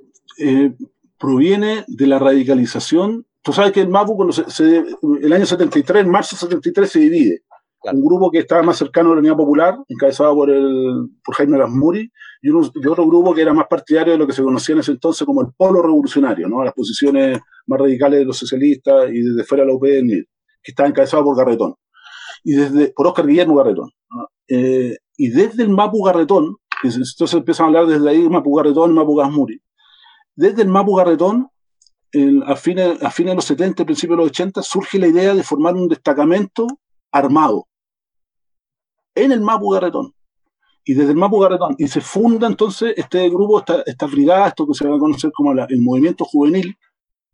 proviene 1.19 1.85
de 1.89 2.07
la 2.07 2.19
radicalización 2.19 3.27
Tú 3.49 3.55
sabes 3.55 3.73
que 3.73 3.81
el 3.81 3.89
MAPU, 3.89 4.15
cuando 4.15 4.35
se, 4.35 4.85
el 5.23 5.33
año 5.33 5.47
73, 5.47 6.05
en 6.05 6.11
marzo 6.11 6.37
73, 6.37 6.91
se 6.91 6.99
divide. 6.99 7.45
Un 7.83 8.05
grupo 8.05 8.31
que 8.31 8.41
estaba 8.41 8.63
más 8.63 8.77
cercano 8.77 9.11
a 9.11 9.15
la 9.15 9.21
Unidad 9.21 9.39
Popular, 9.39 9.75
encabezado 9.89 10.35
por, 10.35 10.51
el, 10.51 11.09
por 11.25 11.35
Jaime 11.35 11.57
Rasmuri, 11.57 12.13
y, 12.43 12.51
otro 12.51 13.07
grupo 13.07 13.33
que 13.33 13.41
era 13.41 13.55
más 13.55 13.67
partidario 13.67 14.13
de 14.13 14.19
lo 14.19 14.27
que 14.27 14.35
se 14.35 14.43
conocía 14.43 14.75
en 14.75 14.81
ese 14.81 14.91
entonces 14.91 15.25
como 15.25 15.41
el 15.41 15.47
polo 15.57 15.81
revolucionario, 15.81 16.47
¿no? 16.47 16.63
las 16.63 16.75
posiciones 16.75 17.41
más 17.67 17.81
radicales 17.81 18.19
de 18.19 18.27
los 18.27 18.37
socialistas 18.37 19.09
y 19.11 19.23
desde 19.23 19.45
fuera 19.45 19.65
de 19.65 19.71
la 19.71 19.77
UPN, 19.77 20.09
que 20.63 20.71
estaba 20.71 20.91
encabezado 20.91 21.25
por 21.25 21.35
Garretón, 21.35 21.75
y 22.45 22.53
desde, 22.53 22.93
por 22.93 23.07
Oscar 23.07 23.27
Guillermo 23.27 23.55
Garretón. 23.55 23.89
Eh, 24.47 24.95
y 25.17 25.31
desde 25.31 25.63
el 25.63 25.71
Mapu 25.71 26.03
Garretón, 26.03 26.57
entonces 26.83 27.33
empiezan 27.33 27.65
a 27.65 27.69
hablar 27.69 27.87
desde 27.87 28.11
ahí 28.11 28.29
Mapu 28.29 28.55
Garretón, 28.55 28.93
Mapu 28.93 29.17
Gasmuri. 29.17 29.59
Desde 30.37 30.61
el 30.61 30.69
Mapu 30.69 30.97
Garretón 30.97 31.49
a, 32.47 32.57
fines, 32.57 33.03
a 33.03 33.11
fines 33.11 33.33
de 33.33 33.37
los 33.37 33.45
70, 33.45 33.85
principios 33.85 34.17
de 34.17 34.25
los 34.25 34.31
80, 34.31 34.63
surge 34.63 34.99
la 34.99 35.09
idea 35.09 35.35
de 35.35 35.43
formar 35.43 35.75
un 35.75 35.89
destacamento 35.89 36.67
armado 37.13 37.67
en 39.15 39.33
el 39.33 39.41
Mapu 39.41 39.71
Garretón. 39.71 40.15
Y 40.85 40.95
desde 40.95 41.11
el 41.11 41.19
Mapu 41.19 41.39
Garretón, 41.41 41.75
y 41.79 41.89
se 41.89 42.01
funda 42.01 42.47
entonces 42.47 42.95
este 42.97 43.29
grupo, 43.29 43.59
esta, 43.59 43.83
esta 43.85 44.07
brigada, 44.07 44.49
esto 44.49 44.67
que 44.67 44.75
se 44.75 44.89
va 44.89 44.97
a 44.97 44.99
conocer 44.99 45.31
como 45.33 45.53
el 45.53 45.81
movimiento 45.81 46.25
juvenil, 46.25 46.79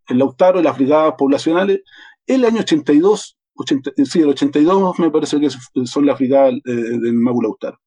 el 0.09 0.19
Lautaro 0.19 0.61
y 0.61 0.63
las 0.65 0.77
brigadas 0.77 1.15
poblacionales, 1.17 1.81
el 2.27 2.45
año 2.45 2.61
82, 2.61 3.39
80, 3.55 3.93
sí, 4.05 4.21
el 4.21 4.31
82 4.31 4.99
me 4.99 5.11
parece 5.11 5.39
que 5.39 5.51
son 5.87 6.07
las 6.07 6.19
brigadas 6.19 6.55
eh, 6.65 6.73
del 6.73 7.15
Mapu 7.15 7.43
Lautaro. 7.43 7.79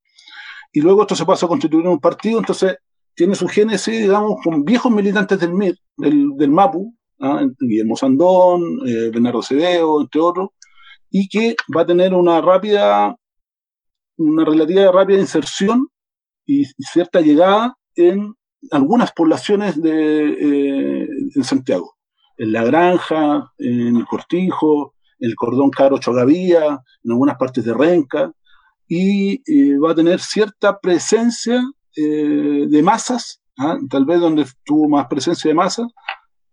Y 0.71 0.81
luego 0.81 1.01
esto 1.01 1.15
se 1.15 1.25
pasa 1.25 1.45
a 1.45 1.49
constituir 1.49 1.85
un 1.85 1.99
partido, 1.99 2.39
entonces 2.39 2.77
tiene 3.17 3.33
su 3.33 3.47
génesis, 3.47 3.99
digamos, 3.99 4.35
con 4.43 4.63
viejos 4.63 4.91
militantes 4.91 5.39
del 5.39 5.51
MIR, 5.51 5.75
del, 5.97 6.51
MAPU, 6.51 6.95
¿ah? 7.19 7.43
Guillermo 7.59 7.95
Sandón, 7.95 8.61
eh, 8.85 9.09
Bernardo 9.11 9.41
Cedeo, 9.41 9.99
entre 10.01 10.21
otros, 10.21 10.49
y 11.09 11.27
que 11.27 11.55
va 11.75 11.81
a 11.81 11.85
tener 11.85 12.13
una 12.13 12.41
rápida, 12.41 13.15
una 14.17 14.45
relativa 14.45 14.91
rápida 14.91 15.17
inserción 15.17 15.87
y, 16.45 16.65
cierta 16.93 17.19
llegada 17.19 17.75
en 17.95 18.35
algunas 18.69 19.11
poblaciones 19.13 19.81
de 19.81 20.27
eh, 20.29 21.07
en 21.35 21.43
Santiago, 21.43 21.95
en 22.37 22.51
La 22.51 22.63
Granja, 22.65 23.51
en 23.57 23.97
el 23.97 24.05
Cortijo, 24.05 24.93
el 25.17 25.33
Cordón 25.35 25.71
Caro 25.71 25.97
Chogavía, 25.97 26.83
en 27.03 27.11
algunas 27.11 27.37
partes 27.37 27.65
de 27.65 27.73
Renca, 27.73 28.31
y 28.87 29.41
eh, 29.51 29.79
va 29.79 29.93
a 29.93 29.95
tener 29.95 30.19
cierta 30.19 30.79
presencia 30.79 31.63
eh, 31.97 32.67
de 32.67 32.83
masas, 32.83 33.41
¿ah? 33.57 33.77
tal 33.89 34.05
vez 34.05 34.19
donde 34.19 34.45
tuvo 34.63 34.87
más 34.87 35.07
presencia 35.07 35.49
de 35.49 35.55
masas, 35.55 35.87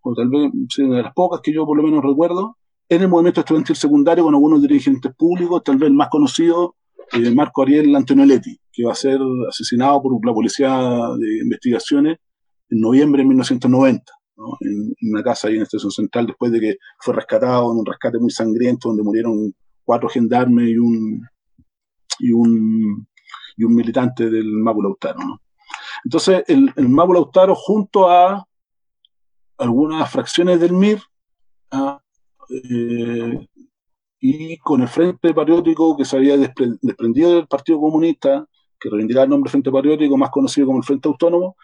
o 0.01 0.15
tal 0.15 0.29
vez 0.29 0.51
de 0.77 1.03
las 1.03 1.13
pocas 1.15 1.41
que 1.43 1.53
yo 1.53 1.67
por 1.67 1.77
lo 1.77 1.83
menos 1.83 2.03
recuerdo, 2.03 2.57
en 2.89 3.03
el 3.03 3.09
movimiento 3.09 3.41
estudiantil 3.41 3.77
secundario 3.77 4.25
con 4.25 4.35
algunos 4.35 4.61
dirigentes 4.61 5.15
públicos, 5.15 5.63
tal 5.65 5.77
vez 5.77 5.89
el 5.89 5.95
más 5.95 6.09
conocido, 6.09 6.77
eh, 7.13 7.35
Marco 7.35 7.63
Ariel 7.63 7.95
Antonelletti, 7.95 8.59
que 8.73 8.85
va 8.85 8.93
a 8.93 8.97
ser 8.97 9.19
asesinado 9.49 10.03
por 10.03 10.27
la 10.27 10.33
Policía 10.33 10.71
de 11.19 11.43
Investigaciones 11.43 12.19
en 12.71 12.81
noviembre 12.81 13.23
de 13.23 13.29
1990, 13.29 14.13
en, 14.61 14.95
una 15.11 15.23
casa 15.23 15.49
ahí 15.49 15.55
en 15.55 15.61
la 15.61 15.65
Estación 15.65 15.91
Central, 15.91 16.27
después 16.27 16.53
de 16.53 16.61
que 16.61 16.77
fue 16.99 17.15
rescatado 17.15 17.71
en 17.73 17.79
un 17.79 17.87
rescate 17.87 18.19
muy 18.19 18.31
sangriento, 18.31 18.89
donde 18.89 19.03
murieron 19.03 19.55
cuatro 19.85 20.09
gendarmes 20.09 20.69
y 20.69 20.79
un, 20.79 21.21
y 22.19 22.33
un, 22.33 23.07
y 23.57 23.65
un 23.65 23.75
militante 23.75 24.31
del 24.31 24.51
Mapu 24.53 24.83
Lautaro. 24.83 25.19
¿no? 25.21 25.41
Entonces, 26.05 26.45
el, 26.49 26.73
el 26.77 26.89
Mapu 26.89 27.15
Lautaro, 27.15 27.55
junto 27.55 28.09
a 28.09 28.47
algunas 29.59 30.11
fracciones 30.11 30.61
del 30.61 30.73
MIR, 30.73 31.01
¿ah? 31.71 32.01
eh, 32.51 33.47
y 34.21 34.57
con 34.59 34.83
el 34.83 34.89
Frente 34.89 35.35
Patriótico 35.35 35.97
que 35.97 36.05
se 36.05 36.17
había 36.17 36.37
desprendido 36.37 37.35
del 37.35 37.47
Partido 37.47 37.79
Comunista, 37.79 38.47
que 38.81 38.89
reivindicaba 38.89 39.25
el 39.25 39.31
nombre 39.31 39.51
Frente 39.51 39.71
Patriótico, 39.71 40.17
más 40.17 40.31
conocido 40.31 40.67
como 40.67 40.79
el 40.79 40.85
Frente 40.85 41.09
Autónomo, 41.09 41.57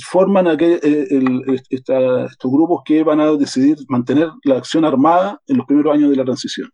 forman 0.00 0.48
aquel, 0.48 0.80
eh, 0.82 1.60
estos 1.70 2.52
grupos 2.52 2.82
que 2.84 3.02
van 3.02 3.20
a 3.20 3.32
decidir 3.32 3.78
mantener 3.88 4.30
la 4.42 4.56
acción 4.56 4.84
armada 4.84 5.40
en 5.46 5.56
los 5.56 5.66
primeros 5.66 5.94
años 5.94 6.10
de 6.10 6.16
la 6.16 6.24
transición. 6.24 6.70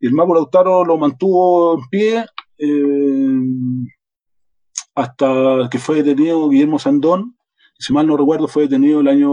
El 0.00 0.12
Mapo 0.12 0.34
Lautaro 0.34 0.84
lo 0.84 0.98
mantuvo 0.98 1.74
en 1.74 1.88
pie 1.88 2.24
eh, 2.62 3.40
hasta 4.94 5.68
que 5.70 5.78
fue 5.78 6.02
detenido 6.02 6.48
Guillermo 6.48 6.78
Sandón, 6.78 7.36
si 7.78 7.92
mal 7.92 8.06
no 8.06 8.16
recuerdo 8.16 8.46
fue 8.46 8.64
detenido 8.64 9.00
el 9.00 9.08
año 9.08 9.32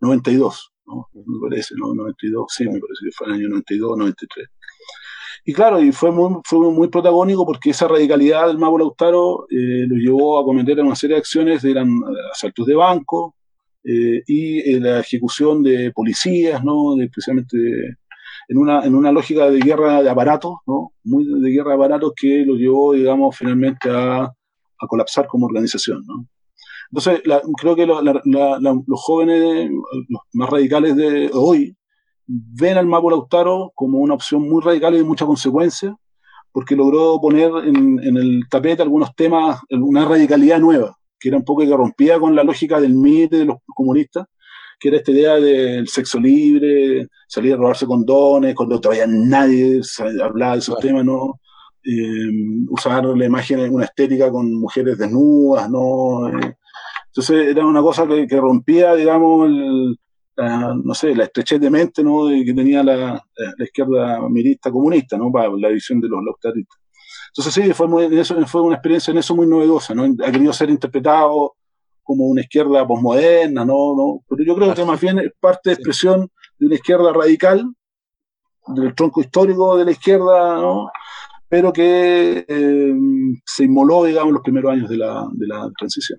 92, 0.00 0.72
¿no? 0.86 1.08
me 1.12 1.48
parece, 1.48 1.74
¿no? 1.76 1.94
92, 1.94 2.46
sí, 2.48 2.64
me 2.64 2.80
parece 2.80 3.04
que 3.04 3.12
fue 3.12 3.26
el 3.28 3.34
año 3.34 3.48
92, 3.48 3.98
93. 3.98 4.48
Y 5.44 5.52
claro, 5.52 5.80
y 5.80 5.92
fue 5.92 6.10
muy, 6.10 6.40
fue 6.44 6.58
muy 6.72 6.88
protagónico 6.88 7.46
porque 7.46 7.70
esa 7.70 7.86
radicalidad 7.86 8.48
del 8.48 8.58
Mago 8.58 8.78
Lautaro 8.78 9.46
eh, 9.48 9.86
lo 9.86 9.96
llevó 9.96 10.40
a 10.40 10.44
cometer 10.44 10.80
una 10.80 10.96
serie 10.96 11.14
de 11.14 11.20
acciones, 11.20 11.62
eran 11.64 11.88
asaltos 12.32 12.66
de 12.66 12.74
banco 12.74 13.36
eh, 13.84 14.22
y 14.26 14.58
eh, 14.58 14.80
la 14.80 15.00
ejecución 15.00 15.62
de 15.62 15.92
policías, 15.92 16.64
¿no? 16.64 16.96
De, 16.96 17.04
especialmente 17.04 17.56
en, 18.48 18.58
una, 18.58 18.84
en 18.84 18.94
una 18.94 19.12
lógica 19.12 19.50
de 19.50 19.58
guerra 19.60 20.02
de 20.02 20.10
aparatos, 20.10 20.54
¿no? 20.66 20.92
Muy 21.04 21.24
de 21.24 21.50
guerra 21.50 21.70
de 21.70 21.76
aparatos 21.76 22.12
que 22.16 22.44
lo 22.46 22.54
llevó, 22.54 22.92
digamos, 22.92 23.36
finalmente 23.36 23.90
a, 23.90 24.24
a 24.24 24.86
colapsar 24.88 25.26
como 25.26 25.46
organización, 25.46 26.04
¿no? 26.06 26.26
Entonces, 26.90 27.22
creo 27.58 27.74
que 27.74 27.86
los 27.86 29.00
jóvenes, 29.02 29.70
los 30.08 30.22
más 30.32 30.50
radicales 30.50 30.96
de 30.96 31.30
hoy, 31.32 31.76
ven 32.26 32.78
al 32.78 32.86
Mago 32.86 33.10
Lautaro 33.10 33.72
como 33.74 33.98
una 33.98 34.14
opción 34.14 34.48
muy 34.48 34.62
radical 34.62 34.94
y 34.94 34.98
de 34.98 35.04
mucha 35.04 35.26
consecuencia, 35.26 35.96
porque 36.52 36.76
logró 36.76 37.20
poner 37.20 37.50
en, 37.64 37.98
el 38.16 38.42
tapete 38.48 38.82
algunos 38.82 39.14
temas, 39.14 39.60
una 39.70 40.04
radicalidad 40.04 40.58
nueva, 40.58 40.96
que 41.18 41.28
era 41.28 41.38
un 41.38 41.44
poco 41.44 41.62
que 41.62 41.76
rompía 41.76 42.18
con 42.18 42.34
la 42.34 42.44
lógica 42.44 42.80
del 42.80 42.94
mito 42.94 43.36
de 43.36 43.44
los 43.44 43.58
comunistas, 43.74 44.26
que 44.78 44.88
era 44.88 44.98
esta 44.98 45.10
idea 45.10 45.36
del 45.36 45.88
sexo 45.88 46.18
libre, 46.20 47.08
salir 47.26 47.54
a 47.54 47.56
robarse 47.56 47.86
condones, 47.86 48.54
cuando 48.54 48.80
todavía 48.80 49.06
nadie 49.06 49.80
hablaba 50.22 50.52
de 50.52 50.58
esos 50.58 50.78
temas, 50.78 51.04
¿no? 51.04 51.40
Eh, 51.84 52.30
usar 52.68 53.04
la 53.04 53.24
imagen, 53.24 53.72
una 53.72 53.84
estética 53.84 54.30
con 54.30 54.52
mujeres 54.54 54.98
desnudas, 54.98 55.70
¿no? 55.70 56.28
Entonces 57.06 57.48
era 57.48 57.64
una 57.64 57.80
cosa 57.80 58.06
que, 58.06 58.26
que 58.26 58.36
rompía, 58.36 58.94
digamos, 58.94 59.48
el, 59.48 59.96
no 60.36 60.94
sé, 60.94 61.14
la 61.14 61.24
estrechez 61.24 61.60
de 61.60 61.70
mente 61.70 62.02
¿no? 62.02 62.28
que 62.28 62.52
tenía 62.54 62.82
la, 62.82 63.24
la, 63.56 63.64
izquierda 63.64 64.20
mirista 64.28 64.70
comunista, 64.70 65.16
¿no? 65.16 65.32
para 65.32 65.48
la 65.56 65.68
visión 65.68 66.00
de 66.00 66.08
los 66.08 66.22
lautaristas. 66.24 66.78
Entonces 67.28 67.54
sí, 67.54 67.72
fue, 67.72 67.88
muy, 67.88 68.04
eso, 68.18 68.34
fue 68.46 68.62
una 68.62 68.76
experiencia 68.76 69.10
en 69.12 69.18
eso 69.18 69.34
muy 69.34 69.46
novedosa, 69.46 69.94
¿no? 69.94 70.04
ha 70.04 70.32
querido 70.32 70.52
ser 70.52 70.70
interpretado 70.70 71.54
como 72.06 72.26
una 72.26 72.40
izquierda 72.40 72.86
posmoderna, 72.86 73.64
¿no? 73.64 73.94
¿no? 73.96 74.24
pero 74.28 74.44
yo 74.44 74.54
creo 74.54 74.74
que 74.74 74.84
más 74.84 75.00
bien 75.00 75.18
es 75.18 75.32
parte 75.40 75.70
de 75.70 75.74
expresión 75.74 76.30
de 76.58 76.66
una 76.66 76.76
izquierda 76.76 77.12
radical, 77.12 77.66
del 78.68 78.94
tronco 78.94 79.20
histórico 79.20 79.76
de 79.76 79.84
la 79.84 79.90
izquierda, 79.90 80.54
¿no? 80.54 80.88
pero 81.48 81.72
que 81.72 82.44
eh, 82.48 82.94
se 83.44 83.64
inmoló, 83.64 84.04
digamos, 84.04 84.32
los 84.32 84.42
primeros 84.42 84.72
años 84.72 84.88
de 84.88 84.96
la, 84.96 85.26
de 85.32 85.46
la 85.46 85.70
transición. 85.78 86.18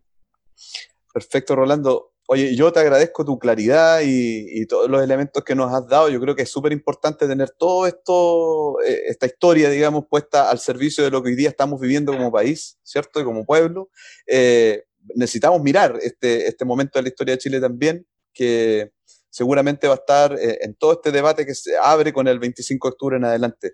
Perfecto, 1.13 1.55
Rolando. 1.55 2.13
Oye, 2.29 2.55
yo 2.55 2.73
te 2.73 2.81
agradezco 2.81 3.23
tu 3.23 3.39
claridad 3.39 4.01
y, 4.03 4.65
todos 4.67 4.89
los 4.89 5.01
elementos 5.01 5.43
que 5.45 5.55
nos 5.55 5.73
has 5.73 5.87
dado. 5.87 6.09
Yo 6.09 6.19
creo 6.19 6.35
que 6.35 6.41
es 6.41 6.51
súper 6.51 6.73
importante 6.73 7.25
tener 7.25 7.51
todo 7.51 7.87
esto, 7.87 8.81
eh, 8.81 9.03
esta 9.07 9.25
historia, 9.25 9.69
digamos, 9.69 10.05
puesta 10.09 10.49
al 10.49 10.59
servicio 10.59 11.05
de 11.05 11.11
lo 11.11 11.23
que 11.23 11.29
hoy 11.29 11.35
día 11.35 11.47
estamos 11.47 11.79
viviendo 11.79 12.11
como 12.11 12.31
país, 12.31 12.77
¿cierto? 12.83 13.21
Y 13.21 13.23
como 13.23 13.45
pueblo. 13.45 13.89
Eh, 14.27 14.83
necesitamos 15.15 15.61
mirar 15.61 15.97
este, 16.01 16.47
este 16.47 16.65
momento 16.65 16.99
de 16.99 17.03
la 17.03 17.09
historia 17.09 17.33
de 17.35 17.39
Chile 17.39 17.59
también, 17.59 18.05
que 18.33 18.91
seguramente 19.29 19.87
va 19.87 19.93
a 19.93 19.97
estar 19.97 20.33
eh, 20.33 20.59
en 20.61 20.75
todo 20.75 20.93
este 20.93 21.11
debate 21.11 21.45
que 21.45 21.55
se 21.55 21.77
abre 21.77 22.13
con 22.13 22.27
el 22.27 22.39
25 22.39 22.87
de 22.87 22.91
octubre 22.91 23.17
en 23.17 23.25
adelante. 23.25 23.73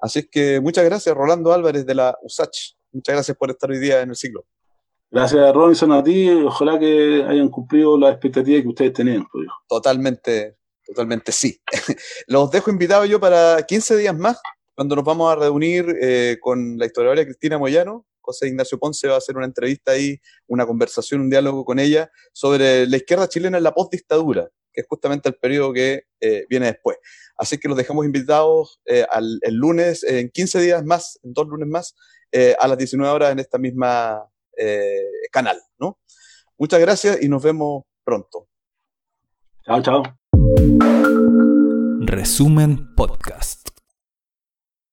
Así 0.00 0.20
es 0.20 0.28
que 0.30 0.60
muchas 0.60 0.84
gracias, 0.84 1.14
Rolando 1.14 1.52
Álvarez 1.52 1.84
de 1.84 1.94
la 1.94 2.16
USACH. 2.22 2.74
Muchas 2.92 3.14
gracias 3.14 3.36
por 3.36 3.50
estar 3.50 3.70
hoy 3.70 3.78
día 3.78 4.00
en 4.00 4.10
el 4.10 4.16
siglo. 4.16 4.44
Gracias, 5.10 5.52
Robinson, 5.52 5.92
a 5.92 6.04
ti. 6.04 6.30
Ojalá 6.30 6.78
que 6.78 7.24
hayan 7.28 7.48
cumplido 7.48 7.98
las 7.98 8.12
expectativas 8.12 8.62
que 8.62 8.68
ustedes 8.68 8.92
tenían. 8.92 9.26
Pues. 9.30 9.46
Totalmente, 9.68 10.56
totalmente 10.86 11.32
sí. 11.32 11.60
Los 12.28 12.50
dejo 12.50 12.70
invitados 12.70 13.08
yo 13.08 13.18
para 13.18 13.62
15 13.64 13.96
días 13.96 14.16
más, 14.16 14.40
cuando 14.74 14.94
nos 14.94 15.04
vamos 15.04 15.32
a 15.32 15.36
reunir 15.36 15.86
eh, 16.00 16.38
con 16.40 16.78
la 16.78 16.86
historiadora 16.86 17.24
Cristina 17.24 17.58
Moyano. 17.58 18.06
José 18.20 18.48
Ignacio 18.48 18.78
Ponce 18.78 19.08
va 19.08 19.14
a 19.14 19.18
hacer 19.18 19.36
una 19.36 19.46
entrevista 19.46 19.92
ahí, 19.92 20.18
una 20.46 20.66
conversación, 20.66 21.22
un 21.22 21.30
diálogo 21.30 21.64
con 21.64 21.78
ella 21.78 22.10
sobre 22.32 22.86
la 22.86 22.96
izquierda 22.96 23.28
chilena 23.28 23.58
en 23.58 23.64
la 23.64 23.72
postdictadura, 23.72 24.48
que 24.72 24.82
es 24.82 24.86
justamente 24.88 25.28
el 25.28 25.36
periodo 25.36 25.72
que 25.72 26.04
eh, 26.20 26.46
viene 26.48 26.66
después. 26.66 26.96
Así 27.36 27.58
que 27.58 27.68
los 27.68 27.76
dejamos 27.76 28.04
invitados 28.04 28.80
eh, 28.86 29.06
al, 29.10 29.38
el 29.42 29.54
lunes, 29.54 30.04
en 30.04 30.30
15 30.30 30.60
días 30.60 30.84
más, 30.84 31.18
en 31.22 31.32
dos 31.32 31.46
lunes 31.48 31.68
más, 31.68 31.94
a 32.60 32.68
las 32.68 32.78
19 32.78 33.12
horas 33.12 33.32
en 33.32 33.40
esta 33.40 33.58
misma 33.58 34.30
eh, 34.60 35.08
canal. 35.32 35.58
¿no? 35.78 35.98
Muchas 36.58 36.80
gracias 36.80 37.22
y 37.22 37.28
nos 37.28 37.42
vemos 37.42 37.84
pronto. 38.04 38.48
Chao, 39.64 39.82
chao. 39.82 40.02
Resumen 42.00 42.94
Podcast. 42.94 43.69